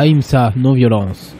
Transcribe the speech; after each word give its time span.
Aïmsa, 0.00 0.52
non-violence. 0.56 1.34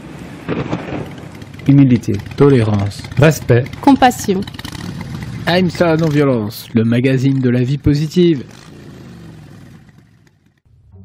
Humilité. 1.68 2.14
Tolérance. 2.36 3.04
Respect. 3.16 3.62
Compassion. 3.80 4.40
Aïmsa, 5.46 5.94
non-violence, 5.94 6.68
le 6.74 6.82
magazine 6.82 7.38
de 7.38 7.50
la 7.50 7.62
vie 7.62 7.78
positive. 7.78 8.42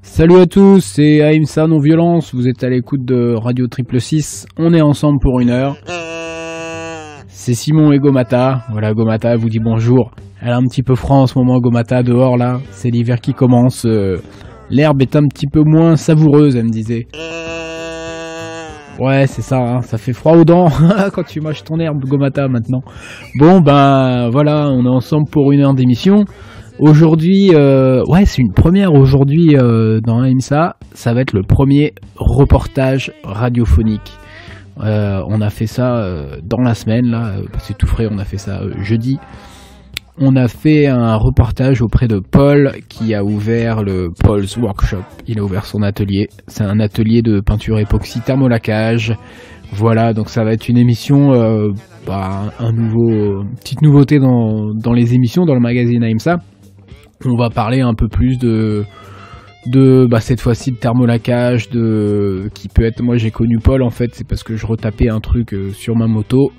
Salut 0.02 0.40
à 0.40 0.48
tous, 0.48 0.80
c'est 0.80 1.22
Aïmsa 1.22 1.68
Non-Violence, 1.68 2.34
vous 2.34 2.48
êtes 2.48 2.64
à 2.64 2.70
l'écoute 2.70 3.06
de 3.06 3.36
Radio 3.36 3.68
Triple 3.68 4.00
6, 4.00 4.48
on 4.58 4.74
est 4.74 4.82
ensemble 4.82 5.20
pour 5.20 5.40
une 5.40 5.52
heure. 5.52 5.78
C'est 7.28 7.54
Simon 7.54 7.92
et 7.92 8.00
Gomata, 8.00 8.64
voilà 8.72 8.96
Gomata 8.96 9.36
vous 9.36 9.50
dit 9.50 9.60
bonjour. 9.60 10.10
Elle 10.42 10.50
est 10.50 10.54
un 10.54 10.64
petit 10.64 10.82
peu 10.82 10.96
froid 10.96 11.18
en 11.18 11.28
ce 11.28 11.38
moment 11.38 11.60
Gomata 11.60 12.02
dehors 12.02 12.36
là, 12.36 12.62
c'est 12.72 12.90
l'hiver 12.90 13.22
qui 13.22 13.36
commence, 13.36 13.86
euh, 13.86 14.24
l'herbe 14.70 15.02
est 15.02 15.16
un 15.16 15.28
petit 15.28 15.48
peu 15.48 15.64
moins 15.64 15.96
savoureuse 15.96 16.56
elle 16.56 16.66
me 16.66 16.70
disait. 16.70 17.08
Ouais 19.00 19.26
c'est 19.28 19.42
ça, 19.42 19.58
hein, 19.58 19.82
ça 19.82 19.98
fait 19.98 20.14
froid 20.14 20.34
aux 20.34 20.46
dents 20.46 20.70
quand 21.14 21.24
tu 21.24 21.42
mâches 21.42 21.64
ton 21.64 21.80
herbe 21.80 22.04
Gomata 22.06 22.48
maintenant. 22.48 22.82
Bon 23.40 23.60
ben 23.60 24.30
voilà, 24.30 24.70
on 24.70 24.86
est 24.86 24.96
ensemble 24.96 25.30
pour 25.30 25.52
une 25.52 25.62
heure 25.62 25.74
d'émission. 25.74 26.26
Aujourd'hui, 26.80 27.52
euh, 27.54 28.02
ouais, 28.08 28.26
c'est 28.26 28.42
une 28.42 28.52
première 28.52 28.94
aujourd'hui 28.94 29.56
euh, 29.56 30.02
dans 30.02 30.24
IMSA. 30.24 30.76
Ça 30.94 31.14
va 31.14 31.22
être 31.22 31.34
le 31.34 31.44
premier 31.44 31.94
reportage 32.16 33.12
radiophonique. 33.24 34.12
Euh, 34.80 35.22
on 35.28 35.40
a 35.40 35.52
fait 35.52 35.68
ça 35.68 36.04
dans 36.44 36.62
la 36.62 36.74
semaine, 36.74 37.06
là, 37.06 37.36
c'est 37.60 37.78
tout 37.78 37.86
frais, 37.86 38.08
on 38.10 38.18
a 38.18 38.26
fait 38.26 38.40
ça 38.40 38.62
jeudi. 38.82 39.20
On 40.20 40.36
a 40.36 40.48
fait 40.48 40.86
un 40.86 41.16
reportage 41.16 41.82
auprès 41.82 42.08
de 42.08 42.20
Paul 42.20 42.74
qui 42.88 43.16
a 43.16 43.24
ouvert 43.24 43.82
le 43.82 44.10
Paul's 44.24 44.58
Workshop. 44.58 45.02
Il 45.28 45.40
a 45.40 45.44
ouvert 45.44 45.66
son 45.66 45.82
atelier. 45.82 46.28
C'est 46.48 46.64
un 46.64 46.80
atelier 46.80 47.24
de 47.24 47.40
peinture 47.40 47.80
époxy 47.80 48.22
thermolacage. 48.22 49.16
Voilà, 49.72 50.14
donc 50.14 50.30
ça 50.30 50.44
va 50.44 50.54
être 50.54 50.70
une 50.70 50.78
émission, 50.78 51.34
euh, 51.34 51.70
bah, 52.06 52.54
un 52.60 52.72
nouveau, 52.72 53.44
petite 53.60 53.82
nouveauté 53.82 54.20
dans, 54.20 54.76
dans 54.76 54.94
les 54.94 55.16
émissions, 55.16 55.46
dans 55.46 55.56
le 55.56 55.60
magazine 55.60 56.04
AIMSA. 56.04 56.38
On 57.26 57.36
va 57.36 57.50
parler 57.50 57.82
un 57.82 57.96
peu 57.96 58.08
plus 58.08 58.38
de, 58.38 58.84
de 59.66 60.06
bah, 60.06 60.20
cette 60.20 60.42
fois-ci 60.42 60.74
de 60.74 60.78
thermolacage, 60.78 61.70
de 61.70 62.50
qui 62.54 62.68
peut 62.68 62.84
être. 62.84 63.02
Moi, 63.02 63.18
j'ai 63.18 63.32
connu 63.32 63.58
Paul 63.58 63.82
en 63.82 63.90
fait, 63.90 64.14
c'est 64.14 64.28
parce 64.28 64.44
que 64.44 64.58
je 64.58 64.68
retapais 64.68 65.10
un 65.10 65.22
truc 65.22 65.56
euh, 65.56 65.72
sur 65.72 65.96
ma 65.96 66.06
moto 66.06 66.52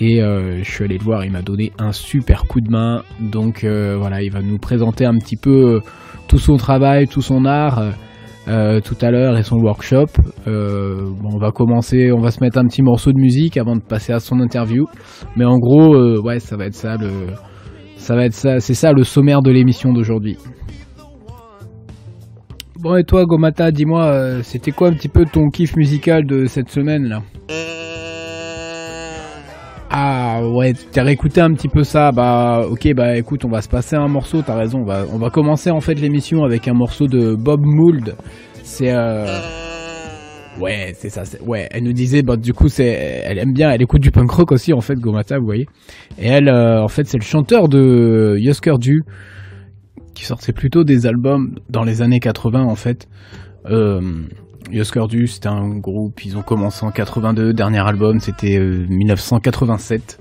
et 0.00 0.22
euh, 0.22 0.62
je 0.62 0.70
suis 0.70 0.84
allé 0.84 0.98
le 0.98 1.04
voir. 1.04 1.24
Il 1.24 1.32
m'a 1.32 1.42
donné 1.42 1.72
un 1.78 1.92
super 1.92 2.44
coup 2.44 2.60
de 2.60 2.70
main. 2.70 3.02
Donc 3.20 3.64
euh, 3.64 3.96
voilà, 3.98 4.22
il 4.22 4.32
va 4.32 4.40
nous 4.40 4.58
présenter 4.58 5.04
un 5.04 5.16
petit 5.16 5.36
peu 5.36 5.74
euh, 5.74 5.80
tout 6.28 6.38
son 6.38 6.56
travail, 6.56 7.06
tout 7.06 7.22
son 7.22 7.44
art. 7.44 7.82
tout 8.46 8.96
à 9.00 9.10
l'heure 9.10 9.36
et 9.36 9.42
son 9.42 9.56
workshop. 9.58 10.06
Bon, 10.46 11.30
on 11.34 11.38
va 11.38 11.52
commencer, 11.52 12.10
on 12.10 12.20
va 12.20 12.30
se 12.30 12.42
mettre 12.42 12.58
un 12.58 12.66
petit 12.66 12.82
morceau 12.82 13.12
de 13.12 13.18
musique 13.18 13.56
avant 13.56 13.76
de 13.76 13.82
passer 13.82 14.12
à 14.12 14.18
son 14.18 14.40
interview. 14.40 14.86
Mais 15.36 15.44
en 15.44 15.58
gros, 15.58 16.20
ouais, 16.20 16.40
ça 16.40 16.56
va 16.56 16.66
être 16.66 16.74
ça 16.74 16.96
le, 16.96 17.10
ça 17.96 18.16
va 18.16 18.24
être 18.24 18.34
ça, 18.34 18.58
c'est 18.58 18.74
ça 18.74 18.92
le 18.92 19.04
sommaire 19.04 19.42
de 19.42 19.50
l'émission 19.50 19.92
d'aujourd'hui. 19.92 20.36
Bon 22.82 22.96
et 22.96 23.04
toi 23.04 23.26
Gomata, 23.26 23.70
dis-moi, 23.70 24.42
c'était 24.42 24.72
quoi 24.72 24.88
un 24.88 24.94
petit 24.94 25.10
peu 25.10 25.26
ton 25.26 25.50
kiff 25.50 25.76
musical 25.76 26.24
de 26.24 26.46
cette 26.46 26.70
semaine 26.70 27.04
là? 27.04 27.20
Ah 29.92 30.40
ouais, 30.46 30.72
t'as 30.92 31.02
réécouté 31.02 31.40
un 31.40 31.52
petit 31.52 31.68
peu 31.68 31.82
ça, 31.82 32.12
bah 32.12 32.64
ok 32.70 32.94
bah 32.94 33.16
écoute, 33.16 33.44
on 33.44 33.48
va 33.48 33.60
se 33.60 33.68
passer 33.68 33.96
un 33.96 34.06
morceau, 34.06 34.40
t'as 34.40 34.54
raison, 34.54 34.82
on 34.82 34.84
va, 34.84 35.04
on 35.12 35.18
va 35.18 35.30
commencer 35.30 35.70
en 35.70 35.80
fait 35.80 35.94
l'émission 35.94 36.44
avec 36.44 36.68
un 36.68 36.74
morceau 36.74 37.08
de 37.08 37.34
Bob 37.34 37.60
Mould. 37.64 38.14
C'est 38.62 38.92
euh... 38.92 39.26
Ouais, 40.60 40.92
c'est 40.94 41.08
ça. 41.08 41.22
Ouais, 41.44 41.68
elle 41.70 41.84
nous 41.84 41.92
disait, 41.92 42.22
bah, 42.22 42.36
du 42.36 42.52
coup, 42.52 42.68
c'est, 42.68 42.86
elle 42.86 43.38
aime 43.38 43.52
bien, 43.52 43.70
elle 43.70 43.82
écoute 43.82 44.02
du 44.02 44.10
punk 44.10 44.30
rock 44.30 44.52
aussi, 44.52 44.72
en 44.72 44.80
fait, 44.80 44.96
Gomata, 44.96 45.38
vous 45.38 45.44
voyez. 45.44 45.66
Et 46.18 46.26
elle, 46.26 46.48
euh, 46.48 46.82
en 46.82 46.88
fait, 46.88 47.06
c'est 47.06 47.18
le 47.18 47.24
chanteur 47.24 47.68
de 47.68 48.36
Yosker 48.38 48.78
Du, 48.78 49.02
qui 50.14 50.24
sortait 50.24 50.52
plutôt 50.52 50.84
des 50.84 51.06
albums 51.06 51.56
dans 51.70 51.82
les 51.82 52.02
années 52.02 52.20
80, 52.20 52.62
en 52.62 52.74
fait. 52.74 53.08
Euh, 53.66 54.00
Yosker 54.70 55.06
Du, 55.08 55.26
c'était 55.26 55.48
un 55.48 55.78
groupe, 55.78 56.24
ils 56.24 56.36
ont 56.36 56.42
commencé 56.42 56.84
en 56.84 56.90
82, 56.90 57.52
dernier 57.52 57.80
album, 57.80 58.20
c'était 58.20 58.58
euh, 58.58 58.86
1987. 58.88 60.18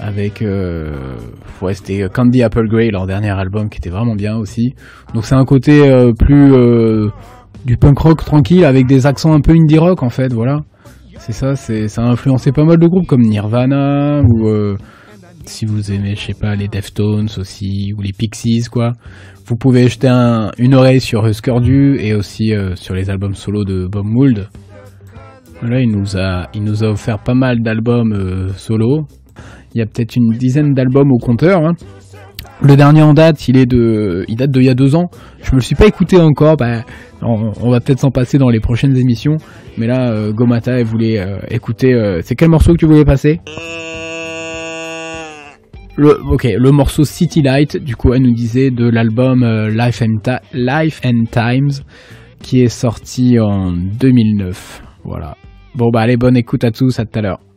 Avec, 0.00 0.42
euh, 0.42 1.16
ouais, 1.60 1.74
c'était 1.74 2.06
Candy 2.12 2.44
Apple 2.44 2.68
Grey, 2.68 2.90
leur 2.90 3.06
dernier 3.06 3.30
album, 3.30 3.68
qui 3.68 3.78
était 3.78 3.90
vraiment 3.90 4.14
bien 4.14 4.36
aussi. 4.36 4.74
Donc 5.12 5.24
c'est 5.24 5.34
un 5.34 5.44
côté 5.44 5.90
euh, 5.90 6.12
plus 6.12 6.54
euh, 6.54 7.08
du 7.64 7.76
punk 7.76 7.98
rock 7.98 8.24
tranquille 8.24 8.64
avec 8.64 8.86
des 8.86 9.06
accents 9.06 9.32
un 9.32 9.40
peu 9.40 9.52
indie 9.52 9.78
rock 9.78 10.02
en 10.04 10.08
fait, 10.08 10.32
voilà. 10.32 10.60
C'est 11.18 11.32
ça, 11.32 11.56
c'est 11.56 11.88
ça 11.88 12.02
a 12.02 12.06
influencé 12.06 12.52
pas 12.52 12.64
mal 12.64 12.78
de 12.78 12.86
groupes 12.86 13.08
comme 13.08 13.22
Nirvana 13.22 14.22
ou 14.22 14.46
euh, 14.46 14.76
si 15.48 15.66
vous 15.66 15.90
aimez, 15.92 16.14
je 16.14 16.26
sais 16.26 16.34
pas, 16.34 16.54
les 16.54 16.68
Deftones 16.68 17.28
aussi 17.38 17.92
ou 17.96 18.02
les 18.02 18.12
Pixies 18.12 18.64
quoi. 18.70 18.92
Vous 19.46 19.56
pouvez 19.56 19.88
jeter 19.88 20.08
un- 20.08 20.50
une 20.58 20.74
oreille 20.74 21.00
sur 21.00 21.26
Husker 21.26 21.60
Du 21.60 21.96
et 22.00 22.14
aussi 22.14 22.54
euh, 22.54 22.76
sur 22.76 22.94
les 22.94 23.10
albums 23.10 23.34
solo 23.34 23.64
de 23.64 23.86
Bob 23.86 24.04
Mould. 24.06 24.48
Voilà, 25.60 25.80
il 25.80 25.90
nous 25.90 26.16
a 26.16 26.48
il 26.54 26.62
nous 26.62 26.84
a 26.84 26.88
offert 26.88 27.18
pas 27.18 27.34
mal 27.34 27.62
d'albums 27.62 28.12
euh, 28.12 28.48
solo. 28.56 29.06
Il 29.74 29.78
y 29.78 29.82
a 29.82 29.86
peut-être 29.86 30.16
une 30.16 30.30
dizaine 30.30 30.72
d'albums 30.74 31.10
au 31.12 31.18
compteur. 31.18 31.64
hein. 31.66 31.72
Le 32.60 32.74
dernier 32.74 33.02
en 33.02 33.14
date, 33.14 33.46
il 33.48 33.56
est 33.56 33.66
de, 33.66 34.24
il 34.26 34.34
date 34.36 34.50
d'il 34.50 34.64
y 34.64 34.68
a 34.68 34.74
deux 34.74 34.96
ans. 34.96 35.10
Je 35.42 35.50
me 35.52 35.56
le 35.56 35.60
suis 35.60 35.76
pas 35.76 35.86
écouté 35.86 36.16
encore. 36.18 36.56
Bah, 36.56 36.82
on, 37.22 37.70
va 37.70 37.78
peut-être 37.80 38.00
s'en 38.00 38.10
passer 38.10 38.36
dans 38.38 38.48
les 38.48 38.58
prochaines 38.58 38.96
émissions. 38.96 39.36
Mais 39.76 39.86
là, 39.86 40.10
euh, 40.10 40.32
Gomata, 40.32 40.72
elle 40.80 40.84
voulait 40.86 41.20
euh, 41.20 41.38
écouter. 41.50 41.92
euh, 41.94 42.20
c'est 42.24 42.34
quel 42.34 42.48
morceau 42.48 42.72
que 42.72 42.78
tu 42.78 42.86
voulais 42.86 43.04
passer? 43.04 43.40
Le, 45.98 46.20
ok, 46.24 46.44
le 46.44 46.70
morceau 46.70 47.04
City 47.04 47.42
Light. 47.42 47.76
Du 47.76 47.96
coup, 47.96 48.14
elle 48.14 48.22
nous 48.22 48.34
disait 48.34 48.70
de 48.70 48.88
l'album 48.88 49.42
euh, 49.42 49.68
Life 49.68 50.02
and 51.04 51.24
Times, 51.30 51.70
qui 52.40 52.62
est 52.62 52.68
sorti 52.68 53.38
en 53.40 53.72
2009. 53.72 54.82
Voilà. 55.04 55.36
Bon 55.74 55.90
bah 55.90 56.00
allez, 56.00 56.16
bonne 56.16 56.36
écoute 56.36 56.64
à 56.64 56.70
tous. 56.70 56.98
À 57.00 57.04
tout 57.04 57.18
à 57.18 57.22
l'heure. 57.22 57.47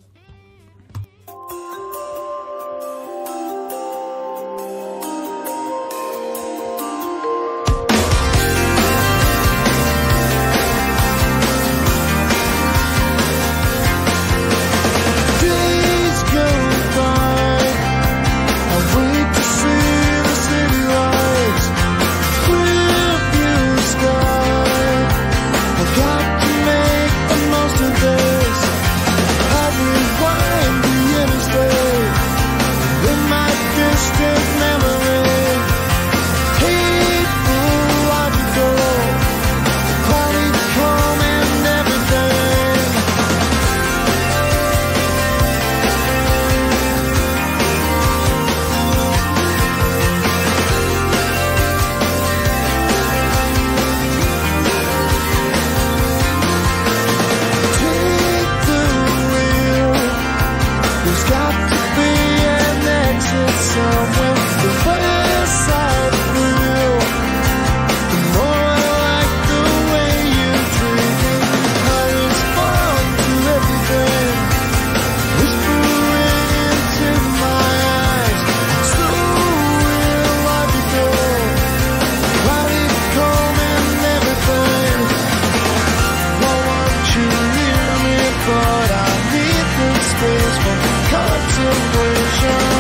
Contemplation 91.12 92.70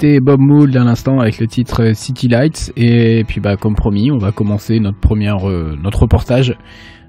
c'était 0.00 0.20
Bob 0.20 0.40
Mould 0.40 0.74
à 0.76 0.84
l'instant 0.84 1.20
avec 1.20 1.40
le 1.40 1.46
titre 1.46 1.92
City 1.94 2.26
Lights 2.26 2.72
et 2.74 3.22
puis 3.24 3.38
bah 3.38 3.56
comme 3.58 3.74
promis, 3.74 4.10
on 4.10 4.16
va 4.16 4.32
commencer 4.32 4.80
notre 4.80 4.98
première 4.98 5.46
euh, 5.46 5.76
notre 5.82 6.02
reportage 6.02 6.56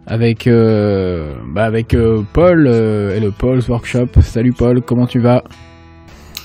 avec 0.07 0.45
euh, 0.45 1.35
bah, 1.53 1.63
avec 1.63 1.93
euh, 1.93 2.21
Paul 2.33 2.67
et 2.67 3.19
le 3.21 3.31
Paul's 3.31 3.69
Workshop. 3.69 4.07
Salut 4.21 4.51
Paul, 4.51 4.81
comment 4.81 5.05
tu 5.05 5.19
vas? 5.19 5.43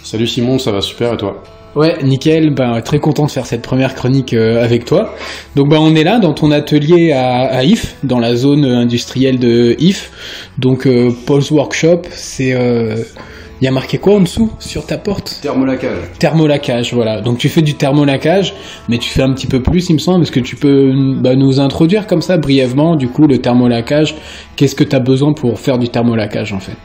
Salut 0.04 0.28
Simon, 0.28 0.58
ça 0.58 0.70
va 0.70 0.81
super 0.81 1.14
et 1.14 1.16
toi? 1.16 1.43
Ouais, 1.75 1.96
nickel. 2.04 2.54
Ben, 2.54 2.81
très 2.81 3.00
content 3.00 3.26
de 3.26 3.31
faire 3.31 3.44
cette 3.44 3.62
première 3.62 3.96
chronique 3.96 4.32
euh, 4.32 4.62
avec 4.62 4.84
toi. 4.84 5.14
Donc, 5.56 5.69
ben, 5.69 5.78
on 5.78 5.96
est 5.96 6.04
là 6.04 6.20
dans 6.20 6.32
ton 6.32 6.52
atelier 6.52 7.10
à, 7.12 7.46
à 7.46 7.64
If, 7.64 7.96
dans 8.04 8.19
la 8.20 8.37
zone 8.37 8.64
industrielle 8.64 9.38
de 9.38 9.75
If. 9.78 10.10
Donc, 10.58 10.87
euh, 10.87 11.10
Paul's 11.26 11.50
Workshop, 11.50 12.02
c'est. 12.10 12.54
euh, 12.54 12.94
Il 13.61 13.64
y 13.64 13.69
a 13.69 13.70
marqué 13.70 13.99
quoi 13.99 14.17
en 14.17 14.20
dessous 14.20 14.53
sur 14.58 14.85
ta 14.85 14.99
porte? 14.99 15.38
Thermolacage. 15.41 16.11
Thermolacage, 16.19 16.93
voilà. 16.93 17.20
Donc, 17.20 17.38
tu 17.38 17.49
fais 17.49 17.62
du 17.62 17.75
thermolacage, 17.75 18.55
mais 18.88 18.99
tu 18.99 19.08
fais 19.08 19.23
un 19.23 19.32
petit 19.32 19.47
peu 19.47 19.62
plus, 19.62 19.88
il 19.88 19.94
me 19.94 19.99
semble. 19.99 20.23
Est-ce 20.23 20.32
que 20.32 20.41
tu 20.41 20.56
peux 20.56 20.93
bah, 21.17 21.37
nous 21.37 21.58
introduire 21.58 22.06
comme 22.06 22.20
ça 22.20 22.37
brièvement, 22.37 22.97
du 22.97 23.08
coup, 23.08 23.26
le 23.26 23.38
thermolacage? 23.38 24.14
Qu'est-ce 24.56 24.75
que 24.75 24.85
tu 24.85 24.94
as 24.94 25.00
besoin 25.00 25.32
pour 25.32 25.58
faire 25.58 25.79
du 25.79 25.88
thermolacage 25.88 26.53
en 26.53 26.61
fait? 26.61 26.76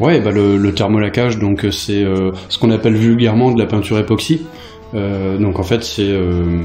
Ouais, 0.00 0.20
bah 0.20 0.30
le, 0.30 0.56
le 0.56 0.72
thermolacage, 0.72 1.38
donc 1.38 1.64
euh, 1.64 1.72
c'est 1.72 2.04
euh, 2.04 2.30
ce 2.48 2.56
qu'on 2.58 2.70
appelle 2.70 2.94
vulgairement 2.94 3.50
de 3.50 3.58
la 3.58 3.66
peinture 3.66 3.98
époxy. 3.98 4.46
Euh, 4.94 5.36
donc 5.38 5.58
en 5.58 5.64
fait, 5.64 5.82
c'est 5.82 6.08
euh, 6.08 6.62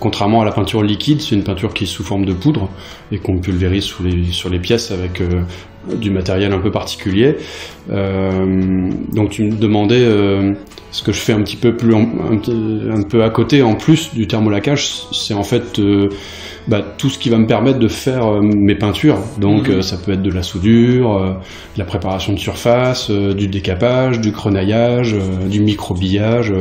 contrairement 0.00 0.42
à 0.42 0.44
la 0.44 0.52
peinture 0.52 0.82
liquide, 0.82 1.20
c'est 1.20 1.34
une 1.34 1.44
peinture 1.44 1.74
qui 1.74 1.84
est 1.84 1.86
sous 1.86 2.04
forme 2.04 2.24
de 2.24 2.32
poudre 2.32 2.68
et 3.12 3.18
qu'on 3.18 3.38
pulvérise 3.38 3.84
sur 3.84 4.50
les 4.50 4.58
pièces 4.58 4.90
avec 4.90 5.20
euh, 5.20 5.42
du 5.96 6.10
matériel 6.10 6.52
un 6.52 6.58
peu 6.58 6.70
particulier. 6.70 7.36
Euh, 7.90 8.90
donc 9.12 9.30
tu 9.30 9.44
me 9.44 9.56
demandais 9.56 10.00
euh, 10.00 10.54
ce 10.94 11.02
que 11.02 11.10
je 11.12 11.18
fais 11.18 11.32
un 11.32 11.42
petit 11.42 11.56
peu 11.56 11.76
plus 11.76 11.92
en- 11.92 12.08
un, 12.30 13.02
peu 13.02 13.24
à 13.24 13.30
côté 13.30 13.62
en 13.62 13.74
plus 13.74 14.14
du 14.14 14.28
thermolacage, 14.28 14.88
c'est 15.10 15.34
en 15.34 15.42
fait 15.42 15.80
euh, 15.80 16.08
bah, 16.68 16.82
tout 16.96 17.10
ce 17.10 17.18
qui 17.18 17.30
va 17.30 17.36
me 17.36 17.46
permettre 17.48 17.80
de 17.80 17.88
faire 17.88 18.26
euh, 18.26 18.40
mes 18.40 18.76
peintures. 18.76 19.18
Donc 19.40 19.68
Mhm. 19.68 19.74
euh, 19.74 19.82
ça 19.82 19.96
peut 19.96 20.12
être 20.12 20.22
de 20.22 20.30
la 20.30 20.44
soudure, 20.44 21.18
de 21.74 21.78
la 21.78 21.84
préparation 21.84 22.32
de 22.32 22.38
surface, 22.38 23.10
du 23.10 23.48
décapage, 23.48 24.20
du 24.20 24.30
grenaillage, 24.30 25.16
du 25.50 25.60
microbillage, 25.60 26.52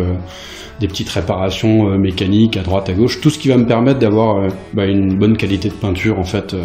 des 0.80 0.88
petites 0.88 1.10
réparations 1.10 1.96
mécaniques 2.00 2.58
à 2.58 2.64
droite 2.64 2.90
à 2.90 2.94
gauche, 2.94 3.22
tout 3.22 3.30
ce 3.30 3.38
qui 3.38 3.50
va 3.50 3.58
me 3.58 3.68
permettre 3.68 4.00
d'avoir 4.00 4.50
bah, 4.74 4.86
une 4.88 5.16
bonne 5.16 5.38
qualité 5.38 5.70
de 5.70 5.76
peinture 5.76 6.18
en 6.20 6.24
fait 6.24 6.56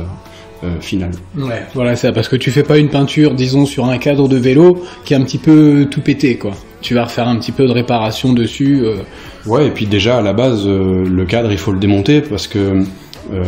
euh, 0.65 0.71
finale. 0.81 1.11
Ouais, 1.37 1.63
voilà 1.75 1.95
ça, 1.97 2.13
parce 2.13 2.29
que 2.29 2.37
tu 2.37 2.51
fais 2.51 2.63
pas 2.65 2.79
une 2.79 2.89
peinture, 2.89 3.35
disons, 3.35 3.67
sur 3.67 3.85
un 3.85 3.99
cadre 3.99 4.27
de 4.27 4.37
vélo 4.37 4.83
qui 5.05 5.13
est 5.13 5.17
un 5.19 5.23
petit 5.23 5.39
peu 5.39 5.87
tout 5.91 6.01
pété, 6.01 6.37
quoi. 6.39 6.53
Tu 6.81 6.95
vas 6.95 7.05
refaire 7.05 7.29
un 7.29 7.37
petit 7.39 7.53
peu 7.53 7.67
de 7.67 7.73
réparation 7.73 8.33
dessus. 8.33 8.83
euh, 8.85 8.97
Ouais, 9.47 9.67
et 9.67 9.71
puis 9.71 9.87
déjà 9.87 10.19
à 10.19 10.23
la 10.23 10.33
base, 10.33 10.67
euh, 10.67 11.05
le 11.05 11.25
cadre 11.25 11.51
il 11.51 11.59
faut 11.59 11.73
le 11.73 11.79
démonter 11.79 12.21
parce 12.21 12.47
que 12.47 12.83
euh, 13.33 13.45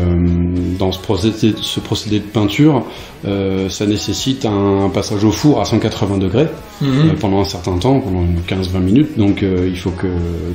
dans 0.79 0.93
ce 0.93 0.99
procédé, 0.99 1.55
ce 1.61 1.81
procédé 1.81 2.19
de 2.19 2.25
peinture, 2.25 2.85
ça 3.25 3.87
nécessite 3.87 4.47
un, 4.47 4.91
passage 4.93 5.25
au 5.25 5.31
four 5.31 5.61
à 5.61 5.65
180 5.65 6.19
degrés 6.19 6.49
euh, 6.83 6.87
pendant 7.19 7.41
un 7.41 7.45
certain 7.45 7.77
temps, 7.79 8.01
pendant 8.01 8.23
une 8.23 8.41
15-20 8.41 8.79
minutes. 8.81 9.19
Donc 9.19 9.43
il 9.43 9.77
faut 9.77 9.91
que 9.91 10.09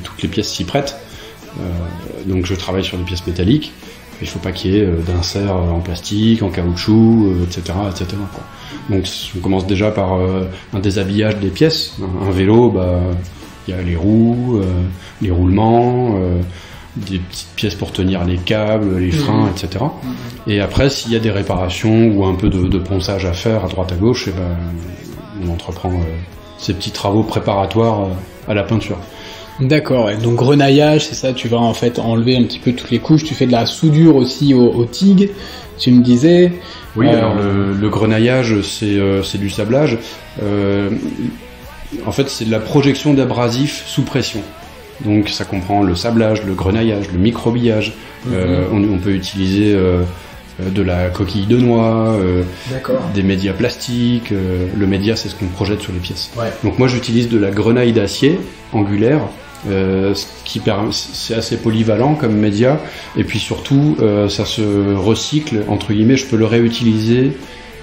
toutes 0.03 0.21
les 0.21 0.29
pièces 0.29 0.49
s'y 0.51 0.63
prêtent. 0.63 0.95
Donc 2.25 2.45
je 2.45 2.53
travaille 2.55 2.83
sur 2.83 2.97
des 2.97 3.03
pièces 3.03 3.25
métalliques. 3.25 3.71
Il 4.21 4.27
faut 4.27 4.39
pas 4.39 4.51
qu'il 4.51 4.73
y 4.73 4.77
ait 4.77 4.85
euh, 4.85 4.97
d'inserts 5.05 5.55
en 5.55 5.79
plastique, 5.79 6.41
en 6.41 6.49
caoutchouc, 6.49 7.25
euh, 7.25 7.43
etc., 7.43 7.77
etc. 7.89 8.07
quoi. 8.33 8.43
Donc 8.89 9.05
on 9.35 9.39
commence 9.39 9.67
déjà 9.67 9.91
par 9.91 10.15
euh, 10.15 10.43
un 10.73 10.79
déshabillage 10.79 11.37
des 11.37 11.49
pièces. 11.49 11.95
Un, 12.21 12.31
vélo, 12.31 12.69
bah 12.69 12.99
il 13.67 13.75
y 13.75 13.77
a 13.77 13.81
les 13.81 13.95
roues, 13.95 14.59
euh, 14.61 14.83
les 15.21 15.31
roulements, 15.31 16.15
euh, 16.17 16.41
des 16.95 17.19
petites 17.19 17.49
pièces 17.55 17.75
pour 17.75 17.91
tenir 17.91 18.23
les 18.23 18.37
câbles, 18.37 18.99
les 18.99 19.11
freins, 19.11 19.49
etc. 19.49 19.83
Et 20.47 20.61
après, 20.61 20.89
s'il 20.89 21.11
y 21.11 21.15
a 21.15 21.19
des 21.19 21.31
réparations 21.31 22.07
ou 22.07 22.25
un 22.25 22.35
peu 22.35 22.49
de, 22.49 22.67
de 22.67 22.77
ponçage 22.77 23.25
à 23.25 23.33
faire 23.33 23.65
à 23.65 23.67
droite 23.67 23.91
à 23.91 23.95
gauche, 23.95 24.29
eh 24.29 24.31
ben, 24.31 24.55
on 25.43 25.51
entreprend 25.51 25.91
euh, 25.91 26.03
ces 26.57 26.73
petits 26.73 26.91
travaux 26.91 27.23
préparatoires 27.23 28.03
euh, 28.03 28.51
à 28.51 28.53
la 28.53 28.63
peinture. 28.63 28.97
D'accord, 29.59 30.05
ouais. 30.05 30.17
donc 30.17 30.35
grenaillage, 30.35 31.05
c'est 31.07 31.15
ça, 31.15 31.31
tu 31.33 31.47
vas 31.47 31.57
en 31.57 31.73
fait 31.73 31.97
enlever 31.99 32.35
un 32.37 32.43
petit 32.43 32.59
peu 32.59 32.73
toutes 32.73 32.91
les 32.91 32.99
couches, 32.99 33.23
tu 33.23 33.33
fais 33.33 33.45
de 33.45 33.51
la 33.53 33.65
soudure 33.65 34.15
aussi 34.17 34.53
au, 34.53 34.69
au 34.69 34.85
TIG, 34.85 35.29
tu 35.79 35.91
me 35.91 36.03
disais. 36.03 36.51
Oui, 36.97 37.07
Euh, 37.07 37.17
alors 37.17 37.35
le, 37.35 37.73
le 37.73 37.89
grenaillage, 37.89 38.61
c'est 38.61 38.97
euh, 38.97 39.21
du 39.35 39.49
sablage. 39.49 39.97
Euh, 40.43 40.89
en 42.05 42.11
fait, 42.11 42.29
c'est 42.29 42.45
de 42.45 42.51
la 42.51 42.59
projection 42.59 43.13
d'abrasif 43.13 43.83
sous 43.87 44.03
pression. 44.03 44.41
Donc 45.05 45.29
ça 45.29 45.45
comprend 45.45 45.83
le 45.83 45.95
sablage, 45.95 46.43
le 46.45 46.53
grenaillage, 46.53 47.11
le 47.11 47.19
microbillage. 47.19 47.93
Euh, 48.31 48.65
on, 48.73 48.83
on 48.83 48.97
peut 48.97 49.11
utiliser 49.13 49.73
de 50.59 50.81
la 50.81 51.09
coquille 51.09 51.45
de 51.47 51.57
noix, 51.57 52.15
euh, 52.17 52.43
des 53.13 53.23
médias 53.23 53.53
plastiques. 53.53 54.31
euh, 54.31 54.67
le 54.77 54.87
média, 54.87 55.15
c'est 55.15 55.27
ce 55.29 55.35
qu'on 55.35 55.47
projette 55.47 55.81
sur 55.81 55.91
les 55.93 55.99
pièces. 55.99 56.31
Ouais. 56.37 56.51
Donc 56.63 56.79
moi, 56.79 56.87
j'utilise 56.87 57.27
de 57.29 57.37
la 57.37 57.51
grenaille 57.51 57.91
d'acier 57.93 58.39
angulaire. 58.73 59.21
Euh, 59.69 60.13
ce 60.13 60.27
qui 60.43 60.59
permet, 60.59 60.89
c'est 60.91 61.33
assez 61.33 61.57
polyvalent 61.57 62.15
comme 62.15 62.35
média, 62.35 62.79
et 63.17 63.23
puis 63.23 63.39
surtout, 63.39 63.97
euh, 63.99 64.29
ça 64.29 64.45
se 64.45 64.61
recycle 64.95 65.63
entre 65.67 65.93
guillemets. 65.93 66.17
Je 66.17 66.25
peux 66.25 66.37
le 66.37 66.45
réutiliser 66.45 67.31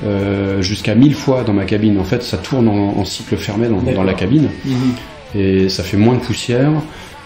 euh, 0.05 0.63
jusqu'à 0.63 0.95
1000 0.95 1.15
fois 1.15 1.43
dans 1.43 1.53
ma 1.53 1.65
cabine. 1.65 1.99
En 1.99 2.05
fait, 2.05 2.23
ça 2.23 2.37
tourne 2.37 2.69
en, 2.69 2.99
en 2.99 3.05
cycle 3.05 3.37
fermé 3.37 3.69
dans, 3.69 3.81
dans 3.81 4.05
la 4.05 4.15
cabine, 4.15 4.49
et 5.35 5.69
ça 5.69 5.83
fait 5.83 5.97
moins 5.97 6.15
de 6.15 6.21
poussière, 6.21 6.71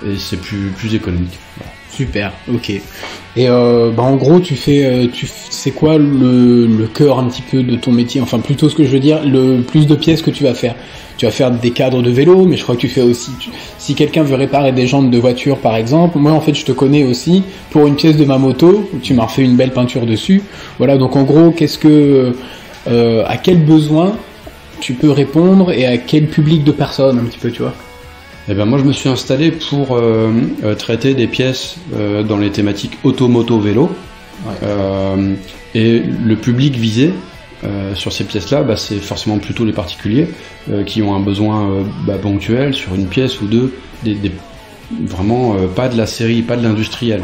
et 0.06 0.16
c'est 0.18 0.40
plus 0.40 0.70
plus 0.76 0.94
économique. 0.94 1.38
Voilà. 1.58 1.72
Super, 1.90 2.32
ok. 2.52 2.70
Et 2.70 3.48
euh, 3.48 3.90
bah 3.90 4.02
en 4.02 4.16
gros, 4.16 4.40
tu 4.40 4.54
fais, 4.54 5.08
tu, 5.12 5.26
c'est 5.50 5.70
quoi 5.70 5.98
le, 5.98 6.66
le 6.66 6.86
cœur 6.86 7.18
un 7.18 7.24
petit 7.28 7.42
peu 7.42 7.62
de 7.62 7.76
ton 7.76 7.92
métier? 7.92 8.20
Enfin, 8.20 8.38
plutôt 8.38 8.68
ce 8.68 8.74
que 8.74 8.84
je 8.84 8.90
veux 8.90 9.00
dire, 9.00 9.22
le 9.24 9.60
plus 9.60 9.86
de 9.86 9.94
pièces 9.94 10.22
que 10.22 10.30
tu 10.30 10.44
vas 10.44 10.54
faire. 10.54 10.74
Tu 11.16 11.24
vas 11.24 11.30
faire 11.32 11.50
des 11.50 11.70
cadres 11.70 12.02
de 12.02 12.10
vélo, 12.10 12.44
mais 12.44 12.56
je 12.56 12.62
crois 12.62 12.74
que 12.74 12.80
tu 12.82 12.88
fais 12.88 13.00
aussi. 13.02 13.30
tu- 13.40 13.48
si 13.78 13.94
quelqu'un 13.94 14.22
veut 14.22 14.34
réparer 14.34 14.72
des 14.72 14.86
jantes 14.86 15.10
de 15.10 15.18
voiture, 15.18 15.56
par 15.58 15.74
exemple, 15.76 16.18
moi 16.18 16.32
en 16.32 16.40
fait, 16.40 16.54
je 16.54 16.64
te 16.64 16.72
connais 16.72 17.04
aussi 17.04 17.42
pour 17.70 17.86
une 17.86 17.94
pièce 17.96 18.16
de 18.16 18.24
ma 18.24 18.36
moto. 18.38 18.88
Tu 19.02 19.14
m'as 19.14 19.24
refait 19.24 19.42
une 19.42 19.56
belle 19.56 19.72
peinture 19.72 20.04
dessus. 20.06 20.42
Voilà. 20.78 20.98
Donc 20.98 21.16
en 21.16 21.22
gros, 21.22 21.52
qu'est-ce 21.52 21.78
que, 21.78 22.34
euh, 22.88 23.24
à 23.26 23.36
quel 23.38 23.64
besoin 23.64 24.12
tu 24.80 24.92
peux 24.92 25.10
répondre 25.10 25.72
et 25.72 25.86
à 25.86 25.96
quel 25.96 26.26
public 26.26 26.62
de 26.64 26.72
personnes 26.72 27.18
un 27.18 27.24
petit 27.24 27.38
peu, 27.38 27.50
tu 27.50 27.62
vois? 27.62 27.72
Eh 28.48 28.54
ben 28.54 28.64
moi 28.66 28.78
je 28.78 28.84
me 28.84 28.92
suis 28.92 29.08
installé 29.08 29.50
pour 29.50 29.96
euh, 29.96 30.30
euh, 30.64 30.74
traiter 30.74 31.14
des 31.14 31.26
pièces 31.26 31.76
euh, 31.96 32.22
dans 32.22 32.36
les 32.36 32.50
thématiques 32.50 32.92
auto-moto 33.02 33.58
vélo. 33.58 33.90
Ouais. 34.46 34.52
Euh, 34.62 35.34
et 35.74 36.00
le 36.24 36.36
public 36.36 36.76
visé 36.76 37.10
euh, 37.64 37.94
sur 37.94 38.12
ces 38.12 38.24
pièces-là, 38.24 38.62
bah, 38.62 38.76
c'est 38.76 38.98
forcément 38.98 39.38
plutôt 39.38 39.64
les 39.64 39.72
particuliers 39.72 40.28
euh, 40.70 40.84
qui 40.84 41.02
ont 41.02 41.14
un 41.14 41.20
besoin 41.20 41.70
euh, 41.70 41.82
bah, 42.06 42.18
ponctuel 42.20 42.74
sur 42.74 42.94
une 42.94 43.06
pièce 43.06 43.40
ou 43.40 43.46
deux, 43.46 43.74
vraiment 45.04 45.56
pas 45.74 45.88
de 45.88 45.96
la 45.96 46.06
série, 46.06 46.42
pas 46.42 46.56
de 46.56 46.62
l'industriel. 46.62 47.22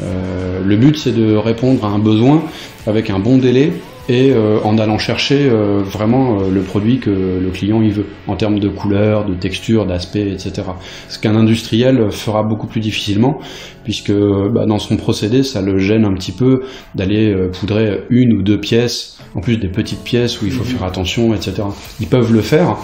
Le 0.00 0.76
but 0.76 0.96
c'est 0.96 1.12
de 1.12 1.34
répondre 1.34 1.84
à 1.84 1.88
un 1.88 1.98
besoin 1.98 2.42
avec 2.86 3.10
un 3.10 3.18
bon 3.18 3.36
délai 3.36 3.72
et 4.08 4.32
euh, 4.32 4.58
en 4.64 4.78
allant 4.78 4.98
chercher 4.98 5.48
euh, 5.48 5.82
vraiment 5.82 6.40
euh, 6.40 6.50
le 6.50 6.62
produit 6.62 6.98
que 6.98 7.10
le 7.10 7.50
client 7.50 7.82
y 7.82 7.90
veut 7.90 8.06
en 8.26 8.36
termes 8.36 8.58
de 8.58 8.68
couleur, 8.68 9.24
de 9.24 9.34
texture, 9.34 9.86
d'aspect, 9.86 10.28
etc. 10.30 10.62
Ce 11.08 11.18
qu'un 11.18 11.36
industriel 11.36 12.10
fera 12.10 12.42
beaucoup 12.42 12.66
plus 12.66 12.80
difficilement 12.80 13.38
puisque 13.84 14.12
bah, 14.12 14.66
dans 14.66 14.78
son 14.78 14.96
procédé 14.96 15.42
ça 15.42 15.62
le 15.62 15.78
gêne 15.78 16.04
un 16.04 16.14
petit 16.14 16.32
peu 16.32 16.62
d'aller 16.94 17.32
euh, 17.32 17.48
poudrer 17.48 18.04
une 18.10 18.32
ou 18.32 18.42
deux 18.42 18.58
pièces, 18.58 19.18
en 19.34 19.40
plus 19.40 19.56
des 19.56 19.68
petites 19.68 20.02
pièces 20.02 20.42
où 20.42 20.46
il 20.46 20.52
faut 20.52 20.64
faire 20.64 20.84
attention, 20.84 21.34
etc. 21.34 21.62
Ils 22.00 22.08
peuvent 22.08 22.32
le 22.32 22.40
faire. 22.40 22.76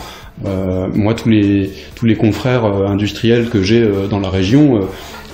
Euh, 0.46 0.88
moi, 0.94 1.14
tous 1.14 1.28
les 1.28 1.72
tous 1.96 2.06
les 2.06 2.16
confrères 2.16 2.64
euh, 2.64 2.86
industriels 2.86 3.48
que 3.48 3.62
j'ai 3.62 3.82
euh, 3.82 4.06
dans 4.06 4.20
la 4.20 4.30
région, 4.30 4.80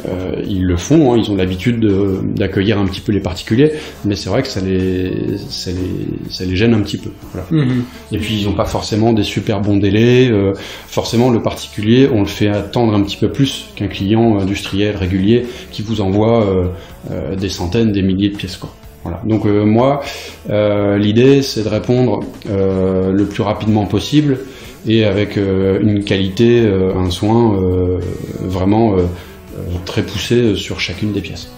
euh, 0.08 0.42
ils 0.49 0.64
le 0.64 0.76
font. 0.76 1.12
hein, 1.12 1.16
ils 1.18 1.30
ont 1.30 1.37
l'habitude 1.37 1.80
de- 1.80 2.20
d'accueillir 2.37 2.78
un 2.78 2.87
petit 2.87 3.00
peu 3.00 3.12
les 3.12 3.20
particuliers, 3.20 3.73
mais 4.04 4.14
c'est 4.16 4.28
vrai 4.28 4.42
que 4.42 4.49
ça 4.49 4.61
les 4.61 5.37
ça 5.49 5.70
les 5.70 6.30
ça 6.30 6.44
les 6.44 6.56
gêne 6.56 6.75
un 6.75 6.80
petit 6.82 6.99
peu. 6.99 7.11
Voilà. 7.32 7.46
Et 8.12 8.18
puis 8.18 8.38
ils 8.40 8.46
n'ont 8.46 8.52
pas 8.54 8.64
forcément 8.66 9.12
des 9.12 9.23
super 9.25 9.61
bons 9.61 9.76
délais. 9.78 10.28
euh, 10.30 10.52
forcément, 10.88 11.30
le 11.30 11.42
particulier, 11.42 12.08
on 12.12 12.20
le 12.20 12.26
fait 12.26 12.49
attendre 12.49 12.94
un 12.94 13.02
petit 13.02 13.16
peu 13.16 13.30
plus 13.30 13.66
qu'un 13.76 13.88
client 13.88 14.38
industriel 14.38 14.96
régulier 14.96 15.46
qui 15.70 15.82
vous 15.82 16.00
envoie 16.00 16.46
euh, 17.11 17.34
des 17.37 17.49
centaines, 17.49 17.92
des 17.92 18.02
milliers 18.02 18.28
de 18.30 18.37
pièces. 18.37 18.56
Quoi. 18.56 18.70
Voilà. 19.02 19.20
Donc 19.26 19.44
moi, 19.44 20.02
l'idée, 20.49 21.42
c'est 21.42 21.62
de 21.62 21.68
répondre 21.68 22.20
le 22.49 23.25
plus 23.25 23.42
rapidement 23.42 23.84
possible 23.87 24.38
et 24.87 25.04
avec 25.04 25.37
une 25.37 26.04
qualité, 26.04 26.66
un 26.96 27.11
soin 27.11 27.58
vraiment 28.40 28.96
très 29.84 30.02
poussé 30.02 30.54
sur 30.56 30.80
chacune 30.80 31.12
des 31.12 31.20
pièces. 31.20 31.49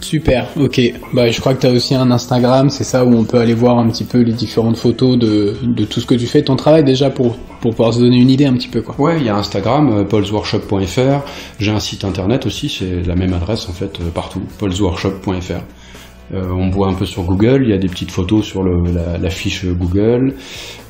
Super, 0.00 0.48
ok. 0.60 0.80
Bah, 1.14 1.30
je 1.30 1.40
crois 1.40 1.54
que 1.54 1.62
tu 1.62 1.66
as 1.66 1.70
aussi 1.70 1.94
un 1.94 2.10
Instagram, 2.10 2.68
c'est 2.68 2.84
ça 2.84 3.06
où 3.06 3.14
on 3.16 3.24
peut 3.24 3.38
aller 3.38 3.54
voir 3.54 3.78
un 3.78 3.88
petit 3.88 4.04
peu 4.04 4.20
les 4.20 4.32
différentes 4.32 4.76
photos 4.76 5.18
de, 5.18 5.56
de 5.62 5.84
tout 5.84 5.98
ce 5.98 6.04
que 6.04 6.14
tu 6.14 6.26
fais, 6.26 6.42
ton 6.42 6.56
travail 6.56 6.84
déjà 6.84 7.08
pour, 7.08 7.36
pour 7.62 7.70
pouvoir 7.70 7.94
se 7.94 8.00
donner 8.00 8.18
une 8.18 8.28
idée 8.28 8.44
un 8.44 8.52
petit 8.52 8.68
peu 8.68 8.82
quoi. 8.82 8.94
Ouais, 8.98 9.16
il 9.18 9.24
y 9.24 9.30
a 9.30 9.36
Instagram, 9.36 9.90
euh, 9.90 10.04
paulsworkshop.fr. 10.04 11.24
J'ai 11.58 11.70
un 11.70 11.80
site 11.80 12.04
internet 12.04 12.44
aussi, 12.44 12.68
c'est 12.68 13.06
la 13.06 13.14
même 13.14 13.32
adresse 13.32 13.66
en 13.68 13.72
fait 13.72 13.98
euh, 14.00 14.10
partout, 14.10 14.42
paulsworkshop.fr. 14.58 15.62
Euh, 16.34 16.50
on 16.50 16.68
voit 16.68 16.88
un 16.88 16.94
peu 16.94 17.06
sur 17.06 17.22
Google, 17.22 17.62
il 17.64 17.70
y 17.70 17.74
a 17.74 17.78
des 17.78 17.88
petites 17.88 18.10
photos 18.10 18.44
sur 18.44 18.62
le, 18.62 18.82
la, 18.92 19.16
la 19.16 19.30
fiche 19.30 19.64
Google. 19.64 20.34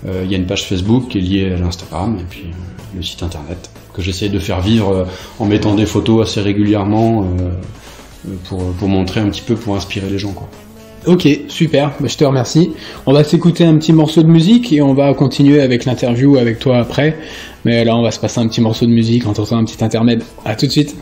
Euh, 0.06 0.22
il 0.24 0.30
y 0.32 0.34
a 0.34 0.38
une 0.38 0.46
page 0.46 0.64
Facebook 0.64 1.08
qui 1.08 1.18
est 1.18 1.20
liée 1.20 1.52
à 1.52 1.56
l'Instagram 1.56 2.18
et 2.20 2.24
puis 2.28 2.46
euh, 2.46 2.96
le 2.96 3.02
site 3.02 3.22
internet 3.22 3.70
que 3.94 4.02
j'essaie 4.02 4.28
de 4.28 4.38
faire 4.38 4.60
vivre 4.60 4.90
euh, 4.90 5.04
en 5.38 5.46
mettant 5.46 5.74
des 5.74 5.86
photos 5.86 6.28
assez 6.28 6.40
régulièrement 6.40 7.22
euh, 7.22 7.24
euh, 8.28 8.34
pour, 8.48 8.62
pour 8.72 8.88
montrer 8.88 9.20
un 9.20 9.30
petit 9.30 9.42
peu, 9.42 9.54
pour 9.54 9.76
inspirer 9.76 10.10
les 10.10 10.18
gens 10.18 10.32
quoi. 10.32 10.48
Ok, 11.06 11.28
super, 11.48 11.92
bah, 12.00 12.08
je 12.08 12.16
te 12.16 12.24
remercie. 12.24 12.70
On 13.04 13.12
va 13.12 13.24
s'écouter 13.24 13.64
un 13.64 13.76
petit 13.76 13.92
morceau 13.92 14.22
de 14.22 14.28
musique 14.28 14.72
et 14.72 14.80
on 14.80 14.94
va 14.94 15.12
continuer 15.12 15.60
avec 15.60 15.84
l'interview 15.84 16.38
avec 16.38 16.58
toi 16.58 16.78
après. 16.78 17.18
Mais 17.66 17.84
là, 17.84 17.94
on 17.94 18.00
va 18.00 18.10
se 18.10 18.18
passer 18.18 18.40
un 18.40 18.48
petit 18.48 18.62
morceau 18.62 18.86
de 18.86 18.90
musique 18.90 19.26
en 19.26 19.34
tentant 19.34 19.58
un 19.58 19.64
petit 19.64 19.84
intermède. 19.84 20.22
À 20.46 20.56
tout 20.56 20.66
de 20.66 20.70
suite. 20.70 20.96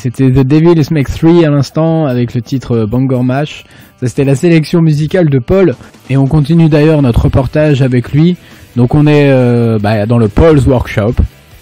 C'était 0.00 0.30
The 0.30 0.40
Devil's 0.46 0.90
Make 0.90 1.08
3 1.08 1.46
à 1.46 1.50
l'instant 1.50 2.06
avec 2.06 2.34
le 2.34 2.42
titre 2.42 2.72
euh, 2.78 2.86
Bangor 2.86 3.22
Mash. 3.24 3.64
Ça, 4.00 4.08
c'était 4.08 4.24
la 4.24 4.34
sélection 4.34 4.80
musicale 4.82 5.28
de 5.30 5.38
Paul. 5.38 5.74
Et 6.08 6.16
on 6.16 6.26
continue 6.26 6.68
d'ailleurs 6.68 7.02
notre 7.02 7.22
reportage 7.24 7.82
avec 7.82 8.12
lui. 8.12 8.36
Donc, 8.76 8.94
on 8.94 9.06
est 9.06 9.30
euh, 9.30 9.78
bah, 9.78 10.06
dans 10.06 10.18
le 10.18 10.28
Paul's 10.28 10.66
Workshop. 10.66 11.14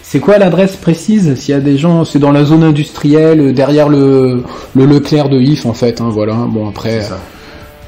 C'est 0.02 0.21
quoi 0.21 0.38
l'adresse 0.38 0.76
précise? 0.76 1.35
S'il 1.35 1.52
y 1.54 1.59
a 1.59 1.61
des 1.61 1.76
gens, 1.76 2.04
c'est 2.07 2.18
dans 2.18 2.33
la 2.33 2.45
zone 2.45 2.62
industrielle, 2.62 3.40
euh, 3.40 3.52
derrière 3.52 3.88
le, 3.90 4.42
le 4.75 4.87
Leclerc 4.87 5.28
de 5.28 5.38
If 5.38 5.66
en 5.66 5.75
fait. 5.75 6.00
Hein, 6.00 6.09
voilà. 6.11 6.35
Bon 6.49 6.66
après, 6.68 7.02
ça. 7.02 7.18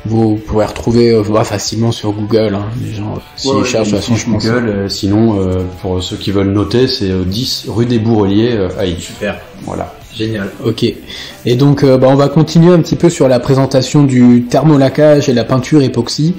vous 0.05 0.35
pourrez 0.47 0.67
retrouver 0.67 1.13
euh, 1.15 1.23
bah, 1.31 1.45
facilement 1.45 1.93
sur 1.93 2.13
Google. 2.13 2.55
Hein, 2.57 2.65
les 2.85 2.93
gens, 2.93 3.15
euh, 3.17 3.21
s'ils 3.37 3.51
Ouais, 3.53 3.65
cherchent, 3.65 3.89
de 3.89 3.93
toute 3.97 4.01
façon, 4.01 4.17
je 4.17 4.27
pense. 4.31 4.45
Google, 4.45 4.69
euh, 4.69 4.89
sinon, 4.89 5.41
euh, 5.41 5.63
pour 5.81 6.03
ceux 6.03 6.17
qui 6.17 6.31
veulent 6.31 6.53
noter, 6.53 6.89
c'est 6.89 7.11
euh, 7.11 7.23
10 7.25 7.67
rue 7.69 7.87
des 7.87 7.99
Bourreliers 7.99 8.53
euh, 8.55 8.69
à 8.79 8.85
Yves. 8.85 9.01
Super, 9.01 9.39
Voilà. 9.65 9.95
Génial. 10.17 10.51
Ok. 10.65 10.85
Et 11.47 11.55
donc, 11.55 11.83
euh, 11.83 11.99
bah, 11.99 12.09
on 12.11 12.15
va 12.15 12.29
continuer 12.29 12.73
un 12.73 12.81
petit 12.81 12.97
peu 12.97 13.09
sur 13.09 13.29
la 13.29 13.41
présentation 13.41 14.05
du 14.05 14.45
thermolacage 14.49 15.29
et 15.29 15.33
la 15.33 15.45
peinture 15.45 15.83
époxy. 15.83 16.35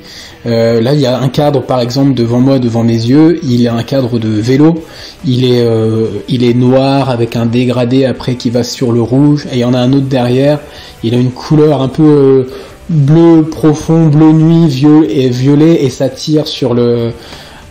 Euh, 0.45 0.81
là, 0.81 0.93
il 0.93 0.99
y 0.99 1.05
a 1.05 1.19
un 1.19 1.29
cadre, 1.29 1.61
par 1.61 1.79
exemple, 1.81 2.13
devant 2.13 2.39
moi, 2.39 2.59
devant 2.59 2.83
mes 2.83 2.93
yeux. 2.93 3.39
Il 3.43 3.65
est 3.65 3.69
un 3.69 3.83
cadre 3.83 4.19
de 4.19 4.29
vélo. 4.29 4.83
Il 5.25 5.45
est, 5.45 5.61
euh, 5.61 6.07
il 6.27 6.43
est 6.43 6.53
noir 6.53 7.09
avec 7.09 7.35
un 7.35 7.45
dégradé 7.45 8.05
après 8.05 8.35
qui 8.35 8.49
va 8.49 8.63
sur 8.63 8.91
le 8.91 9.01
rouge. 9.01 9.47
Et 9.51 9.55
il 9.55 9.59
y 9.59 9.65
en 9.65 9.73
a 9.73 9.79
un 9.79 9.93
autre 9.93 10.07
derrière. 10.07 10.59
Il 11.03 11.13
a 11.15 11.17
une 11.17 11.31
couleur 11.31 11.81
un 11.81 11.89
peu 11.89 12.47
bleu 12.89 13.43
profond, 13.43 14.07
bleu 14.07 14.33
nuit, 14.33 14.67
vieux 14.67 15.09
et 15.09 15.29
violet, 15.29 15.83
et 15.83 15.89
ça 15.89 16.09
tire 16.09 16.47
sur 16.47 16.73
le 16.73 17.11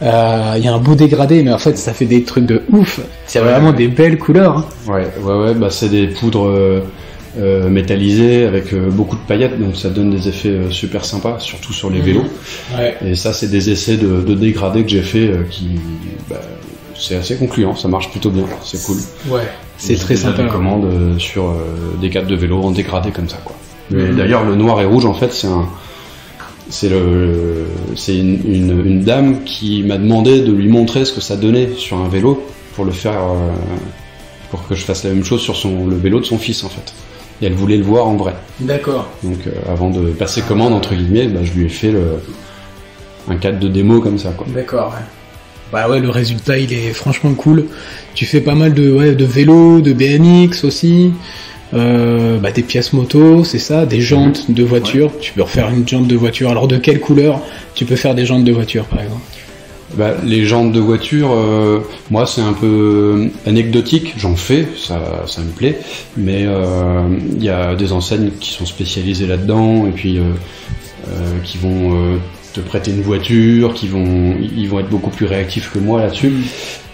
Euh, 0.02 0.54
Il 0.56 0.64
y 0.64 0.68
a 0.68 0.72
un 0.74 0.78
beau 0.78 0.94
dégradé, 0.94 1.42
mais 1.42 1.52
en 1.52 1.58
fait, 1.58 1.76
ça 1.76 1.92
fait 1.92 2.06
des 2.06 2.22
trucs 2.24 2.46
de 2.46 2.62
ouf. 2.72 3.00
C'est 3.26 3.40
Ouais. 3.40 3.44
vraiment 3.46 3.72
des 3.72 3.88
belles 3.88 4.18
couleurs. 4.18 4.58
hein. 4.58 4.64
Ouais, 4.88 5.06
ouais, 5.22 5.34
ouais, 5.34 5.54
bah 5.54 5.68
c'est 5.70 5.88
des 5.90 6.06
poudres 6.06 6.46
euh, 6.48 6.80
euh, 7.38 7.68
métallisées 7.68 8.44
avec 8.46 8.74
beaucoup 8.74 9.16
de 9.16 9.20
paillettes, 9.28 9.60
donc 9.60 9.76
ça 9.76 9.90
donne 9.90 10.10
des 10.10 10.28
effets 10.28 10.56
super 10.70 11.04
sympas, 11.04 11.36
surtout 11.38 11.72
sur 11.72 11.90
les 11.90 12.00
vélos. 12.00 12.24
Ouais. 12.76 12.96
Et 13.06 13.14
ça, 13.14 13.32
c'est 13.32 13.48
des 13.50 13.70
essais 13.70 13.96
de, 13.96 14.22
de 14.22 14.34
dégradé 14.34 14.82
que 14.84 14.88
j'ai 14.88 15.02
fait 15.02 15.30
qui, 15.50 15.78
bah, 16.28 16.40
c'est 16.98 17.16
assez 17.16 17.36
concluant, 17.36 17.74
ça 17.74 17.88
marche 17.88 18.10
plutôt 18.10 18.30
bien, 18.30 18.44
c'est 18.64 18.82
cool. 18.84 18.96
Ouais. 19.30 19.40
C'est 19.78 19.96
très 19.96 20.16
sympa. 20.16 20.42
euh, 20.42 21.18
sur 21.18 21.54
des 22.00 22.10
cadres 22.10 22.26
de 22.28 22.36
vélo 22.36 22.60
en 22.62 22.70
dégradé 22.70 23.10
comme 23.10 23.28
ça, 23.28 23.38
quoi. 23.44 23.54
Mais 23.90 24.04
Mhm. 24.04 24.16
D'ailleurs, 24.16 24.44
le 24.44 24.54
noir 24.54 24.80
et 24.80 24.84
rouge, 24.84 25.04
en 25.04 25.14
fait, 25.14 25.32
c'est 25.32 25.46
un, 25.46 25.66
c'est 26.70 26.88
le, 26.88 27.66
c'est 27.96 28.16
une, 28.16 28.40
une, 28.44 28.86
une 28.86 29.00
dame 29.02 29.44
qui 29.44 29.82
m'a 29.82 29.98
demandé 29.98 30.40
de 30.40 30.52
lui 30.52 30.68
montrer 30.68 31.04
ce 31.04 31.12
que 31.12 31.20
ça 31.20 31.36
donnait 31.36 31.70
sur 31.76 31.98
un 31.98 32.08
vélo 32.08 32.42
pour 32.74 32.84
le 32.84 32.92
faire, 32.92 33.20
euh, 33.20 33.52
pour 34.50 34.66
que 34.66 34.74
je 34.74 34.84
fasse 34.84 35.04
la 35.04 35.10
même 35.10 35.24
chose 35.24 35.40
sur 35.40 35.56
son, 35.56 35.86
le 35.86 35.96
vélo 35.96 36.20
de 36.20 36.24
son 36.24 36.38
fils, 36.38 36.64
en 36.64 36.68
fait. 36.68 36.94
Et 37.42 37.46
elle 37.46 37.54
voulait 37.54 37.76
le 37.76 37.84
voir 37.84 38.06
en 38.06 38.16
vrai. 38.16 38.34
D'accord. 38.60 39.08
Donc, 39.22 39.46
euh, 39.46 39.50
avant 39.70 39.90
de 39.90 40.10
passer 40.10 40.42
commande 40.42 40.72
entre 40.72 40.94
guillemets, 40.94 41.26
bah, 41.26 41.40
je 41.42 41.52
lui 41.52 41.66
ai 41.66 41.68
fait 41.68 41.90
le, 41.90 42.20
un 43.28 43.36
cadre 43.36 43.58
de 43.58 43.68
démo 43.68 44.00
comme 44.00 44.18
ça, 44.18 44.30
quoi. 44.30 44.46
D'accord, 44.54 44.92
ouais. 44.94 45.04
Bah 45.72 45.88
ouais, 45.88 46.00
le 46.00 46.10
résultat, 46.10 46.58
il 46.58 46.72
est 46.72 46.92
franchement 46.92 47.32
cool. 47.34 47.66
Tu 48.14 48.26
fais 48.26 48.40
pas 48.40 48.56
mal 48.56 48.74
de, 48.74 48.92
ouais, 48.92 49.14
de 49.14 49.24
vélo, 49.24 49.80
de 49.80 49.92
BMX 49.92 50.64
aussi. 50.64 51.12
Euh, 51.72 52.38
bah, 52.38 52.50
des 52.50 52.62
pièces 52.62 52.92
moto, 52.92 53.44
c'est 53.44 53.58
ça, 53.58 53.86
des 53.86 54.00
jantes 54.00 54.50
de 54.50 54.64
voiture. 54.64 55.12
Tu 55.20 55.32
peux 55.32 55.42
refaire 55.42 55.70
une 55.70 55.86
jante 55.86 56.06
de 56.08 56.16
voiture. 56.16 56.50
Alors 56.50 56.66
de 56.66 56.76
quelle 56.76 57.00
couleur 57.00 57.40
tu 57.74 57.84
peux 57.84 57.96
faire 57.96 58.14
des 58.14 58.26
jantes 58.26 58.44
de 58.44 58.52
voiture, 58.52 58.84
par 58.86 59.00
exemple? 59.00 59.20
Bah, 59.96 60.14
les 60.24 60.44
jantes 60.44 60.70
de 60.72 60.78
voiture, 60.78 61.32
euh, 61.32 61.80
moi 62.10 62.24
c'est 62.24 62.40
un 62.40 62.52
peu 62.52 63.28
anecdotique, 63.44 64.14
j'en 64.16 64.36
fais, 64.36 64.68
ça, 64.78 65.24
ça 65.26 65.40
me 65.40 65.50
plaît, 65.50 65.80
mais 66.16 66.44
euh, 66.46 67.02
il 67.36 67.42
y 67.42 67.48
a 67.48 67.74
des 67.74 67.92
enseignes 67.92 68.30
qui 68.38 68.52
sont 68.52 68.66
spécialisées 68.66 69.26
là-dedans 69.26 69.88
et 69.88 69.90
puis 69.90 70.18
euh, 70.18 70.22
euh, 71.08 71.40
qui 71.42 71.58
vont 71.58 71.94
euh, 71.94 72.18
te 72.52 72.60
prêter 72.60 72.92
une 72.92 73.02
voiture, 73.02 73.74
qui 73.74 73.88
vont, 73.88 74.36
ils 74.40 74.68
vont 74.68 74.78
être 74.78 74.90
beaucoup 74.90 75.10
plus 75.10 75.26
réactifs 75.26 75.72
que 75.72 75.80
moi 75.80 76.00
là-dessus. 76.02 76.34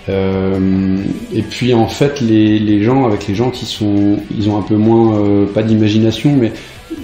Euh, 0.08 0.98
et 1.34 1.42
puis 1.42 1.74
en 1.74 1.88
fait 1.88 2.20
les, 2.20 2.60
les 2.60 2.82
gens 2.84 3.06
avec 3.06 3.26
les 3.26 3.34
jantes 3.34 3.60
ils 3.60 3.66
sont 3.66 4.18
ils 4.36 4.48
ont 4.48 4.56
un 4.56 4.62
peu 4.62 4.76
moins 4.76 5.18
euh, 5.18 5.46
pas 5.46 5.64
d'imagination 5.64 6.36
mais 6.40 6.52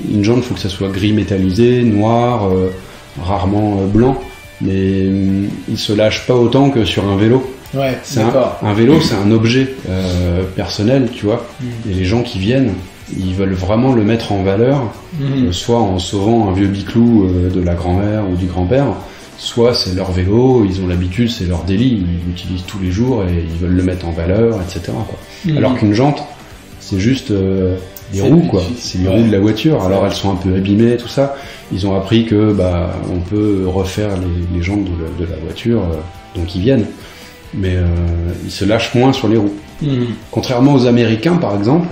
une 0.08 0.22
jante 0.22 0.44
faut 0.44 0.54
que 0.54 0.60
ça 0.60 0.68
soit 0.68 0.88
gris 0.88 1.12
métallisé, 1.12 1.82
noir, 1.82 2.46
euh, 2.46 2.70
rarement 3.20 3.84
blanc 3.86 4.20
mais 4.60 5.08
hum, 5.08 5.48
il 5.68 5.78
se 5.78 5.92
lâche 5.92 6.26
pas 6.28 6.34
autant 6.34 6.70
que 6.70 6.84
sur 6.84 7.04
un 7.08 7.16
vélo. 7.16 7.44
Ouais, 7.74 7.98
C'est 8.04 8.20
un, 8.20 8.32
un 8.62 8.74
vélo, 8.74 9.00
c'est 9.00 9.14
un 9.14 9.30
objet 9.32 9.66
personnel, 10.54 11.08
tu 11.10 11.24
vois. 11.24 11.46
Et 11.90 11.94
les 11.94 12.04
gens 12.04 12.22
qui 12.22 12.38
viennent, 12.38 12.74
ils 13.18 13.34
veulent 13.34 13.54
vraiment 13.54 13.92
le 13.94 14.04
mettre 14.04 14.30
en 14.30 14.42
valeur, 14.42 14.92
euh, 15.22 15.50
soit 15.52 15.78
en 15.80 15.98
sauvant 15.98 16.50
un 16.50 16.52
vieux 16.52 16.66
biclou 16.66 17.28
de 17.52 17.60
la 17.60 17.74
grand-mère 17.74 18.24
ou 18.30 18.36
du 18.36 18.44
grand-père, 18.46 18.88
soit 19.38 19.74
c'est 19.74 19.94
leur 19.94 20.12
vélo, 20.12 20.64
ils 20.64 20.80
ont 20.80 20.86
l'habitude, 20.86 21.30
c'est 21.30 21.46
leur 21.46 21.64
délit, 21.64 22.04
ils 22.06 22.28
l'utilisent 22.28 22.64
tous 22.66 22.78
les 22.78 22.90
jours 22.90 23.24
et 23.24 23.44
ils 23.44 23.58
veulent 23.58 23.76
le 23.76 23.82
mettre 23.82 24.06
en 24.06 24.12
valeur, 24.12 24.60
etc. 24.60 24.80
Quoi. 24.86 25.18
Mhm. 25.44 25.58
Alors 25.58 25.76
qu'une 25.76 25.94
jante, 25.94 26.22
c'est 26.80 26.98
juste 26.98 27.30
euh, 27.30 27.76
des 28.12 28.20
roues, 28.20 28.46
quoi. 28.48 28.62
C'est 28.78 28.98
les 28.98 29.08
ouais. 29.08 29.16
roues 29.16 29.26
de 29.26 29.32
la 29.32 29.40
voiture. 29.40 29.82
Alors 29.82 30.06
elles 30.06 30.12
sont 30.12 30.30
un 30.30 30.36
peu 30.36 30.54
abîmées, 30.54 30.96
tout 30.96 31.08
ça. 31.08 31.36
Ils 31.72 31.86
ont 31.86 31.96
appris 31.96 32.26
que 32.26 32.52
bah 32.52 32.94
on 33.12 33.20
peut 33.20 33.64
refaire 33.66 34.10
les, 34.16 34.58
les 34.58 34.62
jantes 34.62 34.84
de 34.84 34.90
la, 34.90 35.26
de 35.26 35.30
la 35.30 35.38
voiture, 35.38 35.80
euh, 35.80 36.38
donc 36.38 36.54
ils 36.54 36.60
viennent. 36.60 36.86
Mais 37.54 37.76
euh, 37.76 37.86
ils 38.44 38.50
se 38.50 38.64
lâchent 38.64 38.94
moins 38.94 39.12
sur 39.12 39.28
les 39.28 39.36
roues. 39.36 39.54
Mhm. 39.82 40.06
Contrairement 40.30 40.74
aux 40.74 40.86
Américains, 40.86 41.36
par 41.36 41.56
exemple, 41.56 41.88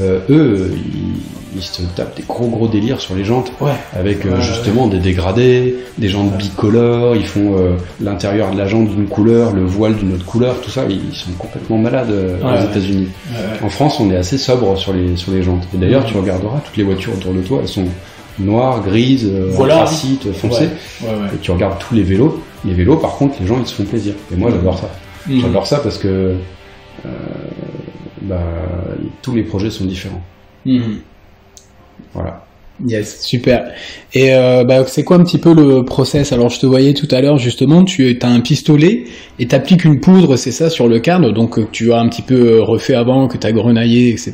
euh, 0.00 0.20
eux, 0.30 0.70
ils, 0.74 1.20
ils 1.54 1.62
se 1.62 1.82
tapent 1.94 2.16
des 2.16 2.22
gros 2.22 2.48
gros 2.48 2.68
délires 2.68 3.00
sur 3.00 3.14
les 3.14 3.24
jantes, 3.24 3.52
Ouais. 3.60 3.72
avec 3.94 4.24
euh, 4.24 4.36
Ouais, 4.36 4.42
justement 4.42 4.86
des 4.88 4.98
dégradés, 4.98 5.76
des 5.98 6.08
jantes 6.08 6.36
bicolores, 6.36 7.16
ils 7.16 7.26
font 7.26 7.56
euh, 7.58 7.76
l'intérieur 8.00 8.50
de 8.50 8.58
la 8.58 8.66
jante 8.66 8.88
d'une 8.88 9.06
couleur, 9.06 9.52
le 9.52 9.64
voile 9.64 9.96
d'une 9.96 10.14
autre 10.14 10.24
couleur, 10.24 10.60
tout 10.60 10.70
ça, 10.70 10.84
ils, 10.88 11.14
sont 11.14 11.32
complètement 11.38 11.78
malades 11.78 12.10
euh, 12.10 12.38
aux. 12.42 12.70
États-Unis. 12.70 13.08
En 13.62 13.68
France, 13.68 14.00
on 14.00 14.10
est 14.10 14.16
assez 14.16 14.38
sobre 14.38 14.76
sur 14.78 14.92
les 14.92 15.16
sur 15.16 15.32
les 15.32 15.42
jantes. 15.42 15.64
Et 15.74 15.78
d'ailleurs, 15.78 16.04
tu 16.04 16.16
regarderas 16.16 16.60
toutes 16.64 16.76
les 16.76 16.84
voitures 16.84 17.12
autour 17.14 17.32
de 17.34 17.40
toi, 17.40 17.58
elles 17.62 17.68
sont 17.68 17.86
noires, 18.38 18.82
grises, 18.82 19.30
Voilà. 19.50 19.86
foncées. 19.86 20.68
Et 21.02 21.38
tu 21.40 21.50
regardes 21.50 21.78
tous 21.78 21.94
les 21.94 22.02
vélos. 22.02 22.42
Les 22.64 22.74
vélos, 22.74 22.96
par 22.96 23.16
contre, 23.16 23.36
les 23.40 23.46
gens 23.46 23.58
ils 23.60 23.66
se 23.66 23.74
font 23.74 23.84
plaisir. 23.84 24.14
Et 24.32 24.36
moi, 24.36 24.50
j'adore 24.50 24.78
ça. 24.78 24.90
Mhm. 25.28 25.40
J'adore 25.40 25.66
ça 25.66 25.78
parce 25.80 25.98
que 25.98 26.34
bah, 28.22 28.40
tous 29.20 29.34
les 29.34 29.42
projets 29.42 29.70
sont 29.70 29.84
différents. 29.84 30.22
Mhm. 30.64 30.98
Voilà. 32.14 32.44
Yes, 32.84 33.20
super. 33.20 33.70
Et 34.12 34.34
euh, 34.34 34.64
bah, 34.64 34.84
c'est 34.86 35.04
quoi 35.04 35.16
un 35.16 35.22
petit 35.22 35.38
peu 35.38 35.54
le 35.54 35.84
process? 35.84 36.32
Alors 36.32 36.48
je 36.48 36.58
te 36.58 36.66
voyais 36.66 36.94
tout 36.94 37.06
à 37.12 37.20
l'heure 37.20 37.38
justement, 37.38 37.84
tu 37.84 38.18
as 38.20 38.26
un 38.26 38.40
pistolet 38.40 39.04
et 39.38 39.46
t'appliques 39.46 39.84
une 39.84 40.00
poudre, 40.00 40.36
c'est 40.36 40.50
ça, 40.50 40.68
sur 40.68 40.88
le 40.88 40.98
cadre, 40.98 41.32
donc 41.32 41.58
euh, 41.58 41.64
que 41.64 41.70
tu 41.70 41.92
as 41.92 42.00
un 42.00 42.08
petit 42.08 42.22
peu 42.22 42.54
euh, 42.54 42.62
refait 42.62 42.94
avant, 42.94 43.28
que 43.28 43.36
tu 43.36 43.46
as 43.46 43.52
grenaillé, 43.52 44.10
etc. 44.10 44.32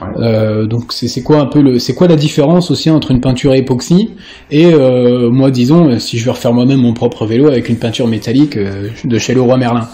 Ouais. 0.00 0.08
Euh, 0.20 0.66
donc 0.66 0.92
c'est 0.92 1.22
quoi 1.22 1.40
un 1.40 1.46
peu 1.46 1.60
le, 1.60 1.78
c'est 1.78 1.94
quoi 1.94 2.08
la 2.08 2.16
différence 2.16 2.70
aussi 2.70 2.88
entre 2.88 3.10
une 3.10 3.20
peinture 3.20 3.52
époxy 3.52 4.10
et 4.50 4.66
euh, 4.72 5.28
moi 5.28 5.50
disons 5.50 5.98
si 5.98 6.18
je 6.18 6.24
veux 6.24 6.30
refaire 6.30 6.54
moi-même 6.54 6.80
mon 6.80 6.94
propre 6.94 7.26
vélo 7.26 7.48
avec 7.48 7.68
une 7.68 7.76
peinture 7.76 8.06
métallique 8.06 8.56
de 8.56 9.18
chez 9.18 9.34
Leroy 9.34 9.58
Merlin, 9.58 9.88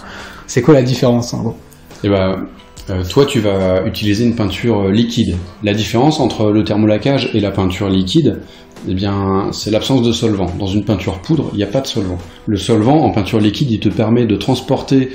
c'est 0.47 0.61
quoi 0.61 0.75
la 0.75 0.83
différence 0.83 1.33
en 1.33 1.41
gros? 1.41 1.55
Et 2.03 2.09
ben, 2.09 2.47
euh, 2.89 3.03
toi, 3.03 3.25
tu 3.25 3.39
vas 3.39 3.85
utiliser 3.85 4.25
une 4.25 4.35
peinture 4.35 4.81
euh, 4.81 4.91
liquide. 4.91 5.37
La 5.63 5.73
différence 5.73 6.19
entre 6.19 6.51
le 6.51 6.63
thermolacage 6.65 7.29
et 7.33 7.39
la 7.39 7.51
peinture 7.51 7.89
liquide, 7.89 8.41
eh 8.89 8.93
bien, 8.93 9.49
c'est 9.53 9.71
l'absence 9.71 10.01
de 10.01 10.11
solvant. 10.11 10.47
Dans 10.59 10.67
une 10.67 10.83
peinture 10.83 11.21
poudre, 11.21 11.49
il 11.53 11.57
n'y 11.57 11.63
a 11.63 11.67
pas 11.67 11.79
de 11.79 11.87
solvant. 11.87 12.17
Le 12.45 12.57
solvant 12.57 13.05
en 13.05 13.11
peinture 13.11 13.39
liquide, 13.39 13.71
il 13.71 13.79
te 13.79 13.87
permet 13.87 14.25
de 14.25 14.35
transporter 14.35 15.09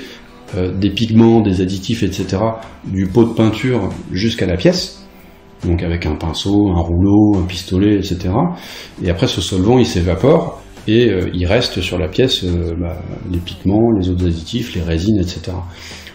euh, 0.57 0.71
des 0.75 0.89
pigments, 0.89 1.41
des 1.41 1.61
additifs, 1.61 2.01
etc., 2.01 2.37
du 2.85 3.05
pot 3.05 3.25
de 3.25 3.33
peinture 3.33 3.89
jusqu'à 4.11 4.47
la 4.47 4.57
pièce. 4.57 5.05
Donc 5.63 5.83
avec 5.83 6.07
un 6.07 6.15
pinceau, 6.15 6.69
un 6.69 6.81
rouleau, 6.81 7.37
un 7.37 7.45
pistolet, 7.45 7.97
etc. 7.97 8.29
Et 9.03 9.11
après, 9.11 9.27
ce 9.27 9.41
solvant, 9.41 9.77
il 9.77 9.85
s'évapore 9.85 10.61
et 10.87 11.11
il 11.33 11.45
reste 11.45 11.81
sur 11.81 11.99
la 11.99 12.07
pièce 12.07 12.45
bah, 12.45 12.97
les 13.29 13.39
pigments, 13.39 13.91
les 13.91 14.09
autres 14.09 14.25
additifs, 14.25 14.73
les 14.73 14.81
résines, 14.81 15.19
etc. 15.19 15.51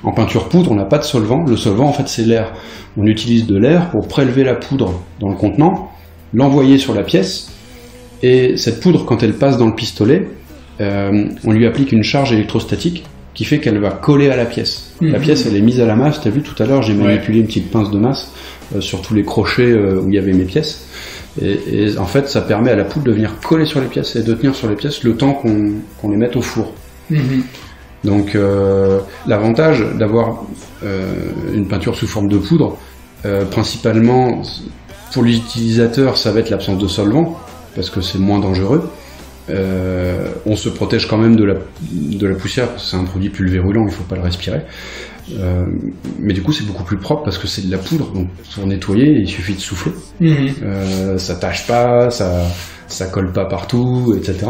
En 0.04 0.12
peinture 0.12 0.48
poudre, 0.48 0.70
on 0.70 0.74
n'a 0.74 0.84
pas 0.84 0.98
de 0.98 1.04
solvant. 1.04 1.44
Le 1.44 1.56
solvant, 1.56 1.86
en 1.86 1.92
fait, 1.92 2.08
c'est 2.08 2.24
l'air. 2.24 2.52
On 2.96 3.06
utilise 3.06 3.46
de 3.46 3.56
l'air 3.58 3.90
pour 3.90 4.06
prélever 4.06 4.44
la 4.44 4.54
poudre 4.54 5.02
dans 5.20 5.28
le 5.30 5.34
contenant, 5.36 5.90
l'envoyer 6.32 6.78
sur 6.78 6.94
la 6.94 7.02
pièce, 7.02 7.50
et 8.22 8.56
cette 8.56 8.80
poudre, 8.80 9.04
quand 9.04 9.22
elle 9.22 9.34
passe 9.34 9.58
dans 9.58 9.66
le 9.66 9.74
pistolet, 9.74 10.28
euh, 10.80 11.26
on 11.44 11.52
lui 11.52 11.66
applique 11.66 11.92
une 11.92 12.02
charge 12.02 12.32
électrostatique 12.32 13.04
qui 13.34 13.44
fait 13.44 13.58
qu'elle 13.58 13.78
va 13.78 13.90
coller 13.90 14.30
à 14.30 14.36
la 14.36 14.44
pièce. 14.44 14.92
La 15.00 15.18
Mhm. 15.18 15.24
pièce, 15.24 15.46
elle 15.46 15.56
est 15.56 15.60
mise 15.60 15.80
à 15.80 15.86
la 15.86 15.96
masse. 15.96 16.20
T'as 16.22 16.30
vu 16.30 16.40
tout 16.42 16.60
à 16.62 16.66
l'heure, 16.66 16.82
j'ai 16.82 16.94
Ouais. 16.94 17.02
manipulé 17.04 17.40
une 17.40 17.46
petite 17.46 17.70
pince 17.70 17.90
de 17.90 17.98
masse 17.98 18.30
euh, 18.74 18.80
sur 18.80 19.02
tous 19.02 19.14
les 19.14 19.24
crochets 19.24 19.70
euh, 19.72 20.00
où 20.00 20.08
il 20.08 20.14
y 20.14 20.18
avait 20.18 20.32
mes 20.32 20.44
pièces. 20.44 20.86
Et, 21.42 21.58
et 21.86 21.98
en 21.98 22.06
fait, 22.06 22.28
ça 22.28 22.40
permet 22.42 22.70
à 22.70 22.76
la 22.76 22.84
poudre 22.84 23.06
de 23.06 23.12
venir 23.12 23.34
coller 23.42 23.66
sur 23.66 23.80
les 23.80 23.88
pièces 23.88 24.14
et 24.14 24.22
de 24.22 24.34
tenir 24.34 24.54
sur 24.54 24.68
les 24.68 24.76
pièces 24.76 25.02
le 25.02 25.16
temps 25.16 25.32
qu'on 25.32 25.72
qu'on 26.00 26.10
les 26.10 26.16
mette 26.16 26.36
au 26.36 26.42
four. 26.42 26.72
Donc 28.04 28.34
euh, 28.34 29.00
l'avantage 29.26 29.84
d'avoir 29.98 30.44
euh, 30.84 31.14
une 31.52 31.66
peinture 31.66 31.96
sous 31.96 32.06
forme 32.06 32.28
de 32.28 32.38
poudre, 32.38 32.76
euh, 33.24 33.44
principalement 33.44 34.42
pour 35.12 35.22
l'utilisateur, 35.22 36.16
ça 36.18 36.32
va 36.32 36.40
être 36.40 36.50
l'absence 36.50 36.78
de 36.78 36.88
solvant, 36.88 37.38
parce 37.74 37.88
que 37.88 38.00
c'est 38.00 38.18
moins 38.18 38.40
dangereux. 38.40 38.90
Euh, 39.50 40.28
on 40.46 40.56
se 40.56 40.68
protège 40.68 41.06
quand 41.06 41.18
même 41.18 41.36
de 41.36 41.44
la, 41.44 41.54
de 41.82 42.26
la 42.26 42.34
poussière, 42.34 42.68
parce 42.68 42.84
que 42.84 42.90
c'est 42.90 42.96
un 42.96 43.04
produit 43.04 43.30
pulvérulent, 43.30 43.86
il 43.86 43.92
faut 43.92 44.04
pas 44.04 44.16
le 44.16 44.22
respirer. 44.22 44.62
Euh, 45.38 45.64
mais 46.18 46.32
du 46.32 46.42
coup, 46.42 46.52
c'est 46.52 46.66
beaucoup 46.66 46.84
plus 46.84 46.98
propre 46.98 47.24
parce 47.24 47.38
que 47.38 47.46
c'est 47.46 47.66
de 47.66 47.70
la 47.70 47.78
poudre, 47.78 48.12
donc 48.12 48.28
pour 48.54 48.66
nettoyer, 48.66 49.12
il 49.20 49.28
suffit 49.28 49.54
de 49.54 49.60
souffler. 49.60 49.92
Euh, 50.62 51.16
ça 51.18 51.36
tâche 51.36 51.66
pas, 51.66 52.10
ça, 52.10 52.42
ça 52.88 53.06
colle 53.06 53.32
pas 53.32 53.46
partout, 53.46 54.14
etc. 54.18 54.46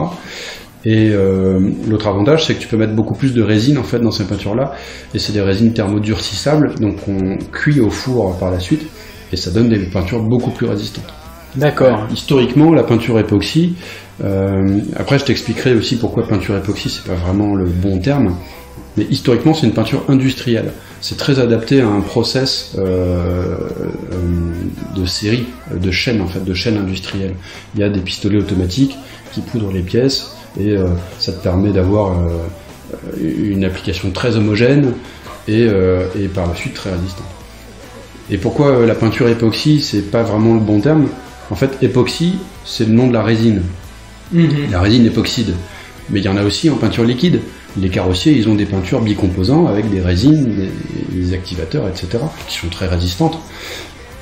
Et 0.86 1.10
euh, 1.10 1.70
l'autre 1.88 2.06
avantage, 2.06 2.46
c'est 2.46 2.54
que 2.54 2.60
tu 2.60 2.68
peux 2.68 2.76
mettre 2.76 2.94
beaucoup 2.94 3.14
plus 3.14 3.32
de 3.32 3.42
résine 3.42 3.78
en 3.78 3.84
fait 3.84 4.00
dans 4.00 4.10
ces 4.10 4.24
peintures-là, 4.24 4.74
et 5.14 5.18
c'est 5.18 5.32
des 5.32 5.40
résines 5.40 5.72
thermodurcissables, 5.72 6.74
donc 6.78 7.08
on 7.08 7.38
cuit 7.52 7.80
au 7.80 7.90
four 7.90 8.38
par 8.38 8.50
la 8.50 8.60
suite, 8.60 8.82
et 9.32 9.36
ça 9.36 9.50
donne 9.50 9.70
des 9.70 9.78
peintures 9.78 10.22
beaucoup 10.22 10.50
plus 10.50 10.66
résistantes. 10.66 11.12
D'accord. 11.56 12.08
Historiquement, 12.12 12.72
la 12.72 12.82
peinture 12.82 13.18
époxy, 13.18 13.76
euh, 14.22 14.80
après 14.96 15.18
je 15.18 15.24
t'expliquerai 15.24 15.74
aussi 15.74 15.96
pourquoi 15.96 16.26
peinture 16.26 16.56
époxy 16.56 16.90
c'est 16.90 17.04
pas 17.04 17.14
vraiment 17.14 17.54
le 17.54 17.66
bon 17.66 17.98
terme, 17.98 18.36
mais 18.96 19.06
historiquement 19.08 19.54
c'est 19.54 19.66
une 19.66 19.72
peinture 19.72 20.04
industrielle. 20.08 20.72
C'est 21.00 21.16
très 21.16 21.38
adapté 21.38 21.80
à 21.80 21.86
un 21.86 22.00
process 22.00 22.72
euh, 22.78 23.56
euh, 24.12 24.96
de 24.96 25.04
série, 25.06 25.46
de 25.74 25.90
chaîne 25.90 26.20
en 26.20 26.26
fait, 26.26 26.42
de 26.42 26.54
chaîne 26.54 26.76
industrielle. 26.76 27.34
Il 27.74 27.80
y 27.80 27.84
a 27.84 27.88
des 27.88 28.00
pistolets 28.00 28.38
automatiques 28.38 28.96
qui 29.32 29.40
poudrent 29.40 29.72
les 29.72 29.82
pièces 29.82 30.34
et 30.58 30.70
euh, 30.76 30.88
ça 31.18 31.32
te 31.32 31.42
permet 31.42 31.70
d'avoir 31.70 32.18
euh, 32.20 32.38
une 33.22 33.64
application 33.64 34.10
très 34.10 34.36
homogène 34.36 34.92
et, 35.48 35.66
euh, 35.68 36.06
et 36.18 36.28
par 36.28 36.46
la 36.46 36.54
suite 36.54 36.74
très 36.74 36.90
résistante. 36.92 37.26
Et 38.30 38.38
pourquoi 38.38 38.86
la 38.86 38.94
peinture 38.94 39.28
époxy, 39.28 39.80
c'est 39.82 40.10
pas 40.10 40.22
vraiment 40.22 40.54
le 40.54 40.60
bon 40.60 40.80
terme? 40.80 41.08
En 41.50 41.54
fait, 41.56 41.76
époxy, 41.82 42.36
c'est 42.64 42.86
le 42.86 42.92
nom 42.94 43.06
de 43.08 43.12
la 43.12 43.22
résine. 43.22 43.62
La 44.70 44.80
résine 44.80 45.04
époxyde. 45.06 45.54
Mais 46.10 46.20
il 46.20 46.24
y 46.24 46.28
en 46.28 46.36
a 46.36 46.42
aussi 46.42 46.70
en 46.70 46.76
peinture 46.76 47.04
liquide. 47.04 47.40
Les 47.78 47.88
carrossiers, 47.90 48.32
ils 48.32 48.48
ont 48.48 48.54
des 48.54 48.64
peintures 48.66 49.00
bicomposants 49.00 49.66
avec 49.66 49.90
des 49.90 50.00
résines, 50.00 50.54
des, 50.54 50.70
des 51.20 51.34
activateurs, 51.34 51.88
etc., 51.88 52.18
qui 52.48 52.56
sont 52.58 52.68
très 52.68 52.86
résistantes. 52.86 53.38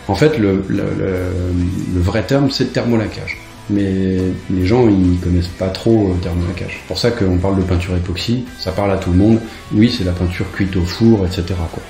En 0.09 0.15
fait, 0.17 0.39
le, 0.39 0.65
le- 0.69 0.79
le- 0.99 1.95
le 1.95 2.01
vrai 2.01 2.23
terme, 2.25 2.51
c'est 2.51 2.65
le 2.65 2.71
thermolacage. 2.71 3.39
Mais 3.71 4.19
les 4.51 4.67
gens, 4.67 4.89
ils 4.89 5.19
connaissent 5.21 5.47
pas 5.47 5.69
trop 5.69 6.13
le 6.15 6.21
thermolacage. 6.21 6.79
C'est 6.81 6.89
pour 6.89 6.99
ça 6.99 7.11
qu'on 7.11 7.39
parle 7.39 7.57
de 7.57 7.63
peinture 7.63 7.97
époxy, 7.97 8.45
ça 8.59 8.73
parle 8.73 8.93
à 8.93 8.97
tout 8.97 9.11
le 9.11 9.19
monde. 9.19 9.41
Oui, 9.73 9.95
c'est 9.97 10.05
la 10.05 10.13
peinture 10.13 10.47
cuite 10.53 10.77
au 10.77 10.85
four, 10.85 11.25
etc. 11.27 11.45
Quoi. 11.73 11.83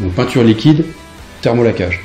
Donc 0.00 0.12
peinture 0.12 0.42
liquide, 0.44 0.84
thermolacage. 1.40 2.02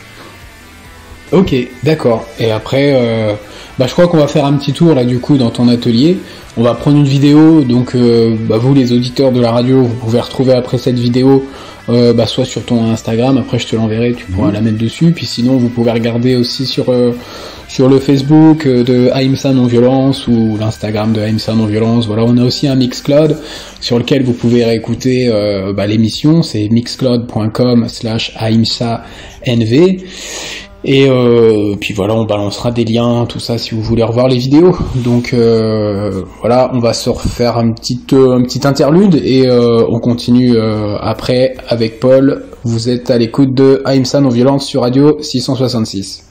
Ok, 1.31 1.55
d'accord. 1.83 2.25
Et 2.39 2.51
après, 2.51 2.91
euh, 2.93 3.33
bah, 3.79 3.85
je 3.87 3.93
crois 3.93 4.07
qu'on 4.07 4.17
va 4.17 4.27
faire 4.27 4.45
un 4.45 4.53
petit 4.53 4.73
tour 4.73 4.93
là 4.93 5.05
du 5.05 5.19
coup 5.19 5.37
dans 5.37 5.49
ton 5.49 5.67
atelier. 5.69 6.17
On 6.57 6.63
va 6.63 6.73
prendre 6.73 6.97
une 6.97 7.05
vidéo, 7.05 7.61
donc 7.61 7.95
euh, 7.95 8.35
bah, 8.49 8.57
vous 8.57 8.73
les 8.73 8.91
auditeurs 8.91 9.31
de 9.31 9.39
la 9.39 9.51
radio, 9.51 9.81
vous 9.83 9.95
pouvez 9.95 10.19
retrouver 10.19 10.51
après 10.53 10.77
cette 10.77 10.99
vidéo, 10.99 11.45
euh, 11.87 12.11
bah, 12.11 12.25
soit 12.25 12.43
sur 12.43 12.63
ton 12.65 12.91
Instagram, 12.91 13.37
après 13.37 13.57
je 13.59 13.67
te 13.67 13.75
l'enverrai, 13.77 14.13
tu 14.13 14.25
pourras 14.25 14.49
Mhm. 14.49 14.53
la 14.55 14.61
mettre 14.61 14.77
dessus. 14.77 15.11
Puis 15.13 15.25
sinon, 15.25 15.55
vous 15.55 15.69
pouvez 15.69 15.91
regarder 15.91 16.35
aussi 16.35 16.65
sur 16.65 16.89
euh, 16.89 17.13
sur 17.69 17.87
le 17.87 17.99
Facebook 17.99 18.67
de 18.67 19.09
Aïmsa 19.13 19.53
Non 19.53 19.65
Violence 19.67 20.27
ou 20.27 20.57
l'Instagram 20.59 21.13
de 21.13 21.21
Aïmsa 21.21 21.53
Non 21.53 21.65
Violence. 21.67 22.05
Voilà, 22.07 22.25
on 22.25 22.35
a 22.37 22.43
aussi 22.43 22.67
un 22.67 22.75
Mixcloud 22.75 23.37
sur 23.79 23.97
lequel 23.97 24.23
vous 24.23 24.33
pouvez 24.33 24.65
réécouter 24.65 25.29
euh, 25.29 25.71
bah, 25.71 25.87
l'émission. 25.87 26.43
C'est 26.43 26.67
mixcloud.com/slash 26.67 28.33
Aïmsa 28.35 29.05
NV. 29.47 29.99
Et 30.83 31.07
euh, 31.07 31.75
puis 31.79 31.93
voilà, 31.93 32.15
on 32.15 32.25
balancera 32.25 32.71
des 32.71 32.85
liens, 32.85 33.25
tout 33.27 33.39
ça, 33.39 33.57
si 33.57 33.75
vous 33.75 33.81
voulez 33.81 34.03
revoir 34.03 34.27
les 34.27 34.37
vidéos. 34.37 34.75
Donc 34.95 35.33
euh, 35.33 36.23
voilà, 36.39 36.71
on 36.73 36.79
va 36.79 36.93
se 36.93 37.09
refaire 37.09 37.57
un 37.57 37.71
petit, 37.71 38.01
euh, 38.13 38.37
un 38.37 38.41
petit 38.41 38.65
interlude 38.67 39.15
et 39.23 39.47
euh, 39.47 39.85
on 39.89 39.99
continue 39.99 40.55
euh, 40.55 40.97
après 40.99 41.55
avec 41.67 41.99
Paul. 41.99 42.45
Vous 42.63 42.89
êtes 42.89 43.11
à 43.11 43.17
l'écoute 43.17 43.53
de 43.53 43.81
Aïmsa 43.85 44.21
Non 44.21 44.29
Violence 44.29 44.65
sur 44.65 44.81
Radio 44.81 45.17
666. 45.21 46.30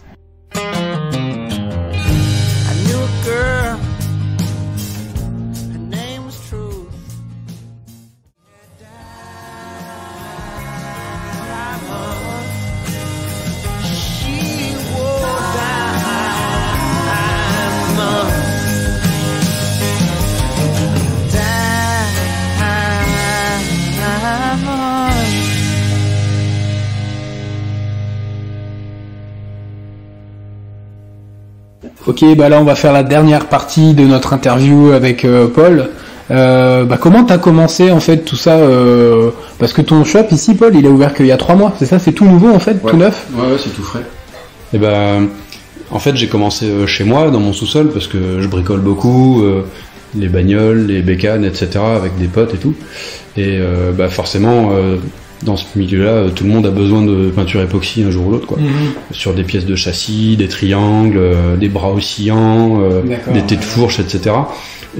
Ok, 32.11 32.25
bah 32.37 32.49
là 32.49 32.61
on 32.61 32.64
va 32.64 32.75
faire 32.75 32.92
la 32.92 33.05
dernière 33.05 33.46
partie 33.46 33.94
de 33.94 34.03
notre 34.05 34.33
interview 34.33 34.90
avec 34.90 35.25
euh, 35.25 35.46
Paul. 35.46 35.90
Euh, 36.33 36.85
bah 36.85 36.99
comment 37.01 37.23
t'as 37.23 37.38
commencé 37.38 37.92
en 37.92 38.01
fait 38.01 38.25
tout 38.25 38.35
ça 38.35 38.57
euh, 38.57 39.31
Parce 39.61 39.73
que 39.73 39.81
ton 39.81 40.03
shop 40.03 40.25
ici, 40.33 40.57
Paul, 40.57 40.75
il 40.75 40.85
a 40.88 40.90
ouvert 40.90 41.14
qu'il 41.14 41.27
y 41.27 41.31
a 41.31 41.37
trois 41.37 41.55
mois, 41.55 41.73
c'est 41.79 41.87
ça 41.87 42.01
C'est 42.01 42.11
tout 42.11 42.25
nouveau 42.25 42.51
en 42.53 42.59
fait, 42.59 42.83
Ouais. 42.83 42.90
tout 42.90 42.96
neuf 42.96 43.29
Ouais, 43.33 43.42
ouais, 43.42 43.59
c'est 43.62 43.70
tout 43.70 43.85
frais. 43.85 44.05
Et 44.73 44.79
ben, 44.79 45.29
en 45.92 46.01
fait, 46.01 46.16
j'ai 46.16 46.27
commencé 46.27 46.66
chez 46.88 47.05
moi, 47.05 47.31
dans 47.31 47.38
mon 47.38 47.53
sous-sol, 47.53 47.90
parce 47.92 48.09
que 48.09 48.40
je 48.40 48.49
bricole 48.49 48.81
beaucoup, 48.81 49.44
euh, 49.44 49.62
les 50.16 50.29
bagnoles, 50.29 50.87
les 50.87 51.03
bécanes, 51.03 51.44
etc., 51.44 51.79
avec 51.96 52.18
des 52.18 52.27
potes 52.27 52.55
et 52.55 52.59
tout. 52.59 52.75
Et 53.37 53.59
euh, 53.61 53.92
bah, 53.92 54.09
forcément, 54.09 54.70
euh, 54.73 54.96
dans 55.42 55.57
ce 55.57 55.64
milieu-là, 55.76 56.11
euh, 56.11 56.29
tout 56.29 56.44
le 56.44 56.50
monde 56.50 56.66
a 56.66 56.70
besoin 56.70 57.03
de 57.03 57.31
peinture 57.31 57.62
époxy 57.62 58.03
un 58.03 58.11
jour 58.11 58.26
ou 58.26 58.31
l'autre, 58.33 58.46
quoi. 58.46 58.59
Sur 59.11 59.33
des 59.33 59.42
pièces 59.42 59.66
de 59.66 59.74
châssis, 59.74 60.37
des 60.37 60.48
triangles, 60.48 61.16
euh, 61.16 61.57
des 61.57 61.68
bras 61.68 61.92
oscillants, 61.92 62.83
euh, 62.83 63.03
des 63.33 63.42
têtes 63.42 63.61
de 63.61 63.64
fourche, 63.64 64.00
etc. 64.00 64.37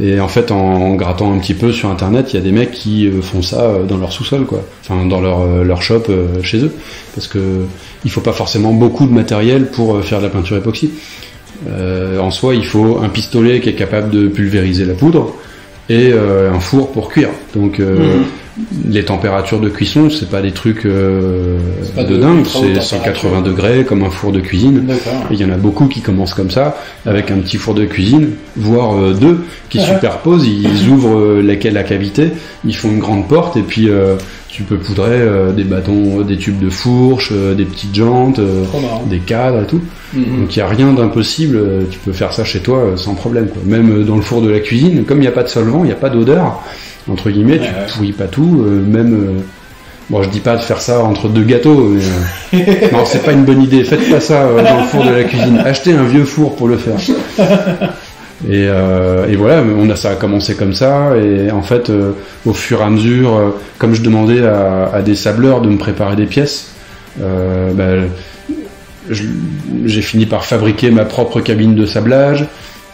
Et 0.01 0.21
en 0.21 0.29
fait, 0.29 0.51
en, 0.51 0.57
en 0.57 0.95
grattant 0.95 1.33
un 1.33 1.39
petit 1.39 1.55
peu 1.55 1.73
sur 1.73 1.91
Internet, 1.91 2.33
il 2.33 2.37
y 2.37 2.39
a 2.39 2.43
des 2.43 2.53
mecs 2.53 2.71
qui 2.71 3.11
font 3.23 3.43
ça 3.43 3.81
dans 3.89 3.99
leur 3.99 4.13
sous-sol, 4.13 4.45
quoi. 4.47 4.63
Enfin, 4.83 5.05
dans 5.05 5.21
leur, 5.21 5.65
leur 5.65 5.83
shop 5.83 6.05
euh, 6.09 6.43
chez 6.43 6.59
eux. 6.59 6.73
Parce 7.15 7.27
que 7.27 7.39
il 8.05 8.11
faut 8.11 8.21
pas 8.21 8.33
forcément 8.33 8.73
beaucoup 8.73 9.07
de 9.07 9.13
matériel 9.13 9.67
pour 9.67 10.03
faire 10.03 10.21
de 10.21 10.25
la 10.25 10.31
peinture 10.31 10.57
époxy. 10.57 10.91
En 12.19 12.31
soi, 12.31 12.55
il 12.55 12.65
faut 12.65 13.01
un 13.03 13.11
pistolet 13.11 13.61
qui 13.61 13.69
est 13.69 13.75
capable 13.75 14.09
de 14.09 14.29
pulvériser 14.29 14.87
la 14.87 14.95
poudre 14.95 15.35
et 15.91 16.11
un 16.11 16.59
four 16.59 16.93
pour 16.93 17.11
cuire. 17.11 17.29
Donc, 17.55 17.81
euh, 17.81 18.23
les 18.89 19.05
températures 19.05 19.61
de 19.61 19.69
cuisson, 19.69 20.11
c'est 20.11 20.31
pas 20.31 20.43
des 20.43 20.53
trucs 20.53 20.87
euh, 20.87 21.59
pas 21.95 22.05
de, 22.05 22.17
de 22.17 22.21
dingue, 22.21 22.47
c'est 22.47 22.61
température. 22.61 22.83
180 22.83 23.41
degrés 23.43 23.85
comme 23.85 24.03
un 24.03 24.11
four 24.11 24.33
de 24.33 24.41
cuisine. 24.41 24.87
Il 25.31 25.41
y 25.41 25.45
en 25.45 25.51
a 25.51 25.57
beaucoup 25.57 25.87
qui 25.87 26.01
commencent 26.01 26.35
comme 26.35 26.51
ça, 26.51 26.77
avec 27.07 27.31
un 27.31 27.39
petit 27.39 27.57
four 27.57 27.75
de 27.75 27.85
cuisine, 27.85 28.31
voire 28.57 28.97
euh, 28.97 29.15
deux, 29.15 29.45
qui 29.69 29.81
superposent, 29.81 30.47
ils 30.47 30.89
ouvrent 30.89 31.19
euh, 31.19 31.43
la, 31.43 31.71
la 31.71 31.83
cavité, 31.83 32.31
ils 32.65 32.77
font 32.77 32.91
une 32.91 32.99
grande 32.99 33.29
porte, 33.29 33.57
et 33.57 33.63
puis 33.63 33.89
euh, 33.89 34.17
tu 34.53 34.65
peux 34.65 34.79
poudrer 34.79 35.13
euh, 35.13 35.53
des 35.53 35.65
bâtons, 35.65 36.23
des 36.23 36.37
tubes 36.37 36.59
de 36.59 36.71
fourche, 36.71 37.31
euh, 37.33 37.55
des 37.55 37.65
petites 37.65 37.95
jantes, 37.95 38.41
euh, 38.41 38.65
des 39.09 39.19
cadres 39.21 39.63
et 39.63 39.67
tout. 39.67 39.81
Mhm. 40.13 40.41
Donc 40.41 40.57
il 40.57 40.59
n'y 40.59 40.63
a 40.63 40.69
rien 40.69 40.93
d'impossible, 40.93 41.57
euh, 41.57 41.83
tu 41.89 41.99
peux 42.01 42.13
faire 42.13 42.33
ça 42.33 42.45
chez 42.45 42.61
toi 42.61 42.79
euh, 42.79 42.97
sans 42.97 43.15
problème. 43.15 43.49
Quoi. 43.49 43.63
Même 43.65 43.91
euh, 44.01 44.05
dans 44.05 44.17
le 44.17 44.23
four 44.23 44.43
de 44.43 44.51
la 44.51 44.59
cuisine, 44.61 45.05
comme 45.05 45.19
il 45.19 45.23
n'y 45.23 45.27
a 45.29 45.33
pas 45.33 45.45
de 45.45 45.49
solvant, 45.49 45.85
il 45.85 45.87
n'y 45.87 45.93
a 45.93 45.97
pas 45.97 46.11
d'odeur, 46.11 46.63
entre 47.09 47.31
guillemets, 47.31 47.59
tu 47.59 47.65
ouais. 47.65 47.87
pourris 47.93 48.13
pas 48.13 48.27
tout, 48.27 48.63
euh, 48.67 48.85
même... 48.85 49.15
euh, 49.15 49.41
Bon, 50.11 50.25
je 50.25 50.29
dis 50.29 50.41
pas 50.41 50.57
de 50.57 50.61
faire 50.61 50.81
ça 50.81 51.05
entre 51.05 51.29
deux 51.29 51.45
gâteaux, 51.45 51.89
mais 52.53 52.59
euh, 52.59 52.89
non, 52.93 53.05
c'est 53.05 53.23
pas 53.23 53.31
une 53.31 53.45
bonne 53.45 53.63
idée. 53.63 53.85
Faites 53.85 54.11
pas 54.11 54.19
ça 54.19 54.43
euh, 54.43 54.61
dans 54.61 54.79
le 54.81 54.87
four 54.89 55.05
de 55.05 55.11
la 55.11 55.23
cuisine. 55.23 55.59
Achetez 55.65 55.93
un 55.93 56.03
vieux 56.03 56.25
four 56.25 56.57
pour 56.57 56.67
le 56.67 56.77
faire. 56.77 56.97
Et, 58.49 58.67
euh, 58.69 59.27
et 59.29 59.37
voilà, 59.37 59.63
on 59.63 59.89
a 59.91 59.97
ça 59.97 60.11
a 60.11 60.15
commencé 60.15 60.55
comme 60.55 60.73
ça. 60.73 61.13
Et 61.17 61.51
en 61.51 61.63
fait, 61.63 61.91
euh, 61.91 62.13
au 62.47 62.55
fur 62.55 62.81
et 62.81 62.85
à 62.85 62.91
mesure, 62.91 63.35
euh, 63.37 63.51
comme 63.79 63.95
je 63.95 64.03
demandais 64.03 64.45
à, 64.47 64.87
à 64.95 65.03
des 65.03 65.15
sableurs 65.15 65.61
de 65.61 65.69
me 65.69 65.77
préparer 65.77 66.17
des 66.17 66.27
pièces, 66.27 66.69
bah, 67.19 67.97
je- 69.11 69.25
j'ai 69.85 70.03
fini 70.03 70.27
par 70.27 70.45
fabriquer 70.45 70.91
ma 70.91 71.05
propre 71.05 71.41
cabine 71.41 71.75
de 71.75 71.87
sablage. 71.87 72.47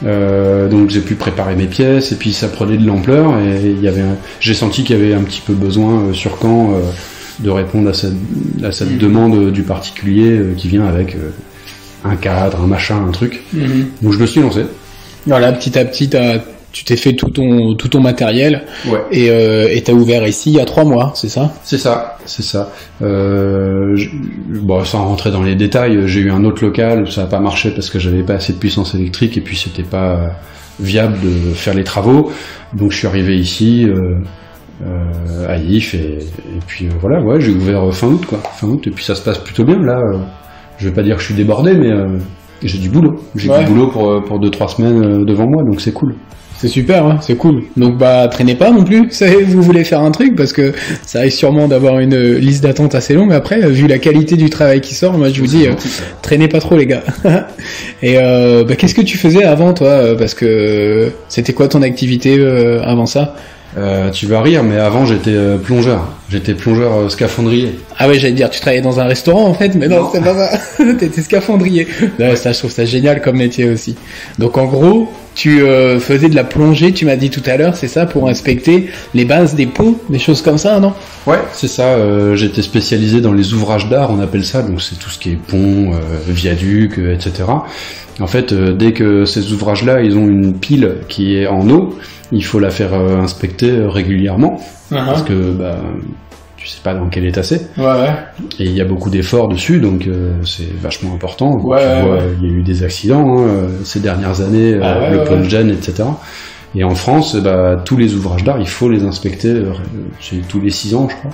Donc 0.02 0.90
j'ai 0.90 1.00
pu 1.00 1.14
préparer 1.14 1.54
mes 1.56 1.66
pièces 1.66 2.12
et 2.12 2.16
puis 2.16 2.32
ça 2.32 2.48
prenait 2.48 2.76
de 2.76 2.86
l'ampleur 2.86 3.38
et 3.38 3.70
il 3.70 3.80
y 3.82 3.88
avait 3.88 4.02
un- 4.02 4.16
j'ai 4.40 4.52
senti 4.54 4.84
qu'il 4.84 4.96
y 4.96 5.02
avait 5.02 5.14
un 5.14 5.22
petit 5.22 5.40
peu 5.46 5.54
besoin 5.54 6.12
sur 6.12 6.38
euh, 6.44 6.80
de 7.38 7.50
répondre 7.50 7.88
à 7.88 7.94
cette, 7.94 8.12
à 8.62 8.72
cette 8.72 8.98
demande 8.98 9.50
du 9.52 9.62
particulier 9.62 10.40
qui 10.56 10.68
vient 10.68 10.86
avec 10.86 11.16
un 12.04 12.16
cadre, 12.16 12.60
un 12.62 12.66
machin, 12.66 12.96
un 13.08 13.10
truc. 13.10 13.42
Mhm. 13.52 13.86
Donc 14.02 14.12
je 14.12 14.18
me 14.18 14.26
suis 14.26 14.40
lancé. 14.40 14.62
Voilà, 15.26 15.52
petit 15.52 15.78
à 15.78 15.84
petit, 15.84 16.08
tu 16.72 16.84
t'es 16.84 16.96
fait 16.96 17.14
tout 17.14 17.30
ton, 17.30 17.74
tout 17.74 17.88
ton 17.88 18.00
matériel 18.00 18.64
Ouais. 18.88 19.00
et 19.10 19.30
euh, 19.30 19.68
et 19.72 19.82
t'as 19.82 19.92
ouvert 19.94 20.26
ici 20.26 20.50
il 20.50 20.56
y 20.56 20.60
a 20.60 20.64
trois 20.66 20.84
mois, 20.84 21.12
c'est 21.14 21.28
ça? 21.28 21.52
C'est 21.64 21.78
ça, 21.78 22.18
c'est 22.26 22.42
ça. 22.42 22.70
Euh, 23.02 23.96
je- 23.96 24.10
bon, 24.60 24.84
sans 24.84 25.04
rentrer 25.06 25.30
dans 25.30 25.42
les 25.42 25.54
détails, 25.54 26.06
j'ai 26.06 26.20
eu 26.20 26.30
un 26.30 26.44
autre 26.44 26.62
local, 26.64 27.10
ça 27.10 27.22
n'a 27.22 27.26
pas 27.28 27.40
marché 27.40 27.70
parce 27.70 27.88
que 27.90 27.98
j'avais 27.98 28.22
pas 28.22 28.34
assez 28.34 28.52
de 28.52 28.58
puissance 28.58 28.94
électrique 28.94 29.36
et 29.36 29.40
puis 29.40 29.56
c'était 29.56 29.82
pas 29.84 30.32
viable 30.78 31.16
de 31.22 31.54
faire 31.54 31.74
les 31.74 31.84
travaux. 31.84 32.30
Donc 32.74 32.92
je 32.92 32.98
suis 32.98 33.06
arrivé 33.06 33.36
ici 33.38 33.86
euh, 33.88 34.18
euh, 34.84 35.48
à 35.48 35.56
If 35.56 35.94
et, 35.94 36.18
et 36.18 36.60
puis 36.66 36.86
euh, 36.86 36.90
voilà, 37.00 37.20
ouais, 37.22 37.40
j'ai 37.40 37.52
ouvert 37.52 37.92
fin 37.94 38.08
août 38.08 38.26
quoi, 38.26 38.38
fin 38.56 38.66
août 38.66 38.86
et 38.86 38.90
puis 38.90 39.02
ça 39.04 39.14
se 39.14 39.22
passe 39.22 39.38
plutôt 39.38 39.64
bien 39.64 39.78
là. 39.82 39.98
euh, 39.98 40.18
je 40.78 40.88
vais 40.88 40.94
pas 40.94 41.02
dire 41.02 41.14
que 41.16 41.22
je 41.22 41.26
suis 41.28 41.34
débordé, 41.34 41.72
mais 41.72 41.90
euh, 41.90 42.18
j'ai 42.62 42.78
du 42.78 42.88
boulot. 42.88 43.16
J'ai 43.34 43.48
Ouais. 43.50 43.64
du 43.64 43.70
boulot 43.70 43.88
pour 43.88 44.08
euh, 44.10 44.20
pour 44.20 44.38
deux 44.38 44.50
trois 44.50 44.68
semaines 44.68 45.02
euh, 45.02 45.24
devant 45.24 45.46
moi, 45.46 45.62
donc 45.62 45.80
c'est 45.80 45.92
cool. 45.92 46.14
C'est 46.58 46.68
super, 46.68 47.04
hein, 47.04 47.18
c'est 47.20 47.36
cool. 47.36 47.64
Donc 47.76 47.98
bah 47.98 48.28
traînez 48.28 48.54
pas 48.54 48.70
non 48.70 48.82
plus. 48.82 49.10
Vous 49.46 49.60
voulez 49.60 49.84
faire 49.84 50.00
un 50.00 50.10
truc 50.10 50.34
parce 50.34 50.54
que 50.54 50.72
ça 51.04 51.20
risque 51.20 51.36
sûrement 51.36 51.68
d'avoir 51.68 51.98
une 51.98 52.14
euh, 52.14 52.38
liste 52.38 52.62
d'attente 52.62 52.94
assez 52.94 53.12
longue. 53.12 53.30
Après, 53.34 53.62
euh, 53.62 53.68
vu 53.68 53.86
la 53.86 53.98
qualité 53.98 54.36
du 54.36 54.48
travail 54.48 54.80
qui 54.80 54.94
sort, 54.94 55.18
moi 55.18 55.28
je 55.28 55.38
vous 55.38 55.46
dis, 55.46 55.66
euh, 55.66 55.72
traînez 56.22 56.48
pas 56.48 56.60
trop 56.60 56.76
les 56.76 56.86
gars. 56.86 57.02
Et 58.02 58.16
euh, 58.16 58.64
bah, 58.64 58.74
qu'est-ce 58.74 58.94
que 58.94 59.02
tu 59.02 59.18
faisais 59.18 59.44
avant 59.44 59.74
toi 59.74 59.88
euh, 59.88 60.14
Parce 60.16 60.32
que 60.32 60.46
euh, 60.46 61.10
c'était 61.28 61.52
quoi 61.52 61.68
ton 61.68 61.82
activité 61.82 62.38
euh, 62.38 62.80
avant 62.84 63.04
ça? 63.06 63.34
Euh, 63.76 64.10
tu 64.10 64.26
vas 64.26 64.40
rire, 64.40 64.62
mais 64.62 64.78
avant 64.78 65.04
j'étais 65.04 65.34
euh, 65.34 65.58
plongeur. 65.58 66.08
J'étais 66.30 66.54
plongeur 66.54 66.94
euh, 66.94 67.08
scaphandrier. 67.10 67.78
Ah 67.98 68.08
ouais, 68.08 68.18
j'allais 68.18 68.32
dire, 68.32 68.48
tu 68.48 68.60
travaillais 68.60 68.80
dans 68.80 69.00
un 69.00 69.04
restaurant 69.04 69.44
en 69.44 69.54
fait, 69.54 69.74
mais 69.74 69.86
non, 69.86 70.08
c'est 70.12 70.22
pas 70.22 70.34
ça. 70.34 70.58
T'étais 70.98 71.20
scaphandrier. 71.20 71.86
Ça, 72.36 72.52
je 72.52 72.58
trouve 72.58 72.70
ça 72.70 72.86
génial 72.86 73.20
comme 73.20 73.36
métier 73.36 73.68
aussi. 73.68 73.94
Donc 74.38 74.56
en 74.56 74.64
gros, 74.64 75.12
tu 75.36 75.62
euh, 75.62 76.00
faisais 76.00 76.28
de 76.30 76.34
la 76.34 76.44
plongée, 76.44 76.92
tu 76.92 77.04
m'as 77.04 77.14
dit 77.14 77.28
tout 77.30 77.42
à 77.46 77.56
l'heure, 77.58 77.76
c'est 77.76 77.88
ça, 77.88 78.06
pour 78.06 78.26
inspecter 78.28 78.88
les 79.14 79.24
bases 79.26 79.54
des 79.54 79.66
pots, 79.66 80.00
des 80.08 80.18
choses 80.18 80.40
comme 80.42 80.56
ça, 80.58 80.80
non? 80.80 80.94
Ouais, 81.26 81.38
c'est 81.52 81.68
ça. 81.68 81.90
euh, 81.90 82.34
J'étais 82.36 82.62
spécialisé 82.62 83.20
dans 83.20 83.32
les 83.34 83.52
ouvrages 83.52 83.88
d'art, 83.88 84.10
on 84.10 84.18
appelle 84.20 84.44
ça. 84.44 84.62
Donc 84.62 84.80
c'est 84.80 84.98
tout 84.98 85.10
ce 85.10 85.18
qui 85.18 85.32
est 85.32 85.36
pont, 85.36 85.92
euh, 85.92 85.98
viaduc, 86.26 86.98
etc. 86.98 87.44
En 88.18 88.26
fait, 88.26 88.52
euh, 88.52 88.72
dès 88.72 88.92
que 88.92 89.26
ces 89.26 89.52
ouvrages-là, 89.52 90.00
ils 90.00 90.16
ont 90.16 90.26
une 90.26 90.54
pile 90.54 90.94
qui 91.08 91.36
est 91.36 91.46
en 91.46 91.68
eau, 91.68 91.98
il 92.32 92.42
faut 92.42 92.58
la 92.58 92.70
faire 92.70 92.94
euh, 92.94 93.18
inspecter 93.18 93.70
régulièrement 93.86 94.58
parce 95.04 95.22
que 95.22 95.52
bah, 95.52 95.78
tu 96.66 96.72
sais 96.72 96.80
pas 96.82 96.94
dans 96.94 97.08
quel 97.08 97.24
état 97.26 97.44
c'est. 97.44 97.68
Ouais, 97.78 97.84
ouais. 97.84 98.10
Et 98.58 98.64
il 98.64 98.72
y 98.72 98.80
a 98.80 98.84
beaucoup 98.84 99.08
d'efforts 99.08 99.46
dessus, 99.48 99.78
donc 99.78 100.06
euh, 100.08 100.32
c'est 100.44 100.68
vachement 100.80 101.14
important. 101.14 101.52
Ouais, 101.62 101.78
tu 101.80 101.86
ouais, 101.86 102.02
vois, 102.02 102.16
ouais. 102.16 102.22
il 102.42 102.48
y 102.48 102.50
a 102.50 102.54
eu 102.56 102.62
des 102.62 102.82
accidents 102.82 103.38
hein, 103.38 103.46
euh, 103.48 103.68
ces 103.84 104.00
dernières 104.00 104.40
années, 104.40 104.76
Ah 104.82 104.98
ouais, 104.98 105.10
le 105.12 105.18
ouais, 105.18 105.24
plonge-gen, 105.24 105.70
etc. 105.70 106.02
Et 106.74 106.82
en 106.82 106.94
France, 106.96 107.36
bah, 107.36 107.80
tous 107.84 107.96
les 107.96 108.14
ouvrages 108.14 108.42
d'art, 108.42 108.58
il 108.58 108.68
faut 108.68 108.90
les 108.90 109.04
inspecter 109.04 109.48
euh, 109.50 109.70
c'est 110.20 110.46
tous 110.48 110.60
les 110.60 110.70
six 110.70 110.94
ans, 110.96 111.06
je 111.08 111.14
crois. 111.16 111.30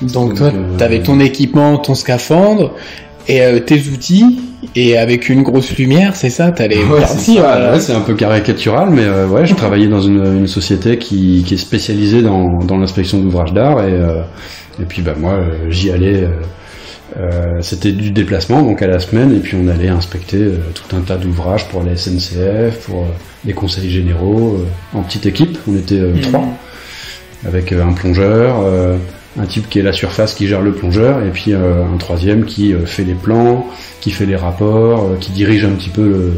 Donc 0.00 0.12
Donc, 0.28 0.34
toi, 0.38 0.46
euh, 0.48 0.76
t'avais 0.78 1.00
ton 1.02 1.20
équipement, 1.20 1.76
ton 1.76 1.94
scaphandre 1.94 2.72
et 3.28 3.42
euh, 3.42 3.60
tes 3.60 3.78
outils, 3.92 4.40
et 4.74 4.96
avec 4.98 5.28
une 5.28 5.42
grosse 5.42 5.76
lumière, 5.76 6.16
c'est 6.16 6.30
ça 6.30 6.50
T'allais 6.50 6.78
Ouais, 6.78 7.00
c'est 7.06 7.14
partir. 7.14 7.42
ça. 7.42 7.54
euh, 7.56 7.72
Ouais, 7.74 7.80
c'est 7.80 7.92
un 7.92 8.00
peu 8.00 8.14
caricatural, 8.14 8.90
mais 8.90 9.04
euh, 9.04 9.28
ouais, 9.28 9.46
je 9.46 9.54
travaillais 9.62 9.86
dans 9.86 10.00
une, 10.00 10.24
une 10.38 10.46
société 10.48 10.98
qui, 10.98 11.44
qui 11.46 11.54
est 11.54 11.58
spécialisée 11.58 12.22
dans, 12.22 12.58
dans 12.64 12.78
l'inspection 12.78 13.18
d'ouvrages 13.20 13.52
d'art 13.52 13.84
et, 13.84 13.92
euh, 13.92 14.22
et 14.80 14.84
puis 14.84 15.02
bah 15.02 15.14
moi 15.18 15.32
euh, 15.32 15.70
j'y 15.70 15.90
allais. 15.90 16.24
euh, 16.24 16.28
euh, 17.18 17.60
C'était 17.60 17.92
du 17.92 18.10
déplacement 18.10 18.62
donc 18.62 18.80
à 18.80 18.86
la 18.86 18.98
semaine 18.98 19.34
et 19.36 19.40
puis 19.40 19.54
on 19.62 19.68
allait 19.68 19.88
inspecter 19.88 20.38
euh, 20.38 20.56
tout 20.74 20.96
un 20.96 21.00
tas 21.00 21.16
d'ouvrages 21.16 21.68
pour 21.68 21.82
la 21.82 21.94
SNCF, 21.94 22.86
pour 22.86 23.02
euh, 23.02 23.06
les 23.44 23.52
conseils 23.52 23.90
généraux 23.90 24.56
euh, 24.60 24.98
en 24.98 25.02
petite 25.02 25.26
équipe. 25.26 25.58
On 25.68 25.76
était 25.76 26.00
euh, 26.00 26.14
trois 26.22 26.46
avec 27.46 27.72
un 27.72 27.92
plongeur, 27.92 28.60
euh, 28.64 28.96
un 29.38 29.44
type 29.46 29.68
qui 29.68 29.78
est 29.80 29.82
la 29.82 29.92
surface 29.92 30.32
qui 30.34 30.46
gère 30.46 30.62
le 30.62 30.72
plongeur 30.72 31.22
et 31.22 31.30
puis 31.30 31.52
euh, 31.52 31.84
un 31.84 31.96
troisième 31.98 32.44
qui 32.46 32.72
fait 32.86 33.04
les 33.04 33.14
plans, 33.14 33.66
qui 34.00 34.10
fait 34.10 34.26
les 34.26 34.36
rapports, 34.36 35.04
euh, 35.10 35.16
qui 35.20 35.32
dirige 35.32 35.64
un 35.66 35.72
petit 35.72 35.90
peu 35.90 36.32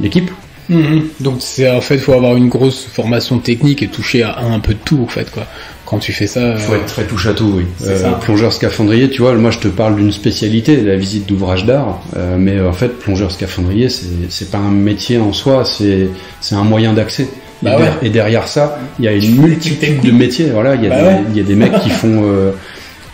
l'équipe. 0.00 0.30
Mhm. 0.72 1.02
Donc 1.20 1.36
c'est 1.40 1.70
en 1.70 1.80
fait, 1.80 1.98
faut 1.98 2.12
avoir 2.14 2.36
une 2.36 2.48
grosse 2.48 2.84
formation 2.92 3.38
technique 3.38 3.82
et 3.82 3.88
toucher 3.88 4.22
à 4.22 4.38
un, 4.40 4.58
peu 4.60 4.74
de 4.74 4.78
tout 4.84 5.00
en 5.02 5.06
fait 5.08 5.30
quoi. 5.30 5.46
Quand 5.84 5.98
tu 5.98 6.12
fais 6.12 6.26
ça. 6.26 6.56
Faut 6.56 6.72
euh, 6.72 6.76
être 6.76 6.86
très 6.86 7.04
touche 7.04 7.26
à 7.26 7.34
tout, 7.34 7.52
oui. 7.56 7.64
Ça. 7.78 8.12
plongeur 8.22 8.52
scaphandrier, 8.52 9.10
tu 9.10 9.20
vois, 9.20 9.34
moi 9.34 9.50
je 9.50 9.58
te 9.58 9.68
parle 9.68 9.96
d'une 9.96 10.12
spécialité, 10.12 10.80
la 10.80 10.96
visite 10.96 11.26
d'ouvrage 11.28 11.66
d'art, 11.66 12.00
euh, 12.16 12.36
mais 12.38 12.56
euh, 12.56 12.68
en 12.70 12.72
fait, 12.72 12.98
plongeur 12.98 13.30
scaphandrier, 13.30 13.88
c'est 13.90 14.06
c'est 14.30 14.50
pas 14.50 14.58
un 14.58 14.70
métier 14.70 15.18
en 15.18 15.32
soi, 15.34 15.64
c'est 15.66 16.08
c'est 16.40 16.54
un 16.54 16.64
moyen 16.64 16.94
d'accès. 16.94 17.24
Et, 17.24 17.64
Bah 17.66 17.76
ouais. 17.76 17.82
der- 17.84 17.98
et 18.02 18.08
derrière 18.10 18.48
ça, 18.48 18.78
il 18.98 19.04
y 19.04 19.08
a 19.08 19.12
une 19.12 19.36
multitude 19.36 20.00
de 20.00 20.10
métiers. 20.10 20.46
Voilà, 20.52 20.74
il 20.76 20.82
y 20.82 20.86
a, 20.86 20.90
Bah 20.90 21.02
ouais. 21.04 21.20
il 21.30 21.36
y 21.36 21.40
a 21.40 21.44
des 21.44 21.54
mecs 21.54 21.78
qui 21.80 21.90
font 21.90 22.22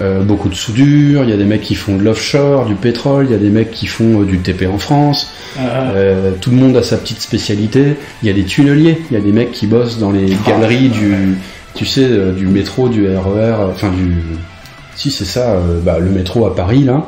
euh, 0.01 0.23
beaucoup 0.23 0.49
de 0.49 0.55
soudure, 0.55 1.25
il 1.25 1.31
y 1.31 1.33
a 1.33 1.37
des 1.37 1.45
mecs 1.45 1.63
qui 1.63 1.75
font 1.75 1.97
de 1.97 2.03
l'offshore, 2.05 2.67
du 2.67 2.75
pétrole, 2.75 3.27
il 3.29 3.33
y 3.33 3.35
a 3.35 3.39
des 3.39 3.51
mecs 3.51 3.71
qui 3.73 3.87
font 3.87 4.21
euh, 4.23 4.25
du 4.25 4.39
TP 4.39 4.67
en 4.67 4.79
France. 4.79 5.33
ah, 5.59 5.91
Euh, 5.95 6.33
tout 6.41 6.51
le 6.51 6.57
monde 6.57 6.77
a 6.77 6.83
sa 6.83 6.97
petite 6.97 7.21
spécialité. 7.21 7.95
Il 8.23 8.29
y 8.29 8.31
a 8.31 8.35
des 8.35 8.45
tunneliers, 8.45 8.99
il 9.11 9.15
y 9.15 9.17
a 9.17 9.23
des 9.23 9.33
mecs 9.33 9.51
qui 9.53 9.67
bossent 9.67 9.99
dans 9.99 10.13
les 10.13 10.37
galeries 10.47 10.89
du, 10.89 11.37
tu 11.75 11.85
sais, 11.85 12.07
du 12.37 12.47
métro, 12.47 12.89
du 12.89 13.07
RER, 13.09 13.11
euh, 13.39 13.67
enfin 13.73 13.91
du, 13.91 14.15
si 14.95 15.11
c'est 15.11 15.25
ça, 15.25 15.61
bah, 15.85 15.99
le 15.99 16.11
métro 16.11 16.47
à 16.47 16.55
Paris 16.55 16.85
là, 16.85 17.05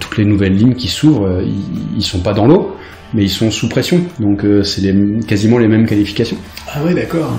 toutes 0.00 0.16
les 0.18 0.24
nouvelles 0.24 0.54
lignes 0.56 0.74
qui 0.74 0.88
s'ouvrent, 0.88 1.40
ils, 1.44 1.98
ils 1.98 2.02
sont 2.04 2.18
pas 2.20 2.32
dans 2.34 2.46
l'eau, 2.46 2.76
mais 3.14 3.22
ils 3.24 3.30
sont 3.30 3.50
sous 3.50 3.68
pression, 3.68 4.00
donc 4.20 4.42
c'est 4.64 4.80
les- 4.80 5.20
quasiment 5.26 5.58
les 5.58 5.66
mêmes 5.68 5.86
qualifications. 5.86 6.36
ah 6.72 6.82
ouais, 6.84 6.94
d'accord. 6.94 7.32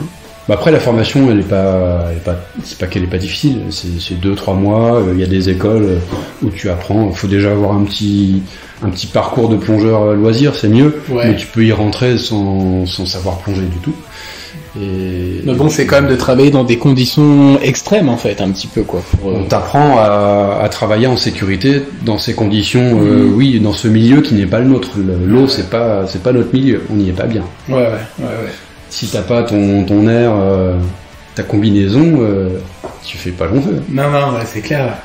Bah 0.48 0.56
après 0.56 0.72
la 0.72 0.80
formation, 0.80 1.30
elle 1.32 1.40
est 1.40 1.44
pas, 1.48 2.06
elle 2.10 2.18
est 2.18 2.24
pas, 2.24 2.36
c'est 2.64 2.78
pas 2.78 2.88
qu'elle 2.88 3.04
est 3.04 3.08
pas 3.08 3.20
difficile, 3.20 3.60
c'est 3.70 4.20
deux 4.20 4.34
trois 4.36 4.56
mois. 4.56 4.96
euh, 4.96 5.12
Il 5.14 5.20
y 5.20 5.24
a 5.24 5.28
des 5.28 5.50
écoles 5.50 5.84
euh, 5.84 5.98
où 6.44 6.50
tu 6.50 6.70
apprends. 6.70 7.10
Il 7.12 7.16
faut 7.16 7.28
déjà 7.28 7.52
avoir 7.52 7.74
un 7.74 7.84
petit, 7.84 8.42
un 8.84 8.90
petit 8.90 9.06
parcours 9.08 9.50
de 9.50 9.56
plongeur 9.56 10.02
euh, 10.02 10.16
loisir, 10.16 10.56
c'est 10.56 10.68
mieux. 10.68 11.00
Ouais. 11.10 11.28
Mais 11.30 11.36
tu 11.36 11.46
peux 11.48 11.64
y 11.64 11.72
rentrer 11.72 12.18
sans, 12.18 12.86
sans 12.88 13.06
savoir 13.06 13.38
plonger 13.38 13.62
du 13.62 13.78
tout. 13.84 13.94
Et 14.80 15.42
Mais 15.46 15.54
bon, 15.54 15.68
c'est 15.70 15.86
quand 15.86 16.02
même 16.02 16.10
de 16.10 16.16
travailler 16.16 16.50
dans 16.50 16.64
des 16.64 16.78
conditions 16.78 17.60
extrêmes 17.62 18.08
en 18.10 18.16
fait, 18.18 18.40
un 18.42 18.50
petit 18.52 18.68
peu 18.68 18.84
quoi. 18.84 19.02
Pour, 19.22 19.34
on 19.36 19.44
t'apprend 19.44 19.98
à, 20.00 20.60
à 20.64 20.70
travailler 20.70 21.08
en 21.08 21.18
sécurité 21.18 21.82
dans 22.06 22.18
ces 22.18 22.34
conditions, 22.34 23.00
euh, 23.02 23.26
oui, 23.36 23.60
dans 23.60 23.74
ce 23.74 23.88
milieu 23.90 24.22
qui 24.22 24.34
n'est 24.34 24.46
pas 24.46 24.60
le 24.60 24.68
nôtre. 24.70 24.92
Le- 24.98 25.28
L'eau, 25.28 25.48
c'est 25.48 25.70
pas, 25.70 26.08
c'est 26.08 26.24
pas 26.24 26.32
notre 26.32 26.54
milieu. 26.54 26.82
On 26.90 26.96
n'y 26.96 27.10
est 27.10 27.14
pas 27.14 27.26
bien. 27.28 27.44
Ouais, 27.68 27.76
ouais, 27.76 27.84
ouais, 28.20 28.26
ouais. 28.26 28.52
Si 28.92 29.08
t'as 29.08 29.22
pas 29.22 29.44
ton, 29.44 29.86
ton 29.86 30.06
air, 30.10 30.34
euh, 30.36 30.78
ta 31.34 31.44
combinaison, 31.44 32.18
euh, 32.20 32.50
tu 33.06 33.18
fais 33.18 33.32
pas 33.32 33.48
long 33.48 33.62
feu. 33.62 33.82
Non, 33.90 34.12
non, 34.12 34.34
ouais, 34.36 34.44
c'est 34.46 34.60
clair. 34.60 34.98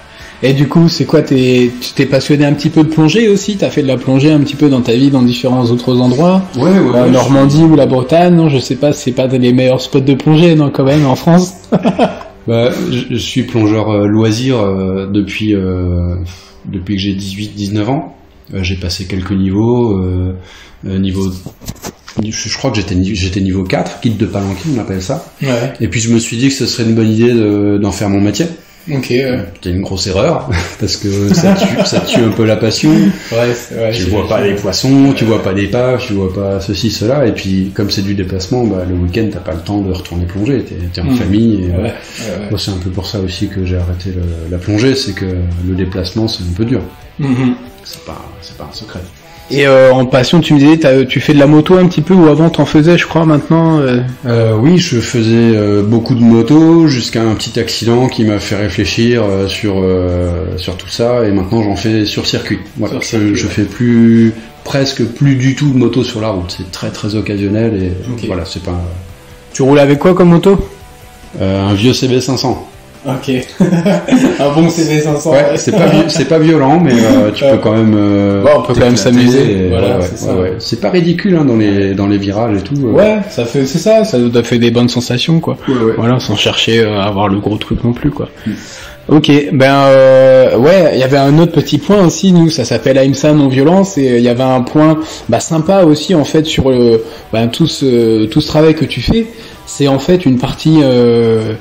Et 0.43 0.53
du 0.55 0.69
coup, 0.69 0.89
c'est 0.89 1.05
quoi 1.07 1.23
t'es, 1.23 1.71
Tu 1.81 1.93
t'es 1.93 2.05
passionné 2.05 2.45
un 2.45 2.53
petit 2.53 2.69
peu 2.69 2.83
de 2.83 2.89
plongée 2.89 3.29
aussi? 3.29 3.57
T'as 3.57 3.71
fait 3.71 3.83
de 3.83 3.87
la 3.87 3.97
plongée 3.97 4.33
un 4.33 4.41
petit 4.41 4.57
peu 4.57 4.69
dans 4.69 4.83
ta 4.83 4.93
vie 4.93 5.11
dans 5.11 5.23
différents 5.23 5.65
autres 5.67 6.01
endroits? 6.01 6.43
Ouais, 6.57 6.63
ouais. 6.65 6.99
Euh, 6.99 7.11
Normandie 7.11 7.63
ou 7.63 7.77
la 7.77 7.87
Bretagne, 7.87 8.35
non, 8.35 8.49
je 8.49 8.59
sais 8.59 8.75
pas, 8.75 8.93
c'est 8.93 9.13
pas 9.13 9.29
les 9.29 9.53
meilleurs 9.53 9.81
spots 9.81 10.01
de 10.01 10.15
plongée, 10.15 10.57
non, 10.57 10.71
quand 10.71 10.85
même, 10.85 11.07
en 11.07 11.17
France 11.17 11.55
Bah, 12.49 12.71
je, 12.91 13.05
je 13.11 13.17
suis 13.17 13.45
plongeur 13.45 13.91
euh, 13.91 14.07
loisir 14.07 14.57
depuis 15.13 15.55
depuis 16.67 16.97
que 16.97 17.03
j'ai 17.03 17.15
18-19 17.15 17.85
ans. 17.87 18.17
J'ai 18.53 18.77
passé 18.77 19.07
quelques 19.07 19.33
niveaux. 19.33 20.01
Niveau, 20.85 21.33
je, 22.25 22.57
crois 22.57 22.71
que 22.71 22.77
j'étais 22.77 22.95
ni- 22.95 23.15
j'étais 23.15 23.41
niveau 23.41 23.65
4, 23.65 24.01
kit 24.01 24.11
de 24.11 24.27
palanquin, 24.27 24.69
on 24.77 24.81
appelle 24.81 25.03
ça. 25.03 25.25
Ouais, 25.43 25.73
Et 25.81 25.89
puis 25.89 26.01
je 26.01 26.11
me 26.13 26.19
suis 26.19 26.37
dit 26.37 26.49
que 26.49 26.55
ce 26.55 26.67
serait 26.67 26.85
une 26.85 26.95
bonne 26.95 27.11
idée 27.11 27.33
de- 27.33 27.79
d'en 27.81 27.93
faire 27.93 28.09
mon 28.09 28.21
métier. 28.21 28.47
ok, 28.91 29.07
ouais. 29.11 29.41
C'était 29.55 29.71
une 29.71 29.83
grosse 29.83 30.07
erreur 30.07 30.49
parce 30.81 30.97
que 30.97 31.35
ça 31.35 31.55
tue, 31.55 31.85
ça 31.85 32.01
tue 32.01 32.21
un 32.21 32.31
peu 32.31 32.45
la 32.45 32.57
passion. 32.57 32.91
Ouais, 33.33 33.39
ouais, 33.77 33.93
Tu 33.93 34.05
vois 34.05 34.29
pas 34.29 34.41
les 34.47 34.55
poissons, 34.55 35.13
tu 35.17 35.25
vois 35.25 35.43
pas 35.43 35.53
d'épave, 35.55 36.01
tu 36.07 36.13
vois 36.15 36.33
pas 36.33 36.61
ceci, 36.61 36.91
cela. 36.91 37.27
Et 37.27 37.33
puis 37.33 37.73
comme 37.75 37.91
c'est 37.91 38.03
du 38.03 38.15
déplacement, 38.15 38.65
bah, 38.65 38.85
le 38.89 38.95
week-end 38.95 39.29
t'as 39.33 39.41
pas 39.41 39.55
le 39.55 39.61
temps 39.61 39.81
de 39.81 39.93
retourner 39.93 40.25
plonger. 40.27 40.63
T'es 40.65 40.77
t'es 40.93 41.01
en 41.01 41.11
Mm. 41.13 41.17
famille. 41.17 41.55
Et, 41.55 41.67
Ouais, 41.67 41.73
voilà. 41.75 41.89
ouais, 41.89 41.95
ouais. 42.45 42.51
Moi, 42.51 42.59
c'est 42.61 42.71
un 42.71 42.79
peu 42.79 42.91
pour 42.91 43.07
ça 43.07 43.19
aussi 43.21 43.49
que 43.49 43.65
j'ai 43.67 43.77
arrêté 43.77 44.11
le- 44.15 44.51
la 44.51 44.59
plongée, 44.59 44.95
c'est 44.95 45.13
que 45.15 45.27
le 45.69 45.75
déplacement, 45.75 46.29
c'est 46.29 46.45
un 46.45 46.55
peu 46.57 46.65
dur. 46.65 46.81
Mhm. 47.19 47.55
C'est 47.83 48.05
pas, 48.05 48.25
c'est 48.43 48.57
pas 48.57 48.69
un 48.71 48.75
secret. 48.75 49.01
Et 49.51 49.67
euh, 49.67 49.93
en 49.93 50.07
passion, 50.07 50.41
tu 50.41 50.55
me 50.55 50.59
disais, 50.59 51.07
tu 51.07 51.21
fais 51.21 51.33
de 51.33 51.39
la 51.39 51.47
moto 51.47 51.77
un 51.79 51.87
petit 51.87 52.01
peu, 52.01 52.15
ou 52.15 52.27
avant 52.29 52.51
t'en 52.51 52.67
faisais, 52.67 52.99
je 52.99 53.07
crois, 53.07 53.25
maintenant 53.25 53.79
euh, 53.79 54.01
Euh, 54.27 54.57
oui, 54.57 54.77
je 54.79 54.99
faisais 54.99 55.55
euh, 55.55 55.83
beaucoup 55.83 56.17
de 56.17 56.21
moto 56.21 56.89
jusqu'à 56.89 57.23
un 57.23 57.35
petit 57.35 57.59
accident 57.61 58.09
qui 58.09 58.25
m'a 58.25 58.41
fait 58.41 58.57
réfléchir 58.57 59.23
euh, 59.23 59.47
sur 59.47 59.77
euh, 59.79 60.57
sur 60.57 60.77
tout 60.77 60.89
ça, 60.89 61.25
et 61.25 61.31
maintenant 61.31 61.63
j'en 61.63 61.77
fais 61.77 62.05
sur 62.07 62.27
circuit. 62.27 62.59
Voilà, 62.77 62.95
Sur 62.95 63.03
je, 63.03 63.09
circuit, 63.09 63.37
je 63.37 63.47
ouais. 63.47 63.53
fais 63.53 63.63
plus 63.65 64.35
presque 64.65 65.05
plus 65.05 65.37
du 65.37 65.55
tout 65.55 65.71
de 65.71 65.79
moto 65.79 66.03
sur 66.03 66.21
la 66.21 66.31
route. 66.31 66.53
C'est 66.57 66.73
très 66.73 66.91
très 66.91 67.15
occasionnel 67.15 67.81
et 67.81 68.27
voilà, 68.27 68.45
c'est 68.45 68.65
pas 68.65 68.81
Tu 69.53 69.63
roules 69.63 69.79
avec 69.79 70.01
quoi 70.01 70.13
comme 70.15 70.31
moto? 70.31 70.59
Euh, 71.41 71.69
un 71.69 71.75
vieux 71.75 71.93
CB500. 71.93 72.57
Ok. 73.07 73.31
un 73.61 74.53
bon 74.55 74.67
CV500. 74.69 75.29
Ouais, 75.31 75.45
c'est 75.57 75.71
pas 75.73 76.09
c'est 76.09 76.25
pas 76.29 76.39
violent, 76.41 76.81
mais 76.81 76.93
euh, 76.95 77.31
tu 77.33 77.45
Ouais. 77.45 77.53
peux 77.53 77.59
quand 77.59 77.73
même. 77.73 77.95
euh, 77.97 78.43
Ouais, 78.43 78.51
on 78.57 78.63
peut 78.63 78.75
quand 78.75 78.81
même 78.87 78.97
s'amuser, 78.97 79.69
voilà, 79.71 79.99
ouais, 79.99 80.05
c'est 80.11 80.19
ça. 80.19 80.35
ouais, 80.35 80.41
ouais. 80.43 80.53
C'est 80.59 80.81
pas 80.81 80.91
ridicule 80.91 81.37
hein, 81.37 81.45
dans 81.45 81.57
les 81.57 81.95
dans 81.95 82.09
les 82.09 82.19
virages 82.19 82.59
et 82.59 82.63
tout. 82.63 82.75
euh. 82.85 82.91
Ouais, 82.91 83.19
ça 83.31 83.45
fait, 83.45 83.65
c'est 83.67 83.79
ça, 83.79 84.05
ça 84.05 84.19
doit 84.19 84.43
fait 84.43 84.59
des 84.59 84.71
bonnes 84.73 84.89
sensations, 84.89 85.39
quoi. 85.39 85.57
Ouais, 85.69 85.75
ouais. 85.75 85.93
Voilà, 85.97 86.19
sans 86.19 86.35
chercher 86.37 86.81
euh, 86.81 86.99
à 87.01 87.05
avoir 87.05 87.29
le 87.29 87.39
gros 87.39 87.57
truc 87.59 87.85
non 87.85 87.93
plus, 87.93 88.11
quoi. 88.11 88.29
Ok, 89.09 89.31
ben 89.53 89.73
euh, 89.85 90.57
ouais, 90.59 90.91
il 90.95 90.99
y 90.99 91.05
avait 91.05 91.17
un 91.17 91.39
autre 91.39 91.53
petit 91.53 91.79
point 91.79 92.05
aussi, 92.05 92.33
nous, 92.33 92.51
ça 92.51 92.65
s'appelle 92.65 92.97
AIMSA 92.99 93.35
non 93.35 93.47
violence, 93.47 93.99
et 93.99 94.11
euh, 94.11 94.19
il 94.19 94.25
y 94.25 94.29
avait 94.29 94.43
un 94.43 94.63
point 94.63 94.99
bah, 95.29 95.39
sympa 95.39 95.85
aussi 95.85 96.17
en 96.17 96.25
fait 96.25 96.45
sur 96.45 96.71
le, 96.71 97.05
ben, 97.33 97.47
tout 97.47 97.69
ce 97.69 98.25
tout 98.25 98.41
ce 98.41 98.49
travail 98.49 98.75
que 98.75 98.85
tu 98.85 99.01
fais, 99.01 99.27
c'est 99.65 99.87
en 99.87 100.01
fait 100.01 100.27
une 100.27 100.39
partie, 100.39 100.81
euh, 100.83 101.53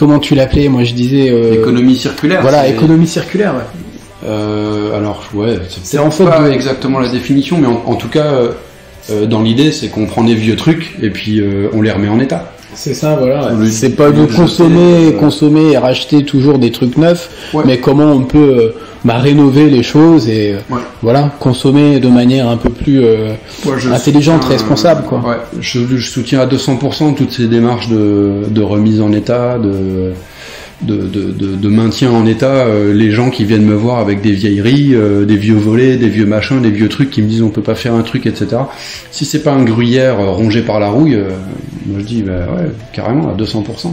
comment 0.00 0.18
tu 0.18 0.34
l'appelais, 0.34 0.68
moi 0.68 0.82
je 0.82 0.94
disais, 0.94 1.30
euh, 1.30 1.52
Économie 1.60 1.94
circulaire. 1.94 2.40
voilà, 2.40 2.66
économie 2.66 3.06
circulaire. 3.06 3.54
Ouais. 3.54 4.28
Euh, 4.28 4.96
alors 4.96 5.22
ouais, 5.34 5.58
c'est 5.82 5.98
en 5.98 6.10
fait 6.10 6.24
pas 6.24 6.40
de- 6.42 6.50
exactement 6.50 6.98
la 7.00 7.08
définition, 7.10 7.58
mais 7.58 7.66
en, 7.66 7.82
en 7.86 7.94
tout 7.96 8.08
cas, 8.08 8.32
euh, 9.10 9.26
dans 9.26 9.42
l'idée, 9.42 9.72
c'est 9.72 9.88
qu'on 9.88 10.06
prend 10.06 10.24
des 10.24 10.34
vieux 10.34 10.56
trucs 10.56 10.94
et 11.02 11.10
puis 11.10 11.40
euh, 11.40 11.68
on 11.74 11.82
les 11.82 11.90
remet 11.90 12.08
en 12.08 12.18
état. 12.18 12.50
C'est 12.74 12.94
ça, 12.94 13.16
voilà. 13.16 13.50
C'est 13.68 13.96
pas 13.96 14.10
de 14.10 14.24
consommer, 14.26 15.06
jeter, 15.06 15.16
consommer 15.16 15.72
et 15.72 15.76
racheter 15.78 16.24
toujours 16.24 16.58
des 16.58 16.70
trucs 16.70 16.96
neufs, 16.96 17.28
Ouais. 17.52 17.64
mais 17.66 17.78
comment 17.78 18.10
on 18.12 18.20
peut 18.22 18.38
euh, 18.38 18.74
bah, 19.04 19.18
rénover 19.18 19.70
les 19.70 19.82
choses 19.82 20.28
et 20.28 20.52
euh, 20.52 20.74
Ouais. 20.74 20.80
voilà 21.02 21.32
consommer 21.40 22.00
de 22.00 22.08
manière 22.08 22.48
un 22.48 22.56
peu 22.56 22.70
plus 22.70 23.00
euh, 23.02 23.32
intelligente, 23.92 24.44
responsable, 24.44 25.04
quoi. 25.08 25.18
Ouais, 25.26 25.36
je, 25.60 25.80
je 25.96 26.08
soutiens 26.10 26.40
à 26.40 26.46
200% 26.46 27.14
toutes 27.14 27.32
ces 27.32 27.46
démarches 27.46 27.88
de, 27.88 28.42
de 28.48 28.62
remise 28.62 29.00
en 29.00 29.12
état, 29.12 29.58
de 29.58 30.12
de, 30.82 30.96
de, 30.96 31.30
de, 31.30 31.56
de 31.56 31.68
maintien 31.68 32.10
en 32.10 32.24
état 32.24 32.46
euh, 32.64 32.94
les 32.94 33.10
gens 33.10 33.28
qui 33.28 33.44
viennent 33.44 33.66
me 33.66 33.74
voir 33.74 33.98
avec 33.98 34.22
des 34.22 34.32
vieilleries, 34.32 34.94
euh, 34.94 35.26
des 35.26 35.36
vieux 35.36 35.54
volets, 35.56 35.98
des 35.98 36.08
vieux 36.08 36.24
machins, 36.24 36.62
des 36.62 36.70
vieux 36.70 36.88
trucs 36.88 37.10
qui 37.10 37.20
me 37.20 37.28
disent 37.28 37.42
on 37.42 37.50
peut 37.50 37.60
pas 37.60 37.74
faire 37.74 37.92
un 37.92 38.00
truc, 38.02 38.24
etc. 38.24 38.46
Si 39.10 39.26
c'est 39.26 39.42
pas 39.42 39.52
un 39.52 39.62
gruyère 39.62 40.18
euh, 40.18 40.30
rongé 40.30 40.62
par 40.62 40.80
la 40.80 40.88
rouille, 40.88 41.16
euh, 41.16 41.28
moi 41.86 41.98
je 42.00 42.04
dis 42.06 42.22
bah 42.22 42.32
ouais, 42.56 42.70
carrément 42.94 43.28
à 43.28 43.34
200%. 43.34 43.92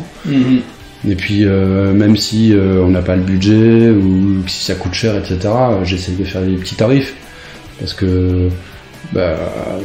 Et 1.08 1.16
puis 1.16 1.46
euh, 1.46 1.94
même 1.94 2.16
si 2.18 2.54
euh, 2.54 2.82
on 2.84 2.90
n'a 2.90 3.02
pas 3.02 3.16
le 3.16 3.22
budget 3.22 3.90
ou 3.90 4.48
si 4.48 4.64
ça 4.64 4.76
coûte 4.76 4.94
cher, 4.94 5.16
etc. 5.16 5.40
J'essaie 5.84 6.14
de 6.14 6.24
faire 6.24 6.42
des 6.42 6.56
petits 6.56 6.76
tarifs 6.76 7.14
parce 7.80 7.94
que 7.94 8.50
bah, 9.14 9.36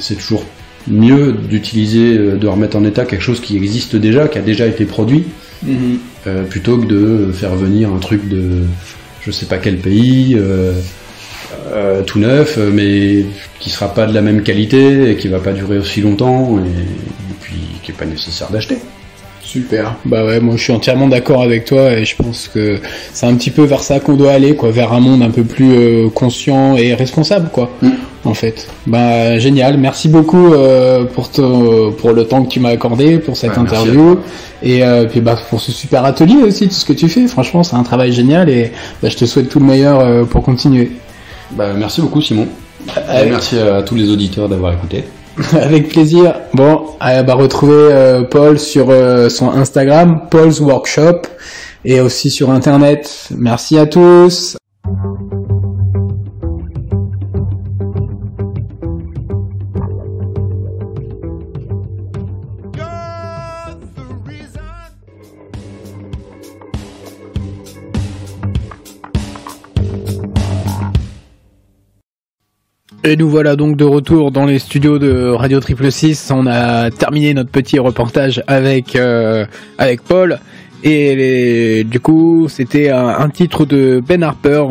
c'est 0.01 0.16
toujours 0.16 0.44
mieux 0.88 1.33
d'utiliser, 1.33 2.18
euh, 2.18 2.37
de 2.37 2.46
remettre 2.46 2.77
en 2.77 2.85
état 2.85 3.05
quelque 3.05 3.22
chose 3.22 3.40
qui 3.40 3.57
existe 3.57 3.96
déjà, 3.96 4.29
qui 4.29 4.38
a 4.38 4.42
déjà 4.42 4.66
été 4.66 4.85
produit, 4.85 5.25
euh, 6.27 6.44
plutôt 6.44 6.79
que 6.79 6.87
de 6.87 7.33
faire 7.33 7.55
venir 7.55 7.92
un 7.92 7.98
truc 7.98 8.29
de 8.29 8.62
je 9.20 9.31
sais 9.31 9.46
pas 9.46 9.59
quel 9.59 9.77
pays 9.77 10.37
euh, 10.37 10.72
tout 12.07 12.18
neuf, 12.18 12.59
mais 12.59 13.25
qui 13.61 13.70
sera 13.70 13.94
pas 13.94 14.07
de 14.07 14.14
la 14.14 14.20
même 14.20 14.42
qualité 14.42 15.11
et 15.11 15.16
qui 15.16 15.29
va 15.29 15.38
pas 15.38 15.53
durer 15.53 15.79
aussi 15.79 16.01
longtemps 16.01 16.59
et, 16.59 16.68
et 16.68 17.35
puis 17.40 17.57
qui 17.83 17.92
est 17.92 17.94
pas 17.94 18.05
nécessaire 18.05 18.51
d'acheter. 18.51 18.79
Super. 19.52 19.96
Bah 20.06 20.24
ouais, 20.24 20.40
moi 20.40 20.56
je 20.56 20.62
suis 20.62 20.72
entièrement 20.72 21.08
d'accord 21.08 21.42
avec 21.42 21.66
toi 21.66 21.92
et 21.92 22.06
je 22.06 22.16
pense 22.16 22.48
que 22.48 22.78
c'est 23.12 23.26
un 23.26 23.34
petit 23.34 23.50
peu 23.50 23.64
vers 23.64 23.82
ça 23.82 24.00
qu'on 24.00 24.14
doit 24.14 24.32
aller, 24.32 24.56
quoi, 24.56 24.70
vers 24.70 24.94
un 24.94 25.00
monde 25.00 25.20
un 25.20 25.28
peu 25.28 25.42
plus 25.44 25.72
euh, 25.74 26.08
conscient 26.08 26.74
et 26.74 26.94
responsable, 26.94 27.50
quoi. 27.52 27.68
Mm. 27.82 27.90
En 28.24 28.32
fait. 28.32 28.66
Bah 28.86 29.38
génial. 29.38 29.76
Merci 29.76 30.08
beaucoup 30.08 30.54
euh, 30.54 31.04
pour 31.04 31.30
ton, 31.30 31.92
pour 31.92 32.12
le 32.12 32.24
temps 32.24 32.42
que 32.44 32.48
tu 32.48 32.60
m'as 32.60 32.70
accordé 32.70 33.18
pour 33.18 33.36
cette 33.36 33.50
Ouais, 33.50 33.58
interview 33.58 34.20
et 34.62 34.82
euh, 34.84 35.04
puis 35.04 35.20
bah 35.20 35.36
pour 35.50 35.60
ce 35.60 35.70
super 35.70 36.06
atelier 36.06 36.36
aussi, 36.42 36.68
tout 36.68 36.74
ce 36.74 36.86
que 36.86 36.94
tu 36.94 37.10
fais. 37.10 37.26
Franchement, 37.26 37.62
c'est 37.62 37.76
un 37.76 37.82
travail 37.82 38.10
génial 38.12 38.48
et 38.48 38.72
bah, 39.02 39.10
je 39.10 39.16
te 39.18 39.26
souhaite 39.26 39.50
tout 39.50 39.60
le 39.60 39.66
meilleur 39.66 40.26
pour 40.28 40.42
continuer. 40.42 40.92
Bah, 41.50 41.74
merci 41.76 42.00
beaucoup 42.00 42.22
Simon. 42.22 42.48
Avec- 43.06 43.32
merci 43.32 43.58
à 43.58 43.82
tous 43.82 43.96
les 43.96 44.08
auditeurs 44.08 44.48
d'avoir 44.48 44.72
écouté. 44.72 45.04
Avec 45.52 45.88
plaisir. 45.88 46.34
Bon, 46.54 46.86
euh, 47.02 47.22
bah 47.22 47.34
retrouvez 47.34 47.74
euh, 47.74 48.22
Paul 48.22 48.58
sur 48.58 48.90
euh, 48.90 49.28
son 49.28 49.50
Instagram, 49.50 50.28
Paul's 50.30 50.60
Workshop, 50.60 51.22
et 51.84 52.00
aussi 52.00 52.30
sur 52.30 52.50
Internet. 52.50 53.28
Merci 53.36 53.78
à 53.78 53.86
tous. 53.86 54.56
Et 73.04 73.16
nous 73.16 73.28
voilà 73.28 73.56
donc 73.56 73.76
de 73.76 73.84
retour 73.84 74.30
dans 74.30 74.44
les 74.44 74.60
studios 74.60 74.98
de 74.98 75.28
Radio 75.30 75.58
Triple 75.58 75.90
6. 75.90 76.30
On 76.32 76.46
a 76.46 76.90
terminé 76.90 77.34
notre 77.34 77.50
petit 77.50 77.78
reportage 77.80 78.42
avec 78.46 78.94
euh, 78.94 79.44
avec 79.78 80.02
Paul 80.02 80.38
et 80.84 81.16
les- 81.16 81.84
du 81.84 81.98
coup 81.98 82.46
c'était 82.48 82.90
un, 82.90 83.28
titre 83.28 83.64
de 83.66 84.00
Ben 84.06 84.22
Harper. 84.22 84.64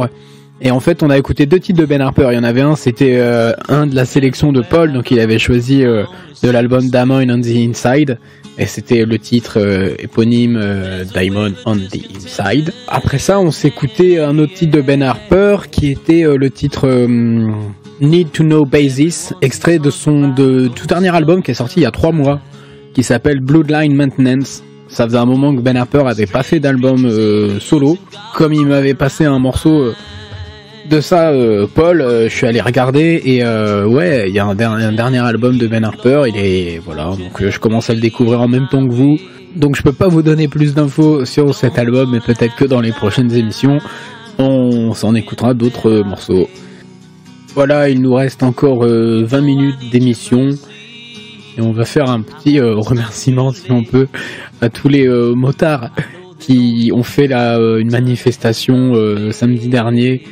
Et 0.62 0.72
en 0.72 0.80
fait 0.80 1.04
on 1.04 1.10
a 1.10 1.18
écouté 1.18 1.46
deux 1.46 1.60
titres 1.60 1.82
de 1.82 1.86
Ben 1.86 2.00
Harper. 2.00 2.30
Il 2.32 2.36
y 2.36 2.38
en 2.38 2.44
avait 2.46 2.62
un, 2.62 2.78
c'était 2.78 3.18
euh, 3.20 3.52
un 3.68 3.86
de 3.86 3.96
la 3.96 4.06
sélection 4.06 4.54
de 4.54 4.62
Paul, 4.62 4.94
donc 4.94 5.12
il 5.12 5.20
avait 5.20 5.40
choisi 5.40 5.84
euh, 5.84 6.04
de 6.42 6.50
l'album 6.50 6.90
Diamond 6.90 7.28
on 7.30 7.42
the 7.42 7.48
Inside. 7.70 8.18
Et 8.58 8.66
c'était 8.66 9.06
le 9.06 9.18
titre 9.18 9.60
euh, 9.60 9.90
éponyme 10.00 10.58
euh, 10.62 11.04
Diamond 11.04 11.52
on 11.66 11.76
the 11.78 12.00
Inside. 12.16 12.72
Après 12.88 13.18
ça, 13.18 13.40
on 13.40 13.50
s'écoutait 13.52 14.20
un 14.20 14.38
autre 14.40 14.54
titre 14.54 14.72
de 14.78 14.82
Ben 14.82 15.02
Harper 15.02 15.58
qui 15.72 15.90
était 15.92 16.24
euh, 16.26 16.38
le 16.38 16.50
titre 16.50 16.88
Need 18.02 18.32
to 18.32 18.44
Know 18.44 18.66
Basis, 18.66 19.34
extrait 19.42 19.78
de 19.78 19.92
son 19.92 20.30
de 20.30 20.68
tout 20.68 20.88
dernier 20.88 21.16
album 21.16 21.44
qui 21.44 21.52
est 21.52 21.56
sorti 21.56 21.82
il 21.82 21.84
y 21.84 21.86
a 21.86 21.92
trois 21.92 22.12
mois, 22.12 22.40
qui 22.94 23.04
s'appelle 23.04 23.40
Bloodline 23.42 23.94
Maintenance. 23.96 24.64
Ça 24.88 25.06
faisait 25.06 25.18
un 25.20 25.26
moment 25.26 25.56
que 25.56 25.62
Ben 25.62 25.78
Harper 25.78 26.04
avait 26.08 26.26
pas 26.26 26.44
fait 26.44 26.60
d'album 26.60 27.06
euh, 27.06 27.60
solo. 27.60 27.98
Comme 28.36 28.54
il 28.54 28.66
m'avait 28.66 28.96
passé 28.96 29.26
un 29.26 29.40
morceau 29.40 29.84
euh, 29.84 29.94
de 30.90 31.00
ça, 31.00 31.30
euh, 31.30 31.68
Paul, 31.74 32.04
je 32.24 32.28
suis 32.30 32.48
allé 32.48 32.60
regarder 32.60 33.22
et 33.24 33.44
ouais, 33.86 34.26
il 34.28 34.36
y 34.36 34.40
a 34.40 34.46
un, 34.46 34.56
der- 34.56 34.72
un 34.72 34.92
dernier 34.92 35.20
album 35.20 35.58
de 35.58 35.68
Ben 35.68 35.84
Harper. 35.84 36.24
Il 36.28 36.36
est 36.38 36.82
voilà, 36.84 37.06
donc 37.06 37.48
je 37.48 37.60
commence 37.60 37.90
à 37.90 37.94
le 37.94 38.02
découvrir 38.02 38.42
en 38.42 38.48
même 38.48 38.68
temps 38.70 38.86
que 38.86 38.92
vous. 38.92 39.18
Donc 39.56 39.76
je 39.76 39.84
peux 39.84 39.94
pas 39.94 40.08
vous 40.08 40.24
donner 40.24 40.48
plus 40.48 40.74
d'infos 40.74 41.24
sur 41.26 41.54
cet 41.54 41.78
album, 41.78 42.10
mais 42.12 42.20
peut-être 42.20 42.56
que 42.56 42.66
dans 42.66 42.82
les 42.82 42.92
prochaines 42.92 43.32
émissions, 43.34 43.78
on 44.40 44.94
s'en 44.94 45.14
écoutera 45.14 45.54
d'autres 45.54 46.02
morceaux. 46.06 46.50
Voilà, 47.54 47.90
il 47.90 48.02
nous 48.02 48.14
reste 48.14 48.44
encore 48.44 48.86
euh, 48.86 49.24
20 49.26 49.42
minutes 49.42 49.90
d'émission. 49.92 50.50
Et 51.58 51.62
on 51.62 51.74
va 51.74 51.84
faire 51.84 52.10
un 52.10 52.22
petit 52.22 52.60
euh, 52.60 52.76
remerciement, 52.78 53.52
si 53.52 53.72
on 53.72 53.84
peut, 53.84 54.08
à 54.62 54.70
tous 54.70 54.88
les 54.88 55.08
euh, 55.08 55.34
motards 55.36 55.92
qui 56.40 56.92
ont 56.94 57.04
fait 57.04 57.28
la, 57.28 57.58
euh, 57.58 57.80
une 57.80 57.92
manifestation 57.92 58.94
euh, 58.96 59.32
samedi 59.32 59.68
dernier 59.68 60.24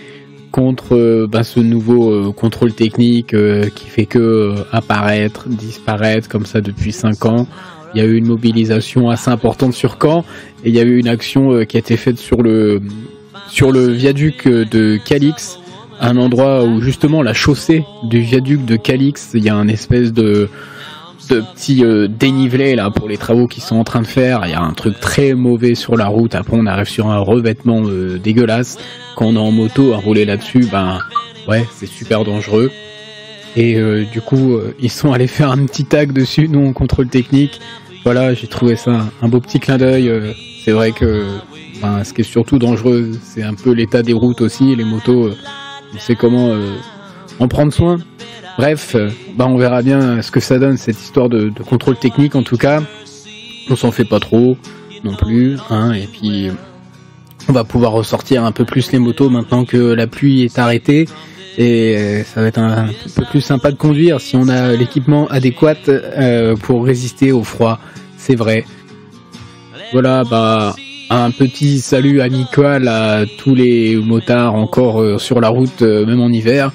contre 0.51 0.95
euh, 0.95 1.27
ben, 1.27 1.43
ce 1.43 1.59
nouveau 1.59 2.11
euh, 2.11 2.31
contrôle 2.31 2.73
technique 2.73 3.33
euh, 3.33 3.69
qui 3.69 3.87
fait 3.87 4.05
que 4.05 4.19
euh, 4.19 4.55
apparaître, 4.71 5.47
disparaître 5.49 6.29
comme 6.29 6.45
ça 6.45 6.61
depuis 6.61 6.91
5 6.91 7.25
ans. 7.25 7.47
Il 7.93 8.01
y 8.01 8.03
a 8.03 8.07
eu 8.07 8.15
une 8.15 8.27
mobilisation 8.27 9.09
assez 9.09 9.29
importante 9.29 9.73
sur 9.73 9.97
Caen 10.01 10.23
et 10.63 10.69
il 10.69 10.75
y 10.75 10.79
a 10.79 10.83
eu 10.83 10.97
une 10.97 11.07
action 11.07 11.51
euh, 11.51 11.65
qui 11.65 11.77
a 11.77 11.79
été 11.79 11.97
faite 11.97 12.17
sur 12.17 12.41
le 12.41 12.81
sur 13.49 13.71
le 13.71 13.87
viaduc 13.87 14.47
euh, 14.47 14.63
de 14.65 14.97
Calix, 15.03 15.59
un 15.99 16.17
endroit 16.17 16.63
où 16.63 16.81
justement 16.81 17.21
la 17.21 17.33
chaussée 17.33 17.85
du 18.03 18.19
viaduc 18.19 18.65
de 18.65 18.75
Calix, 18.75 19.31
il 19.33 19.43
y 19.43 19.49
a 19.49 19.55
un 19.55 19.67
espèce 19.67 20.13
de 20.13 20.49
de 21.29 21.41
petit 21.53 21.83
euh, 21.85 22.07
dénivelé 22.07 22.75
là 22.75 22.89
pour 22.89 23.07
les 23.07 23.17
travaux 23.17 23.45
qu'ils 23.45 23.61
sont 23.61 23.75
en 23.75 23.83
train 23.83 24.01
de 24.01 24.07
faire. 24.07 24.41
Il 24.45 24.51
y 24.51 24.55
a 24.55 24.61
un 24.61 24.73
truc 24.73 24.99
très 24.99 25.35
mauvais 25.35 25.75
sur 25.75 25.95
la 25.95 26.07
route. 26.07 26.33
Après, 26.33 26.57
on 26.57 26.65
arrive 26.65 26.87
sur 26.87 27.07
un 27.07 27.19
revêtement 27.19 27.83
euh, 27.85 28.17
dégueulasse. 28.17 28.77
Quand 29.15 29.27
on 29.27 29.35
est 29.35 29.39
en 29.39 29.51
moto 29.51 29.93
à 29.93 29.97
rouler 29.97 30.25
là-dessus, 30.25 30.65
ben 30.71 30.97
ouais, 31.47 31.67
c'est 31.71 31.85
super 31.85 32.23
dangereux. 32.23 32.71
Et 33.55 33.75
euh, 33.75 34.05
du 34.11 34.21
coup, 34.21 34.55
euh, 34.55 34.73
ils 34.79 34.89
sont 34.91 35.11
allés 35.11 35.27
faire 35.27 35.51
un 35.51 35.65
petit 35.65 35.85
tag 35.85 36.13
dessus, 36.13 36.47
nous 36.47 36.61
on 36.61 36.73
contrôle 36.73 37.09
technique. 37.09 37.59
Voilà, 38.03 38.33
j'ai 38.33 38.47
trouvé 38.47 38.75
ça 38.75 39.05
un 39.21 39.27
beau 39.27 39.39
petit 39.39 39.59
clin 39.59 39.77
d'œil. 39.77 40.09
euh, 40.09 40.33
c'est 40.63 40.71
vrai 40.71 40.91
que 40.91 41.25
ben, 41.81 42.03
ce 42.03 42.13
qui 42.13 42.21
est 42.21 42.23
surtout 42.23 42.59
dangereux, 42.59 43.11
c'est 43.21 43.43
un 43.43 43.53
peu 43.53 43.71
l'état 43.71 44.03
des 44.03 44.13
routes 44.13 44.41
aussi. 44.41 44.75
Les 44.75 44.83
motos, 44.83 45.27
euh, 45.27 45.35
on 45.93 45.99
sait 45.99 46.15
comment 46.15 46.49
euh, 46.49 46.75
en 47.39 47.47
prendre 47.47 47.73
soin. 47.73 47.97
Bref, 48.57 48.95
euh, 48.95 49.09
bah 49.35 49.47
on 49.47 49.57
verra 49.57 49.81
bien 49.81 50.21
ce 50.21 50.31
que 50.31 50.39
ça 50.39 50.59
donne 50.59 50.77
cette 50.77 50.99
histoire 51.01 51.29
de, 51.29 51.49
de 51.49 51.63
contrôle 51.63 51.97
technique 51.97 52.35
en 52.35 52.43
tout 52.43 52.57
cas. 52.57 52.81
On 53.69 53.75
s'en 53.75 53.91
fait 53.91 54.05
pas 54.05 54.19
trop 54.19 54.57
non 55.03 55.15
plus, 55.15 55.57
hein, 55.69 55.93
et 55.93 56.07
puis 56.07 56.49
on 57.47 57.53
va 57.53 57.63
pouvoir 57.63 57.91
ressortir 57.93 58.43
un 58.43 58.51
peu 58.51 58.65
plus 58.65 58.91
les 58.91 58.99
motos 58.99 59.29
maintenant 59.29 59.65
que 59.65 59.77
la 59.77 60.07
pluie 60.07 60.43
est 60.43 60.59
arrêtée. 60.59 61.07
Et 61.57 61.97
euh, 61.97 62.23
ça 62.23 62.41
va 62.41 62.47
être 62.47 62.59
un, 62.59 62.87
peu 63.15 63.25
plus 63.25 63.41
sympa 63.41 63.71
de 63.71 63.75
conduire 63.75 64.21
si 64.21 64.37
on 64.37 64.47
a 64.47 64.73
l'équipement 64.73 65.27
adéquat 65.27 65.75
euh, 65.87 66.55
pour 66.55 66.85
résister 66.85 67.31
au 67.31 67.43
froid, 67.43 67.79
c'est 68.17 68.35
vrai. 68.35 68.65
Voilà, 69.91 70.23
bah 70.23 70.75
un 71.09 71.31
petit 71.31 71.79
salut 71.79 72.21
amical 72.21 72.87
à 72.87 73.25
tous 73.37 73.55
les 73.55 73.95
motards 73.95 74.53
encore 74.55 75.01
euh, 75.01 75.17
sur 75.17 75.41
la 75.41 75.49
route, 75.49 75.81
euh, 75.81 76.05
même 76.05 76.21
en 76.21 76.29
hiver. 76.29 76.71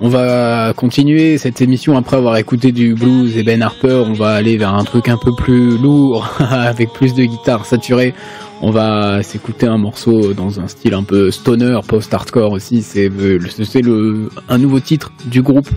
On 0.00 0.08
va 0.08 0.72
continuer 0.76 1.38
cette 1.38 1.60
émission 1.60 1.96
après 1.96 2.18
avoir 2.18 2.36
écouté 2.36 2.70
du 2.70 2.94
blues 2.94 3.36
et 3.36 3.42
Ben 3.42 3.62
Harper. 3.62 4.04
On 4.06 4.12
va 4.12 4.30
aller 4.34 4.56
vers 4.56 4.74
un 4.74 4.84
truc 4.84 5.08
un 5.08 5.16
peu 5.16 5.32
plus 5.34 5.76
lourd, 5.78 6.28
avec 6.38 6.92
plus 6.92 7.14
de 7.14 7.24
guitare 7.24 7.64
saturée. 7.66 8.14
On 8.60 8.70
va 8.70 9.22
s'écouter 9.22 9.66
un 9.66 9.78
morceau 9.78 10.34
dans 10.34 10.60
un 10.60 10.68
style 10.68 10.94
un 10.94 11.02
peu 11.02 11.30
stoner, 11.30 11.78
post-hardcore 11.86 12.52
aussi. 12.52 12.82
C'est 12.82 13.08
le- 13.08 14.28
un 14.48 14.58
nouveau 14.58 14.80
titre 14.80 15.12
du 15.30 15.42
groupe 15.42 15.68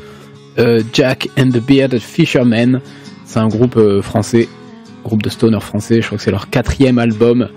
euh, 0.60 0.84
Jack 0.94 1.30
and 1.40 1.50
the 1.50 1.66
Bearded 1.66 2.02
Fishermen. 2.02 2.82
C'est 3.26 3.40
un 3.40 3.48
groupe 3.48 3.80
français, 4.02 4.50
groupe 5.06 5.24
de 5.24 5.30
stoner 5.30 5.60
français. 5.62 6.02
Je 6.02 6.08
crois 6.08 6.18
que 6.18 6.24
c'est 6.24 6.32
leur 6.32 6.50
quatrième 6.50 7.00
album 7.00 7.48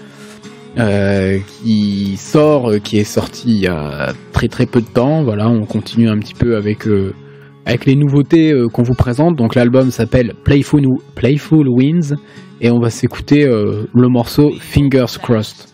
euh, 0.78 1.38
qui 1.62 2.16
sort, 2.16 2.70
euh, 2.70 2.78
qui 2.78 2.98
est 2.98 3.04
sorti 3.04 3.48
il 3.48 3.60
y 3.60 3.66
a 3.68 4.12
très 4.32 4.48
très 4.48 4.66
peu 4.66 4.80
de 4.80 4.86
temps. 4.86 5.22
Voilà, 5.22 5.48
on 5.48 5.64
continue 5.66 6.08
un 6.08 6.18
petit 6.18 6.34
peu 6.34 6.56
avec 6.56 6.88
euh, 6.88 7.14
avec 7.64 7.86
les 7.86 7.94
nouveautés 7.94 8.52
qu'on 8.72 8.82
vous 8.82 8.94
présente. 8.94 9.36
Donc 9.36 9.54
l'album 9.54 9.90
s'appelle 9.90 10.34
Playful, 10.44 10.86
Playful 11.14 11.68
Winds 11.68 12.16
et 12.60 12.70
on 12.70 12.78
va 12.78 12.90
s'écouter 12.90 13.46
le 13.46 14.08
morceau 14.08 14.52
Fingers 14.60 15.18
Crossed. 15.22 15.73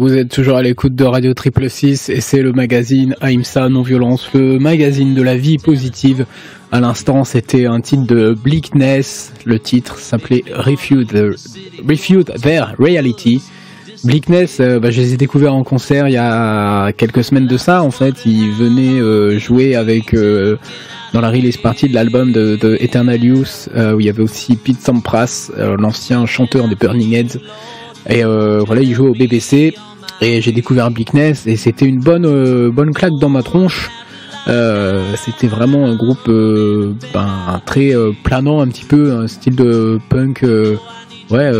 Vous 0.00 0.16
êtes 0.16 0.30
toujours 0.30 0.56
à 0.56 0.62
l'écoute 0.62 0.94
de 0.94 1.04
Radio 1.04 1.34
Triple 1.34 1.68
6 1.68 2.08
et 2.08 2.22
c'est 2.22 2.40
le 2.40 2.52
magazine 2.52 3.14
Aïmsa 3.20 3.68
Non-Violence, 3.68 4.30
le 4.32 4.58
magazine 4.58 5.12
de 5.12 5.20
la 5.20 5.36
vie 5.36 5.58
positive. 5.58 6.24
À 6.72 6.80
l'instant, 6.80 7.22
c'était 7.24 7.66
un 7.66 7.82
titre 7.82 8.06
de 8.06 8.32
Bleakness. 8.32 9.34
Le 9.44 9.58
titre 9.58 9.98
s'appelait 9.98 10.42
Refute, 10.54 11.14
Refute 11.86 12.32
Their 12.40 12.76
Reality. 12.78 13.42
Bleakness, 14.02 14.60
euh, 14.60 14.80
bah, 14.80 14.90
je 14.90 15.02
les 15.02 15.12
ai 15.12 15.16
découverts 15.18 15.54
en 15.54 15.64
concert 15.64 16.08
il 16.08 16.14
y 16.14 16.16
a 16.16 16.92
quelques 16.92 17.22
semaines 17.22 17.46
de 17.46 17.58
ça. 17.58 17.82
En 17.82 17.90
fait, 17.90 18.24
ils 18.24 18.52
venaient 18.52 19.02
euh, 19.02 19.38
jouer 19.38 19.74
avec 19.76 20.14
euh, 20.14 20.56
dans 21.12 21.20
la 21.20 21.28
release 21.28 21.58
party 21.58 21.90
de 21.90 21.94
l'album 21.94 22.32
de, 22.32 22.56
de 22.56 22.78
où 23.94 24.00
il 24.00 24.06
y 24.06 24.08
avait 24.08 24.22
aussi 24.22 24.56
Pete 24.56 24.80
Sampras, 24.80 25.50
l'ancien 25.78 26.24
chanteur 26.24 26.68
des 26.68 26.74
Burning 26.74 27.12
Heads. 27.12 27.38
Et 28.08 28.24
euh, 28.24 28.62
voilà, 28.66 28.82
il 28.82 28.94
jouait 28.94 29.08
au 29.08 29.14
BBC. 29.14 29.74
Et 30.22 30.42
j'ai 30.42 30.52
découvert 30.52 30.90
Bleakness 30.90 31.46
et 31.46 31.56
c'était 31.56 31.86
une 31.86 31.98
bonne 32.00 32.26
euh, 32.26 32.70
bonne 32.70 32.92
claque 32.92 33.14
dans 33.18 33.30
ma 33.30 33.42
tronche. 33.42 33.90
Euh, 34.48 35.14
c'était 35.16 35.46
vraiment 35.46 35.86
un 35.86 35.96
groupe 35.96 36.26
ben, 36.26 37.62
très 37.64 37.92
planant 38.22 38.60
un 38.60 38.68
petit 38.68 38.84
peu, 38.84 39.12
un 39.12 39.28
style 39.28 39.56
de 39.56 39.98
punk, 40.08 40.44
ouais, 41.30 41.52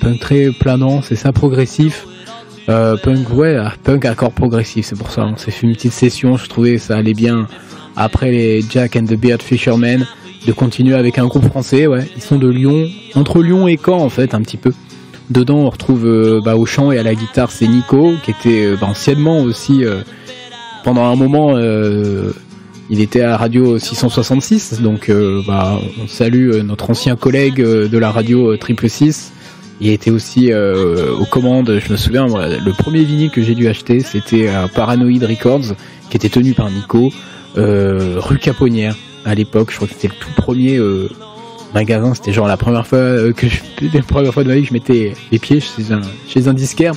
punk 0.00 0.20
très 0.20 0.50
planant, 0.50 1.02
c'est 1.02 1.16
ça, 1.16 1.32
progressif. 1.32 2.06
Punk, 2.66 3.30
ouais, 3.32 3.56
ah, 3.56 3.72
punk 3.82 4.04
accord 4.04 4.32
progressif, 4.32 4.86
c'est 4.86 4.98
pour 4.98 5.10
ça. 5.10 5.24
On 5.24 5.36
s'est 5.36 5.50
fait 5.50 5.66
une 5.66 5.74
petite 5.74 5.92
session, 5.92 6.36
je 6.36 6.48
trouvais 6.48 6.78
ça 6.78 6.96
allait 6.96 7.14
bien 7.14 7.46
après 7.96 8.30
les 8.30 8.62
Jack 8.68 8.96
and 8.96 9.04
the 9.04 9.14
Beard 9.14 9.42
Fishermen 9.42 10.06
de 10.46 10.52
continuer 10.52 10.94
avec 10.94 11.18
un 11.18 11.26
groupe 11.26 11.44
français, 11.44 11.86
ouais. 11.86 12.08
Ils 12.16 12.22
sont 12.22 12.36
de 12.36 12.48
Lyon, 12.48 12.88
entre 13.14 13.42
Lyon 13.42 13.66
et 13.68 13.78
Caen 13.84 13.98
en 13.98 14.08
fait, 14.08 14.34
un 14.34 14.42
petit 14.42 14.56
peu. 14.56 14.72
Dedans, 15.30 15.58
on 15.58 15.70
retrouve 15.70 16.06
euh, 16.06 16.40
bah, 16.42 16.56
au 16.56 16.64
chant 16.64 16.90
et 16.90 16.98
à 16.98 17.02
la 17.02 17.14
guitare, 17.14 17.50
c'est 17.50 17.66
Nico, 17.66 18.14
qui 18.22 18.30
était 18.30 18.64
euh, 18.64 18.76
bah, 18.80 18.86
anciennement 18.86 19.40
aussi, 19.40 19.84
euh, 19.84 20.00
pendant 20.84 21.04
un 21.04 21.16
moment, 21.16 21.58
il 22.88 23.00
était 23.02 23.20
à 23.20 23.36
Radio 23.36 23.78
666, 23.78 24.80
donc 24.80 25.12
bah, 25.46 25.78
on 26.02 26.06
salue 26.06 26.62
notre 26.62 26.88
ancien 26.88 27.14
collègue 27.14 27.60
de 27.60 27.98
la 27.98 28.10
radio 28.10 28.52
euh, 28.52 28.56
Triple 28.56 28.88
6. 28.88 29.32
Il 29.80 29.90
était 29.90 30.10
aussi 30.10 30.50
aux 30.52 31.24
commandes, 31.26 31.78
je 31.78 31.92
me 31.92 31.96
souviens, 31.96 32.26
le 32.26 32.72
premier 32.72 33.04
vinyle 33.04 33.30
que 33.30 33.42
j'ai 33.42 33.54
dû 33.54 33.68
acheter, 33.68 34.00
c'était 34.00 34.48
à 34.48 34.66
Paranoid 34.66 35.22
Records, 35.22 35.74
qui 36.10 36.16
était 36.16 36.30
tenu 36.30 36.54
par 36.54 36.70
Nico, 36.70 37.12
rue 37.54 38.38
Caponnière, 38.38 38.96
à 39.24 39.34
l'époque, 39.34 39.70
je 39.70 39.76
crois 39.76 39.88
que 39.88 39.94
c'était 39.94 40.08
le 40.08 40.14
tout 40.18 40.32
premier 40.36 40.80
magasin, 41.74 42.14
c'était 42.14 42.32
genre 42.32 42.46
la 42.46 42.56
première 42.56 42.86
fois 42.86 42.98
euh, 42.98 43.32
que 43.32 43.48
je, 43.48 43.60
la 43.94 44.02
première 44.02 44.32
fois 44.32 44.44
de 44.44 44.48
ma 44.48 44.54
vie 44.54 44.62
que 44.62 44.68
je 44.68 44.72
mettais 44.72 45.14
les 45.30 45.38
pieds 45.38 45.60
chez 45.60 45.92
un, 45.92 46.00
chez 46.26 46.48
un 46.48 46.54
disquaire. 46.54 46.94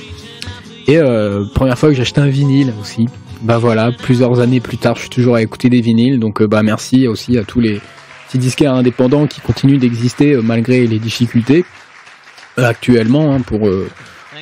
Et 0.86 0.98
euh, 0.98 1.44
première 1.54 1.78
fois 1.78 1.92
que 1.92 2.00
acheté 2.00 2.20
un 2.20 2.28
vinyle 2.28 2.72
aussi. 2.80 3.06
Bah 3.42 3.58
voilà, 3.58 3.90
plusieurs 3.92 4.40
années 4.40 4.60
plus 4.60 4.78
tard, 4.78 4.96
je 4.96 5.02
suis 5.02 5.10
toujours 5.10 5.34
à 5.34 5.42
écouter 5.42 5.68
des 5.68 5.80
vinyles, 5.80 6.20
donc 6.20 6.40
euh, 6.40 6.46
bah 6.46 6.62
merci 6.62 7.08
aussi 7.08 7.38
à 7.38 7.44
tous 7.44 7.60
les 7.60 7.80
petits 8.26 8.38
disquaires 8.38 8.74
indépendants 8.74 9.26
qui 9.26 9.40
continuent 9.40 9.78
d'exister 9.78 10.34
euh, 10.34 10.42
malgré 10.42 10.86
les 10.86 10.98
difficultés 10.98 11.64
actuellement 12.56 13.32
hein, 13.32 13.40
pour 13.40 13.68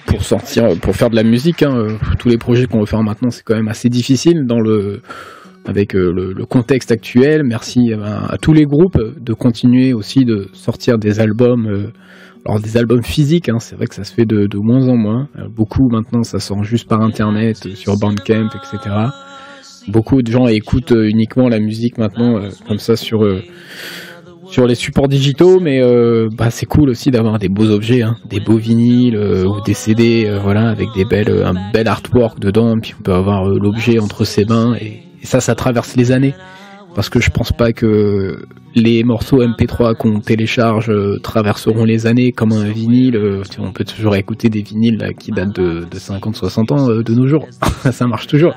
pour 0.06 0.24
sortir, 0.24 0.76
pour 0.80 0.96
faire 0.96 1.10
de 1.10 1.16
la 1.16 1.22
musique. 1.22 1.62
hein, 1.62 1.98
tous 2.18 2.28
les 2.28 2.38
projets 2.38 2.66
qu'on 2.66 2.80
veut 2.80 2.86
faire 2.86 3.02
maintenant, 3.02 3.30
c'est 3.30 3.42
quand 3.44 3.54
même 3.54 3.68
assez 3.68 3.88
difficile 3.88 4.46
dans 4.46 4.60
le 4.60 5.02
avec 5.66 5.94
euh, 5.94 6.12
le, 6.12 6.46
contexte 6.46 6.90
actuel. 6.90 7.44
Merci 7.44 7.92
à 7.92 8.36
tous 8.38 8.52
les 8.52 8.64
groupes 8.64 8.98
de 9.18 9.32
continuer 9.32 9.92
aussi 9.92 10.24
de 10.24 10.48
sortir 10.52 10.98
des 10.98 11.20
albums. 11.20 11.66
euh, 11.66 11.92
alors 12.46 12.58
des 12.58 12.78
albums 12.78 13.02
physiques, 13.02 13.50
hein, 13.50 13.58
c'est 13.58 13.76
vrai 13.76 13.86
que 13.86 13.94
ça 13.94 14.02
se 14.02 14.14
fait 14.14 14.24
de, 14.24 14.48
moins 14.56 14.88
en 14.88 14.96
moins. 14.96 15.28
Euh, 15.38 15.48
Beaucoup 15.54 15.88
maintenant, 15.90 16.22
ça 16.22 16.40
sort 16.40 16.64
juste 16.64 16.88
par 16.88 17.02
internet, 17.02 17.56
sur 17.74 17.98
Bandcamp, 17.98 18.48
etc. 18.54 18.94
Beaucoup 19.88 20.22
de 20.22 20.30
gens 20.30 20.46
écoutent 20.46 20.94
uniquement 20.96 21.48
la 21.48 21.58
musique 21.58 21.98
maintenant, 21.98 22.40
comme 22.66 22.78
ça 22.78 22.96
sur 22.96 23.26
sur 24.46 24.66
les 24.66 24.74
supports 24.74 25.08
digitaux, 25.08 25.61
mais 25.61 25.80
bah, 26.36 26.50
c'est 26.50 26.66
cool 26.66 26.90
aussi 26.90 27.11
d'avoir 27.11 27.38
des 27.38 27.48
beaux 27.48 27.70
objets, 27.70 28.02
hein, 28.02 28.16
des 28.28 28.40
beaux 28.40 28.58
vinyles 28.58 29.16
ou 29.16 29.61
des 29.62 29.74
CD, 29.74 30.30
voilà, 30.42 30.68
avec 30.68 30.88
des 30.94 31.04
belles, 31.04 31.30
un 31.44 31.54
bel 31.72 31.88
artwork 31.88 32.38
dedans, 32.38 32.76
puis 32.80 32.94
on 32.98 33.02
peut 33.02 33.14
avoir 33.14 33.48
l'objet 33.48 33.98
entre 33.98 34.24
ses 34.24 34.44
mains, 34.44 34.74
et, 34.74 35.09
et 35.22 35.26
ça, 35.26 35.40
ça 35.40 35.54
traverse 35.54 35.96
les 35.96 36.12
années. 36.12 36.34
Parce 36.94 37.08
que 37.08 37.20
je 37.20 37.30
pense 37.30 37.52
pas 37.52 37.72
que 37.72 38.42
les 38.74 39.04
morceaux 39.04 39.42
MP3 39.42 39.94
qu'on 39.96 40.20
télécharge 40.20 40.90
euh, 40.90 41.18
traverseront 41.22 41.84
les 41.84 42.06
années 42.06 42.32
comme 42.32 42.52
un 42.52 42.64
vinyle. 42.64 43.16
euh, 43.16 43.42
on 43.58 43.72
peut 43.72 43.84
toujours 43.84 44.16
écouter 44.16 44.48
des 44.48 44.62
vinyles 44.62 45.12
qui 45.18 45.30
datent 45.30 45.54
de, 45.54 45.84
de 45.88 45.98
50-60 45.98 46.72
ans 46.72 46.90
euh, 46.90 47.02
de 47.02 47.14
nos 47.14 47.28
jours. 47.28 47.46
ça 47.92 48.06
marche 48.06 48.26
toujours. 48.26 48.54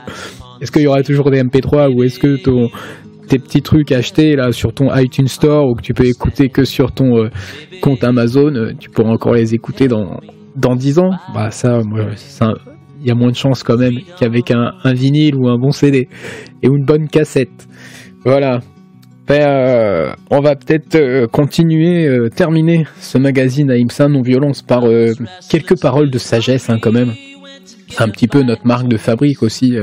Est-ce 0.61 0.71
qu'il 0.71 0.81
y 0.81 0.87
aura 0.87 1.03
toujours 1.03 1.29
des 1.29 1.43
MP3 1.43 1.93
ou 1.93 2.03
est-ce 2.03 2.19
que 2.19 2.37
tes 3.27 3.39
petits 3.39 3.61
trucs 3.61 3.91
achetés 3.91 4.35
là 4.35 4.51
sur 4.51 4.73
ton 4.73 4.93
iTunes 4.95 5.27
Store 5.27 5.67
ou 5.67 5.75
que 5.75 5.81
tu 5.81 5.93
peux 5.93 6.05
écouter 6.05 6.49
que 6.49 6.63
sur 6.63 6.91
ton 6.91 7.29
compte 7.81 8.03
Amazon, 8.03 8.73
tu 8.79 8.89
pourras 8.89 9.11
encore 9.11 9.33
les 9.33 9.53
écouter 9.53 9.87
dans 9.87 10.19
dans 10.55 10.75
10 10.75 10.99
ans? 10.99 11.11
Bah 11.33 11.51
ça, 11.51 11.79
moi, 11.83 12.15
ça, 12.15 12.53
il 13.03 13.09
y 13.09 13.11
a 13.11 13.15
moins 13.15 13.31
de 13.31 13.35
chances 13.35 13.63
quand 13.63 13.77
même 13.77 13.99
qu'avec 14.17 14.49
un, 14.51 14.73
vinyle 14.93 15.35
ou 15.35 15.49
un 15.49 15.57
bon 15.57 15.71
CD 15.71 16.07
et 16.61 16.67
une 16.67 16.85
bonne 16.85 17.09
cassette. 17.09 17.67
Voilà. 18.23 18.61
Ben, 19.27 19.41
euh, 19.41 20.13
on 20.31 20.41
va 20.41 20.55
peut-être 20.55 20.95
euh, 20.95 21.27
continuer, 21.27 22.07
euh, 22.07 22.29
terminer 22.29 22.85
ce 22.99 23.17
magazine 23.17 23.71
à 23.71 23.77
IMSA 23.77 24.09
non-violence 24.09 24.61
par 24.61 24.83
quelques 25.49 25.79
paroles 25.79 26.09
de 26.09 26.17
sagesse 26.17 26.69
hein, 26.69 26.77
quand 26.81 26.91
même. 26.91 27.13
Un 27.99 28.09
petit 28.09 28.27
peu 28.27 28.41
notre 28.41 28.65
marque 28.65 28.87
de 28.87 28.97
fabrique 28.97 29.43
aussi 29.43 29.75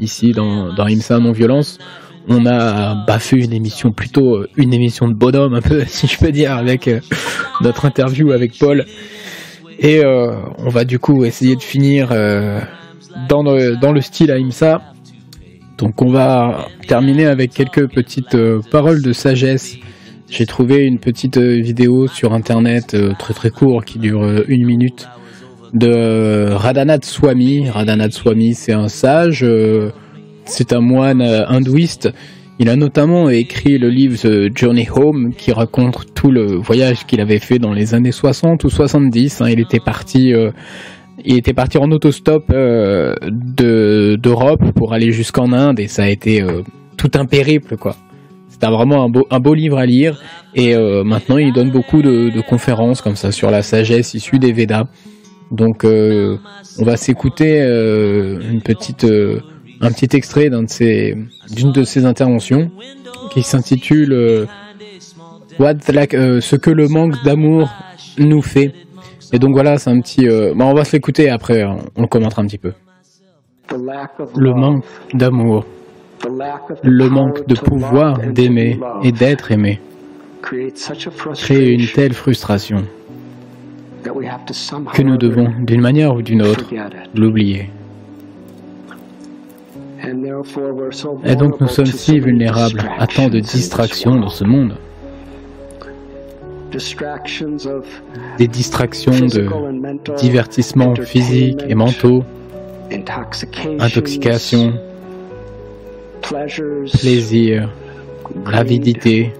ici 0.00 0.32
dans, 0.32 0.72
dans 0.72 0.86
non-violence. 1.20 1.78
On 2.26 2.46
a 2.46 3.04
bah, 3.06 3.18
fait 3.18 3.36
une 3.36 3.52
émission 3.52 3.92
plutôt 3.92 4.46
une 4.56 4.72
émission 4.72 5.08
de 5.08 5.14
bonhomme 5.14 5.54
un 5.54 5.60
peu 5.60 5.84
si 5.86 6.06
je 6.06 6.18
peux 6.18 6.32
dire 6.32 6.52
avec 6.52 6.88
notre 7.60 7.84
interview 7.84 8.32
avec 8.32 8.58
Paul. 8.58 8.84
Et 9.78 10.04
euh, 10.04 10.32
on 10.58 10.68
va 10.68 10.84
du 10.84 10.98
coup 10.98 11.24
essayer 11.24 11.56
de 11.56 11.62
finir 11.62 12.08
euh, 12.12 12.60
dans, 13.28 13.42
le, 13.42 13.76
dans 13.76 13.92
le 13.92 14.00
style 14.00 14.30
AIMSA. 14.30 14.82
Donc 15.78 16.02
on 16.02 16.10
va 16.10 16.68
terminer 16.86 17.26
avec 17.26 17.52
quelques 17.52 17.88
petites 17.88 18.34
euh, 18.34 18.60
paroles 18.70 19.02
de 19.02 19.12
sagesse. 19.12 19.76
J'ai 20.30 20.46
trouvé 20.46 20.84
une 20.84 20.98
petite 20.98 21.38
vidéo 21.38 22.08
sur 22.08 22.32
internet 22.32 22.96
très 23.18 23.34
très 23.34 23.50
court 23.50 23.84
qui 23.84 23.98
dure 23.98 24.24
une 24.48 24.64
minute 24.64 25.06
de 25.74 26.48
Radhanath 26.50 27.04
Swami. 27.04 27.68
Radhanath 27.68 28.12
Swami 28.12 28.54
c'est 28.54 28.72
un 28.72 28.88
sage, 28.88 29.46
c'est 30.46 30.72
un 30.72 30.80
moine 30.80 31.20
hindouiste. 31.20 32.10
Il 32.60 32.68
a 32.68 32.76
notamment 32.76 33.30
écrit 33.30 33.78
le 33.78 33.88
livre 33.88 34.16
The 34.16 34.56
Journey 34.56 34.86
Home 34.94 35.34
qui 35.36 35.50
raconte 35.50 36.14
tout 36.14 36.30
le 36.30 36.54
voyage 36.54 37.04
qu'il 37.04 37.20
avait 37.20 37.40
fait 37.40 37.58
dans 37.58 37.72
les 37.72 37.94
années 37.94 38.12
60 38.12 38.62
ou 38.62 38.70
70. 38.70 39.40
hein. 39.40 39.48
Il 39.50 39.58
était 39.58 39.80
parti, 39.80 40.32
euh, 40.32 40.52
il 41.24 41.36
était 41.36 41.52
parti 41.52 41.78
en 41.78 41.90
autostop 41.90 42.44
euh, 42.52 43.14
de 43.28 44.16
d'Europe 44.22 44.70
pour 44.76 44.92
aller 44.92 45.10
jusqu'en 45.10 45.52
Inde 45.52 45.80
et 45.80 45.88
ça 45.88 46.04
a 46.04 46.08
été 46.08 46.42
euh, 46.42 46.62
tout 46.96 47.10
un 47.16 47.26
périple 47.26 47.76
quoi. 47.76 47.96
C'était 48.48 48.68
vraiment 48.68 49.02
un 49.02 49.08
beau, 49.08 49.26
un 49.32 49.40
beau 49.40 49.54
livre 49.54 49.78
à 49.78 49.84
lire 49.86 50.22
et 50.54 50.76
euh, 50.76 51.02
maintenant 51.02 51.38
il 51.38 51.52
donne 51.52 51.72
beaucoup 51.72 52.02
de, 52.02 52.30
de 52.30 52.40
conférences 52.40 53.02
comme 53.02 53.16
ça 53.16 53.32
sur 53.32 53.50
la 53.50 53.62
sagesse 53.62 54.14
issue 54.14 54.38
des 54.38 54.52
Védas. 54.52 54.84
Donc 55.50 55.84
on 55.84 56.84
va 56.84 56.96
s'écouter 56.96 57.60
une 57.60 58.60
petite 58.62 59.06
un 59.84 59.92
petit 59.92 60.16
extrait 60.16 60.48
de 60.48 61.54
d'une 61.54 61.72
de 61.72 61.82
ses 61.82 62.04
interventions 62.06 62.70
qui 63.30 63.42
s'intitule 63.42 64.12
euh, 64.12 64.46
What 65.58 65.74
like, 65.92 66.14
euh, 66.14 66.40
ce 66.40 66.56
que 66.56 66.70
le 66.70 66.88
manque 66.88 67.22
d'amour 67.24 67.70
nous 68.18 68.42
fait. 68.42 68.72
Et 69.32 69.38
donc 69.38 69.52
voilà, 69.54 69.78
c'est 69.78 69.90
un 69.90 70.00
petit 70.00 70.28
euh, 70.28 70.54
bah, 70.56 70.64
on 70.66 70.74
va 70.74 70.84
se 70.84 70.92
l'écouter 70.92 71.30
après 71.30 71.62
hein, 71.62 71.76
on 71.96 72.02
le 72.02 72.08
commentera 72.08 72.42
un 72.42 72.46
petit 72.46 72.58
peu. 72.58 72.72
Le 73.70 74.52
manque 74.52 74.84
d'amour, 75.12 75.64
le 76.82 77.08
manque 77.08 77.46
de 77.46 77.54
pouvoir 77.54 78.18
d'aimer 78.32 78.78
et 79.02 79.12
d'être 79.12 79.52
aimé 79.52 79.80
crée 80.42 81.70
une 81.70 81.86
telle 81.86 82.12
frustration 82.12 82.84
que 84.04 85.02
nous 85.02 85.16
devons, 85.16 85.48
d'une 85.64 85.80
manière 85.80 86.14
ou 86.14 86.20
d'une 86.20 86.42
autre, 86.42 86.68
l'oublier. 87.14 87.70
Et 91.24 91.36
donc 91.36 91.60
nous 91.60 91.68
sommes 91.68 91.86
si 91.86 92.18
vulnérables 92.18 92.82
à 92.98 93.06
tant 93.06 93.28
de 93.28 93.40
distractions 93.40 94.16
dans 94.16 94.28
ce 94.28 94.44
monde. 94.44 94.76
Des 98.38 98.48
distractions 98.48 99.12
de 99.12 99.48
divertissements 100.16 100.94
physiques 100.96 101.64
et 101.68 101.74
mentaux, 101.74 102.24
intoxication, 103.78 104.74
plaisir, 106.20 107.70
avidité. 108.52 109.32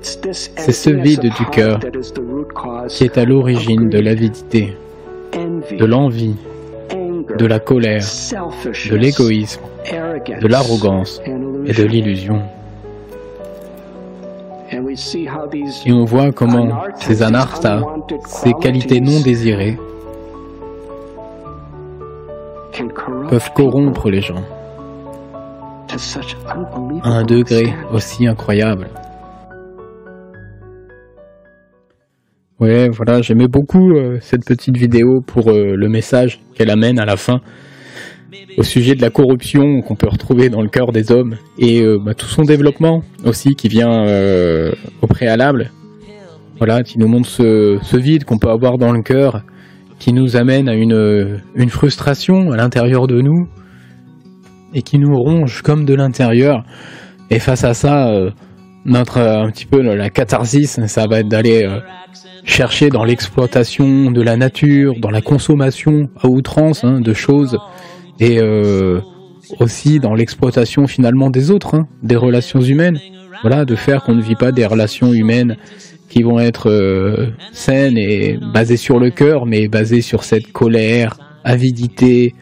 C'est 0.00 0.72
ce 0.72 0.90
vide 0.90 1.32
du 1.36 1.44
cœur 1.46 1.80
qui 2.88 3.04
est 3.04 3.18
à 3.18 3.24
l'origine 3.24 3.88
de 3.88 3.98
l'avidité, 3.98 4.76
de 5.32 5.84
l'envie 5.84 6.36
de 7.38 7.46
la 7.46 7.58
colère, 7.58 8.02
de 8.02 8.96
l'égoïsme, 8.96 9.60
de 10.40 10.46
l'arrogance 10.46 11.20
et 11.66 11.72
de 11.72 11.84
l'illusion. 11.84 12.42
Et 14.70 15.92
on 15.92 16.04
voit 16.04 16.32
comment 16.32 16.82
ces 16.96 17.22
anarthas, 17.22 17.82
ces 18.26 18.52
qualités 18.54 19.00
non 19.00 19.20
désirées, 19.20 19.78
peuvent 23.28 23.52
corrompre 23.54 24.10
les 24.10 24.20
gens 24.20 24.42
à 27.02 27.08
un 27.08 27.24
degré 27.24 27.74
aussi 27.92 28.26
incroyable. 28.26 28.88
Ouais, 32.62 32.88
voilà, 32.90 33.22
j'aimais 33.22 33.48
beaucoup 33.48 33.90
euh, 33.90 34.18
cette 34.20 34.44
petite 34.44 34.76
vidéo 34.76 35.20
pour 35.20 35.50
euh, 35.50 35.74
le 35.74 35.88
message 35.88 36.38
qu'elle 36.54 36.70
amène 36.70 37.00
à 37.00 37.04
la 37.04 37.16
fin 37.16 37.40
au 38.56 38.62
sujet 38.62 38.94
de 38.94 39.02
la 39.02 39.10
corruption 39.10 39.80
qu'on 39.80 39.96
peut 39.96 40.06
retrouver 40.06 40.48
dans 40.48 40.62
le 40.62 40.68
cœur 40.68 40.92
des 40.92 41.10
hommes 41.10 41.34
et 41.58 41.82
euh, 41.82 41.98
bah, 42.00 42.14
tout 42.14 42.28
son 42.28 42.42
développement 42.42 43.02
aussi 43.24 43.56
qui 43.56 43.66
vient 43.66 44.06
au 45.00 45.06
préalable. 45.08 45.72
Voilà, 46.58 46.84
qui 46.84 47.00
nous 47.00 47.08
montre 47.08 47.28
ce, 47.28 47.96
vide 47.96 48.22
qu'on 48.22 48.38
peut 48.38 48.50
avoir 48.50 48.78
dans 48.78 48.92
le 48.92 49.02
cœur, 49.02 49.42
qui 49.98 50.12
nous 50.12 50.36
amène 50.36 50.68
à 50.68 50.74
une, 50.74 51.40
une 51.56 51.68
frustration 51.68 52.52
à 52.52 52.56
l'intérieur 52.56 53.08
de 53.08 53.20
nous 53.20 53.48
et 54.72 54.82
qui 54.82 55.00
nous 55.00 55.16
ronge 55.16 55.62
comme 55.62 55.84
de 55.84 55.94
l'intérieur. 55.94 56.62
Et 57.28 57.40
face 57.40 57.64
à 57.64 57.74
ça, 57.74 58.08
notre 58.84 59.18
un 59.18 59.50
petit 59.50 59.66
peu 59.66 59.82
la 59.82 60.10
catharsis, 60.10 60.78
ça 60.86 61.08
va 61.08 61.18
être 61.18 61.28
d'aller 61.28 61.66
chercher 62.44 62.88
dans 62.88 63.04
l'exploitation 63.04 64.10
de 64.10 64.20
la 64.20 64.36
nature, 64.36 64.94
dans 64.98 65.10
la 65.10 65.20
consommation 65.20 66.08
à 66.20 66.28
outrance 66.28 66.84
hein, 66.84 67.00
de 67.00 67.12
choses 67.12 67.58
et 68.20 68.38
euh, 68.40 69.00
aussi 69.60 70.00
dans 70.00 70.14
l'exploitation 70.14 70.86
finalement 70.86 71.30
des 71.30 71.50
autres, 71.50 71.74
hein, 71.74 71.86
des 72.02 72.16
relations 72.16 72.60
humaines. 72.60 72.98
Voilà, 73.42 73.64
de 73.64 73.74
faire 73.74 74.04
qu'on 74.04 74.14
ne 74.14 74.22
vit 74.22 74.36
pas 74.36 74.52
des 74.52 74.66
relations 74.66 75.12
humaines 75.12 75.56
qui 76.08 76.22
vont 76.22 76.38
être 76.38 76.70
euh, 76.70 77.28
saines 77.52 77.98
et 77.98 78.38
basées 78.52 78.76
sur 78.76 79.00
le 79.00 79.10
cœur, 79.10 79.46
mais 79.46 79.66
basées 79.66 80.02
sur 80.02 80.22
cette 80.22 80.52
colère, 80.52 81.16
avidité, 81.42 82.34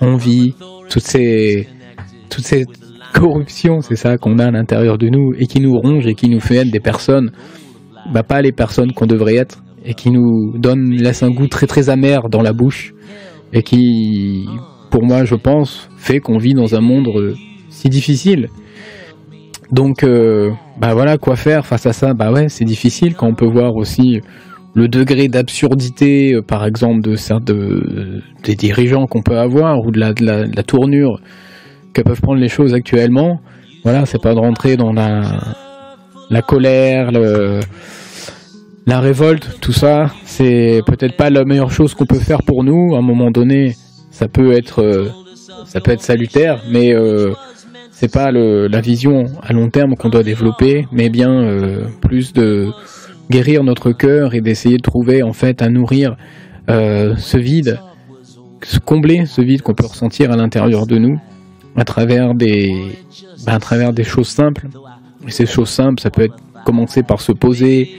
envie, 0.00 0.54
toutes 0.90 1.04
ces, 1.04 1.68
toutes 2.28 2.44
ces 2.44 2.66
corruptions, 3.14 3.80
c'est 3.80 3.96
ça 3.96 4.18
qu'on 4.18 4.38
a 4.38 4.46
à 4.46 4.50
l'intérieur 4.50 4.98
de 4.98 5.08
nous 5.08 5.32
et 5.38 5.46
qui 5.46 5.60
nous 5.60 5.78
ronge 5.78 6.06
et 6.06 6.14
qui 6.14 6.28
nous 6.28 6.40
fait 6.40 6.56
être 6.56 6.70
des 6.70 6.80
personnes, 6.80 7.30
bah 8.10 8.22
pas 8.22 8.42
les 8.42 8.52
personnes 8.52 8.92
qu'on 8.92 9.06
devrait 9.06 9.36
être 9.36 9.62
et 9.84 9.94
qui 9.94 10.10
nous 10.10 10.56
donne, 10.58 10.90
laisse 10.90 11.22
un 11.22 11.30
goût 11.30 11.48
très 11.48 11.66
très 11.66 11.90
amer 11.90 12.28
dans 12.28 12.42
la 12.42 12.52
bouche 12.52 12.94
et 13.52 13.62
qui, 13.62 14.46
pour 14.90 15.04
moi, 15.04 15.24
je 15.24 15.34
pense, 15.34 15.88
fait 15.96 16.20
qu'on 16.20 16.38
vit 16.38 16.54
dans 16.54 16.74
un 16.74 16.80
monde 16.80 17.08
euh, 17.08 17.34
si 17.68 17.88
difficile. 17.88 18.48
Donc, 19.70 20.04
euh, 20.04 20.50
bah 20.80 20.94
voilà, 20.94 21.18
quoi 21.18 21.36
faire 21.36 21.66
face 21.66 21.86
à 21.86 21.92
ça 21.92 22.14
Bah 22.14 22.32
ouais, 22.32 22.48
c'est 22.48 22.64
difficile 22.64 23.14
quand 23.14 23.26
on 23.26 23.34
peut 23.34 23.46
voir 23.46 23.74
aussi 23.74 24.20
le 24.74 24.88
degré 24.88 25.28
d'absurdité, 25.28 26.34
euh, 26.34 26.42
par 26.42 26.64
exemple, 26.64 27.02
de, 27.02 27.16
de 27.40 28.22
des 28.44 28.54
dirigeants 28.54 29.06
qu'on 29.06 29.22
peut 29.22 29.38
avoir 29.38 29.78
ou 29.84 29.90
de 29.90 29.98
la, 29.98 30.12
de 30.12 30.24
la, 30.24 30.46
de 30.46 30.56
la 30.56 30.62
tournure 30.62 31.20
que 31.92 32.02
peuvent 32.02 32.20
prendre 32.20 32.40
les 32.40 32.48
choses 32.48 32.74
actuellement. 32.74 33.40
Voilà, 33.84 34.06
c'est 34.06 34.22
pas 34.22 34.34
de 34.34 34.38
rentrer 34.38 34.76
dans 34.76 34.92
la, 34.92 35.22
la 36.32 36.42
colère, 36.42 37.12
la 38.86 39.00
révolte, 39.00 39.60
tout 39.60 39.72
ça. 39.72 40.10
C'est 40.24 40.80
peut-être 40.86 41.16
pas 41.16 41.30
la 41.30 41.44
meilleure 41.44 41.70
chose 41.70 41.94
qu'on 41.94 42.06
peut 42.06 42.18
faire 42.18 42.42
pour 42.42 42.64
nous. 42.64 42.94
À 42.94 42.98
un 42.98 43.02
moment 43.02 43.30
donné, 43.30 43.76
ça 44.10 44.28
peut 44.28 44.52
être, 44.52 44.82
euh, 44.82 45.08
salutaire, 46.00 46.62
mais 46.70 46.92
euh, 46.92 47.32
c'est 47.90 48.12
pas 48.12 48.32
la 48.32 48.80
vision 48.80 49.26
à 49.42 49.52
long 49.52 49.70
terme 49.70 49.94
qu'on 49.94 50.08
doit 50.08 50.22
développer, 50.22 50.86
mais 50.90 51.08
bien 51.08 51.30
euh, 51.30 51.86
plus 52.00 52.32
de 52.32 52.70
guérir 53.30 53.62
notre 53.62 53.92
cœur 53.92 54.34
et 54.34 54.40
d'essayer 54.40 54.76
de 54.76 54.82
trouver 54.82 55.22
en 55.22 55.32
fait 55.32 55.62
à 55.62 55.68
nourrir 55.68 56.16
euh, 56.68 57.14
ce 57.16 57.38
vide, 57.38 57.78
combler 58.84 59.26
ce 59.26 59.40
vide 59.40 59.62
qu'on 59.62 59.74
peut 59.74 59.86
ressentir 59.86 60.32
à 60.32 60.36
l'intérieur 60.36 60.86
de 60.86 60.98
nous 60.98 61.18
à 61.74 61.84
des, 62.34 62.70
bah, 63.46 63.54
à 63.54 63.58
travers 63.58 63.92
des 63.92 64.04
choses 64.04 64.28
simples. 64.28 64.68
Ces 65.28 65.46
choses 65.46 65.68
simples, 65.68 66.00
ça 66.00 66.10
peut 66.10 66.22
être 66.22 66.36
commencer 66.64 67.02
par 67.02 67.20
se 67.20 67.32
poser, 67.32 67.90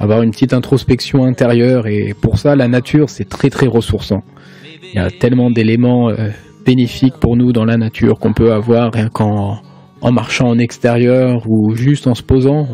avoir 0.00 0.22
une 0.22 0.30
petite 0.30 0.52
introspection 0.52 1.24
intérieure, 1.24 1.86
et 1.86 2.14
pour 2.20 2.38
ça, 2.38 2.56
la 2.56 2.68
nature, 2.68 3.08
c'est 3.10 3.28
très 3.28 3.50
très 3.50 3.66
ressourçant. 3.66 4.22
Il 4.82 4.96
y 4.96 4.98
a 4.98 5.10
tellement 5.10 5.50
d'éléments 5.50 6.10
euh, 6.10 6.30
bénéfiques 6.64 7.16
pour 7.20 7.36
nous 7.36 7.52
dans 7.52 7.64
la 7.64 7.76
nature 7.76 8.18
qu'on 8.18 8.32
peut 8.32 8.52
avoir 8.52 8.92
rien 8.92 9.08
qu'en 9.08 9.58
en 10.02 10.12
marchant 10.12 10.48
en 10.48 10.58
extérieur 10.58 11.42
ou 11.48 11.74
juste 11.74 12.06
en 12.06 12.14
se 12.14 12.22
posant, 12.22 12.68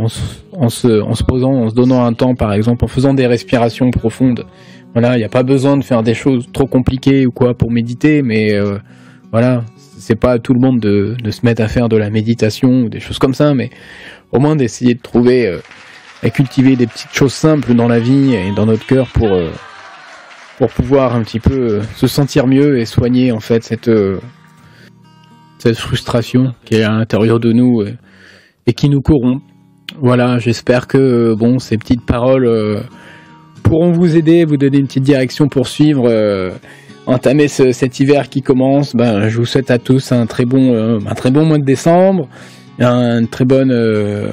en 0.52 0.68
se 0.68 1.24
posant, 1.24 1.52
en 1.52 1.68
se 1.68 1.74
donnant 1.74 2.04
un 2.04 2.12
temps 2.12 2.34
par 2.34 2.52
exemple, 2.52 2.84
en 2.84 2.88
faisant 2.88 3.14
des 3.14 3.26
respirations 3.26 3.90
profondes. 3.90 4.44
Voilà, 4.92 5.16
il 5.16 5.18
n'y 5.18 5.24
a 5.24 5.28
pas 5.28 5.42
besoin 5.42 5.76
de 5.76 5.84
faire 5.84 6.02
des 6.02 6.14
choses 6.14 6.48
trop 6.52 6.66
compliquées 6.66 7.26
ou 7.26 7.30
quoi 7.30 7.54
pour 7.54 7.70
méditer, 7.70 8.22
mais 8.22 8.52
euh, 8.54 8.78
voilà, 9.30 9.62
c'est 10.02 10.16
pas 10.16 10.32
à 10.32 10.38
tout 10.38 10.52
le 10.52 10.60
monde 10.60 10.80
de, 10.80 11.16
se 11.30 11.46
mettre 11.46 11.62
à 11.62 11.68
faire 11.68 11.88
de 11.88 11.96
la 11.96 12.10
méditation 12.10 12.82
ou 12.82 12.88
des 12.88 12.98
choses 12.98 13.18
comme 13.18 13.34
ça, 13.34 13.54
mais 13.54 13.70
au 14.32 14.40
moins 14.40 14.56
d'essayer 14.56 14.94
de 14.94 15.00
trouver 15.00 15.46
euh, 15.46 15.58
et 16.24 16.30
cultiver 16.30 16.76
des 16.76 16.86
petites 16.86 17.12
choses 17.12 17.32
simples 17.32 17.74
dans 17.74 17.88
la 17.88 18.00
vie 18.00 18.34
et 18.34 18.52
dans 18.52 18.66
notre 18.66 18.86
cœur 18.86 19.08
pour 19.08 19.28
euh, 19.28 19.50
pour 20.58 20.70
pouvoir 20.70 21.14
un 21.14 21.22
petit 21.22 21.40
peu 21.40 21.54
euh, 21.54 21.82
se 21.96 22.06
sentir 22.06 22.46
mieux 22.46 22.78
et 22.78 22.84
soigner 22.84 23.30
en 23.32 23.40
fait 23.40 23.62
cette 23.62 23.88
euh, 23.88 24.18
cette 25.58 25.78
frustration 25.78 26.54
qui 26.64 26.74
est 26.74 26.82
à 26.82 26.90
l'intérieur 26.90 27.38
de 27.38 27.52
nous 27.52 27.84
et 28.66 28.72
qui 28.72 28.88
nous 28.88 29.00
corrompt. 29.00 29.42
Voilà, 30.00 30.38
j'espère 30.38 30.88
que 30.88 31.34
bon 31.34 31.60
ces 31.60 31.78
petites 31.78 32.04
paroles 32.04 32.82
pourront 33.62 33.92
vous 33.92 34.16
aider, 34.16 34.44
vous 34.44 34.56
donner 34.56 34.78
une 34.78 34.88
petite 34.88 35.04
direction 35.04 35.46
pour 35.46 35.68
suivre 35.68 36.08
entamer 37.06 37.48
ce- 37.48 37.72
cet 37.72 38.00
hiver 38.00 38.28
qui 38.28 38.42
commence. 38.42 38.94
Ben, 38.94 39.28
je 39.28 39.36
vous 39.38 39.44
souhaite 39.46 39.70
à 39.70 39.78
tous 39.78 40.12
un 40.12 40.26
très 40.26 40.44
bon 40.44 40.72
euh, 40.74 40.98
un 41.06 41.14
très 41.14 41.30
bon 41.30 41.44
mois 41.44 41.58
de 41.58 41.64
décembre, 41.64 42.28
une 42.78 43.28
très 43.28 43.44
bonne 43.44 43.70
euh, 43.72 44.30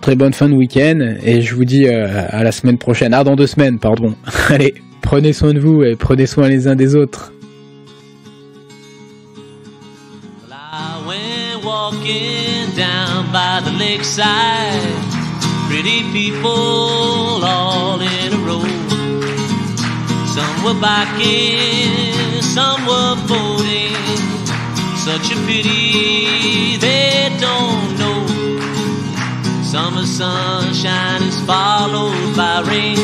très 0.00 0.14
bonne 0.16 0.32
fin 0.32 0.48
de 0.48 0.54
week-end 0.54 0.98
et 1.24 1.42
je 1.42 1.54
vous 1.54 1.64
dis 1.64 1.86
euh, 1.88 2.06
à 2.28 2.42
la 2.44 2.52
semaine 2.52 2.78
prochaine. 2.78 3.12
Ah, 3.14 3.24
dans 3.24 3.36
deux 3.36 3.46
semaines, 3.46 3.78
pardon. 3.78 4.14
Allez, 4.48 4.74
prenez 5.02 5.32
soin 5.32 5.52
de 5.52 5.58
vous 5.60 5.82
et 5.82 5.96
prenez 5.96 6.26
soin 6.26 6.48
les 6.48 6.68
uns 6.68 6.76
des 6.76 6.94
autres. 6.94 7.32
Were 20.66 20.74
biking, 20.80 22.42
some 22.42 22.86
were 22.86 23.14
boating. 23.28 23.94
Such 24.96 25.30
a 25.30 25.36
pity 25.46 26.76
they 26.78 27.30
don't 27.38 27.96
know. 27.96 28.26
Summer 29.62 30.04
sunshine 30.04 31.22
is 31.22 31.40
followed 31.42 32.36
by 32.36 32.62
rain. 32.66 32.96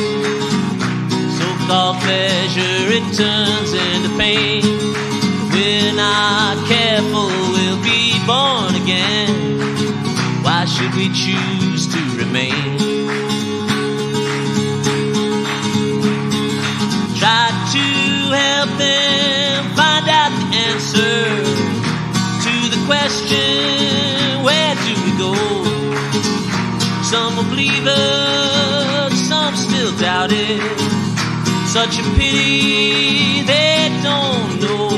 So-called 1.38 1.98
pleasure 1.98 2.90
it 2.98 3.04
turns 3.14 3.72
into 3.72 4.08
pain. 4.18 4.64
If 4.64 5.54
we're 5.54 5.94
not 5.94 6.66
careful, 6.66 7.28
we'll 7.54 7.80
be 7.80 8.18
born 8.26 8.74
again. 8.74 10.42
Why 10.42 10.64
should 10.64 10.92
we 10.96 11.10
choose 11.14 11.86
to 11.94 12.00
remain? 12.18 12.91
Answer 20.92 21.44
to 22.44 22.54
the 22.68 22.84
question 22.86 24.42
where 24.42 24.74
do 24.74 24.94
we 25.04 25.12
go? 25.18 25.34
Some 27.02 27.34
believe 27.48 27.84
it, 27.86 29.12
some 29.12 29.54
still 29.56 29.96
doubt 29.98 30.30
it. 30.32 30.60
Such 31.68 31.98
a 31.98 32.02
pity 32.16 33.42
they 33.42 33.88
don't 34.02 34.60
know. 34.60 34.90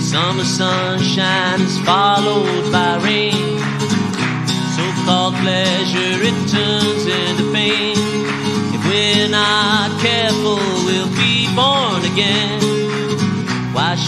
Summer 0.00 0.44
sunshine 0.44 1.60
is 1.62 1.78
followed 1.80 2.70
by 2.72 3.00
rain. 3.04 3.58
So-called 4.76 5.34
pleasure 5.36 6.18
it 6.28 6.48
turns 6.50 7.06
into 7.06 7.52
pain. 7.52 7.96
If 8.74 8.84
we're 8.86 9.28
not 9.28 9.98
careful, 10.00 10.56
we'll 10.84 11.08
be 11.16 11.46
born 11.54 12.04
again. 12.12 12.77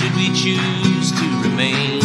Should 0.00 0.16
we 0.16 0.32
choose 0.32 1.12
to 1.12 1.42
remain? 1.42 1.99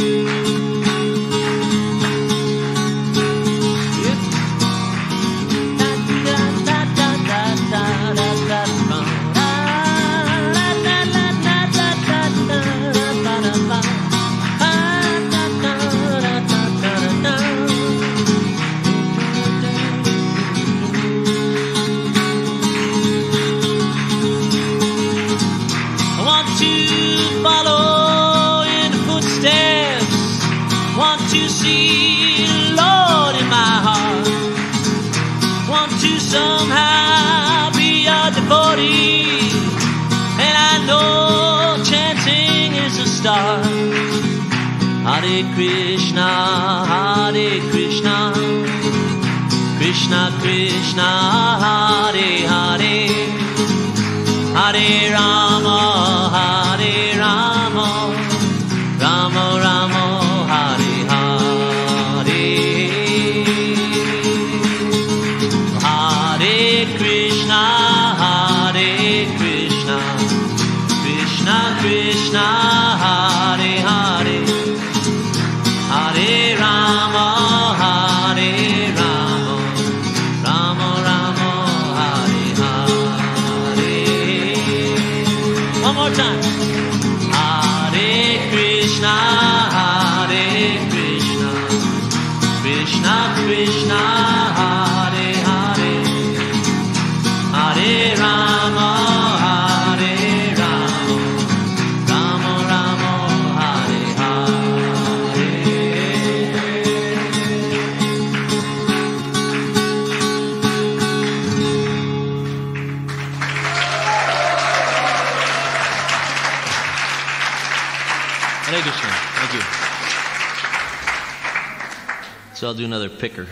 I'll 122.76 122.80
do 122.80 122.84
another 122.84 123.08
picker. 123.08 123.48